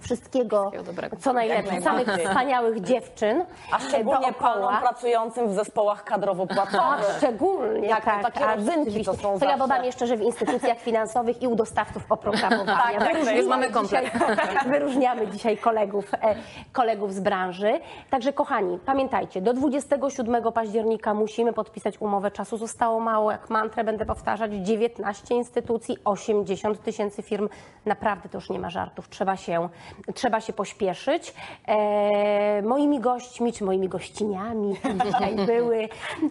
wszystkiego, 0.00 0.70
Wszystkiego 0.70 1.16
co 1.20 1.32
najlepsze, 1.32 1.80
samych 1.82 2.08
wspaniałych 2.08 2.80
dziewczyn 2.80 3.44
A 3.72 3.78
szczególnie 3.78 4.20
dookoła. 4.20 4.32
panom 4.52 4.76
pracującym 4.80 5.48
w 5.48 5.52
zespołach 5.54 6.02
A, 6.06 6.10
kadrowo-płacowych. 6.10 7.16
szczególnie, 7.16 7.88
Jak 7.88 8.00
to 8.04 8.10
tak. 8.10 8.22
takie 8.22 8.46
a 8.46 8.54
rodzynki, 8.54 9.04
to 9.04 9.14
są 9.14 9.38
To 9.38 9.46
ja 9.46 9.58
dodam 9.58 9.84
jeszcze, 9.84 10.06
że 10.06 10.16
w 10.16 10.22
instytucjach 10.22 10.78
finansowych 10.78 11.42
i 11.42 11.46
u 11.48 11.54
dostawców 11.54 12.12
oprogramowania. 12.12 12.98
Tak, 12.98 12.98
tak, 12.98 13.12
Wyróżniamy 13.12 13.38
już 13.38 13.48
mamy 13.48 13.70
komplet. 13.70 14.04
Dzisiaj, 14.12 14.70
wyróżniamy 14.72 15.26
dzisiaj 15.28 15.56
kolegów, 15.56 16.14
e, 16.14 16.34
kolegów 16.72 17.14
z 17.14 17.20
branży. 17.20 17.80
Także 18.10 18.32
kochani, 18.32 18.78
pamiętajcie, 18.86 19.40
do 19.42 19.52
27 19.54 20.52
października 20.52 21.14
musimy 21.14 21.52
podpisać 21.52 22.00
umowę. 22.00 22.30
Czasu 22.30 22.56
zostało 22.56 23.00
mało, 23.00 23.30
jak 23.30 23.50
mantrę 23.50 23.84
będę 23.84 24.06
powtarzać, 24.06 24.52
19 24.52 25.34
instytucji, 25.34 25.96
80 26.04 26.82
tysięcy 26.82 27.22
firm. 27.22 27.48
Naprawdę 27.86 28.28
to 28.28 28.38
już 28.38 28.50
nie 28.50 28.58
ma 28.58 28.70
żartów, 28.70 29.08
trzeba 29.08 29.36
się, 29.36 29.68
trzeba 30.14 30.40
się 30.40 30.52
pośpieszyć. 30.52 31.34
E, 31.68 32.62
moimi 32.62 33.00
gośćmi, 33.00 33.52
czy 33.52 33.64
moimi 33.64 33.88
gościniami 33.88 34.76
dzisiaj 35.04 35.36
były 35.46 35.88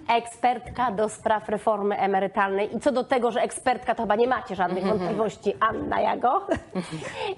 ekspertka 0.10 0.91
do 0.91 1.10
spraw 1.10 1.50
reformy 1.50 1.98
emerytalnej 1.98 2.76
i 2.76 2.80
co 2.80 2.91
do 2.91 3.04
tego, 3.04 3.32
że 3.32 3.41
ekspertka, 3.41 3.96
to 3.96 4.04
chyba 4.04 4.16
nie 4.16 4.28
macie 4.28 4.56
żadnych 4.56 4.84
wątpliwości, 4.86 5.54
Anna 5.60 6.02
Jago. 6.02 6.48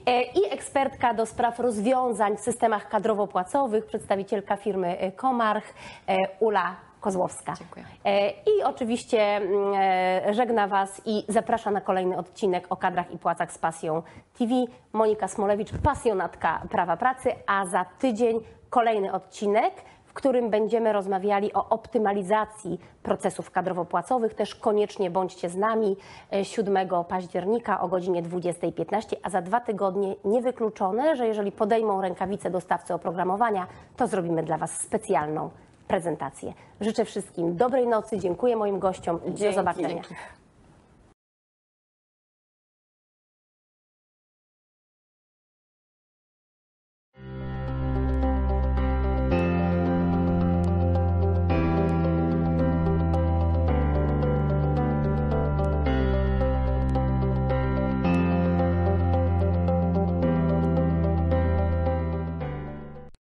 E, 0.05 0.21
I 0.23 0.51
ekspertka 0.51 1.13
do 1.13 1.25
spraw 1.25 1.59
rozwiązań 1.59 2.37
w 2.37 2.39
systemach 2.39 2.89
kadrowo-płacowych, 2.89 3.85
przedstawicielka 3.85 4.57
firmy 4.57 4.97
e, 4.99 5.11
Komarch, 5.11 5.73
e, 6.07 6.15
Ula 6.39 6.75
Kozłowska. 7.05 7.53
Dziękuję. 7.57 7.85
E, 8.05 8.29
I 8.29 8.63
oczywiście 8.63 9.21
mm, 9.21 9.73
e, 9.75 10.33
żegna 10.33 10.67
Was 10.67 11.01
i 11.05 11.23
zaprasza 11.27 11.71
na 11.71 11.81
kolejny 11.81 12.17
odcinek 12.17 12.67
o 12.69 12.75
kadrach 12.75 13.11
i 13.11 13.17
płacach 13.17 13.51
z 13.51 13.57
Pasją 13.57 14.03
TV. 14.39 14.53
Monika 14.93 15.27
Smolewicz, 15.27 15.71
pasjonatka 15.83 16.61
prawa 16.69 16.97
pracy, 16.97 17.29
a 17.47 17.65
za 17.65 17.85
tydzień 17.99 18.39
kolejny 18.69 19.13
odcinek, 19.13 19.73
w 20.05 20.13
którym 20.13 20.49
będziemy 20.49 20.93
rozmawiali 20.93 21.53
o 21.53 21.69
optymalizacji 21.69 22.79
procesów 23.03 23.51
kadrowo-płacowych. 23.51 24.33
Też 24.33 24.55
koniecznie 24.55 25.11
bądźcie 25.11 25.49
z 25.49 25.55
nami 25.55 25.97
e, 26.33 26.45
7 26.45 26.77
października 27.07 27.81
o 27.81 27.87
godzinie 27.87 28.23
20.15, 28.23 29.15
a 29.23 29.29
za 29.29 29.41
dwa 29.41 29.59
tygodnie 29.59 30.15
niewykluczone, 30.23 31.15
że 31.15 31.27
jeżeli 31.27 31.51
podejmą 31.51 32.01
rękawice 32.01 32.49
dostawcy 32.49 32.93
oprogramowania, 32.93 33.67
to 33.97 34.07
zrobimy 34.07 34.43
dla 34.43 34.57
Was 34.57 34.79
specjalną 34.79 35.49
prezentację. 35.87 36.53
Życzę 36.81 37.05
wszystkim 37.05 37.57
dobrej 37.57 37.87
nocy, 37.87 38.19
dziękuję 38.19 38.55
moim 38.55 38.79
gościom 38.79 39.19
i 39.25 39.31
do 39.31 39.53
zobaczenia. 39.53 39.89
dzięki. 39.89 40.15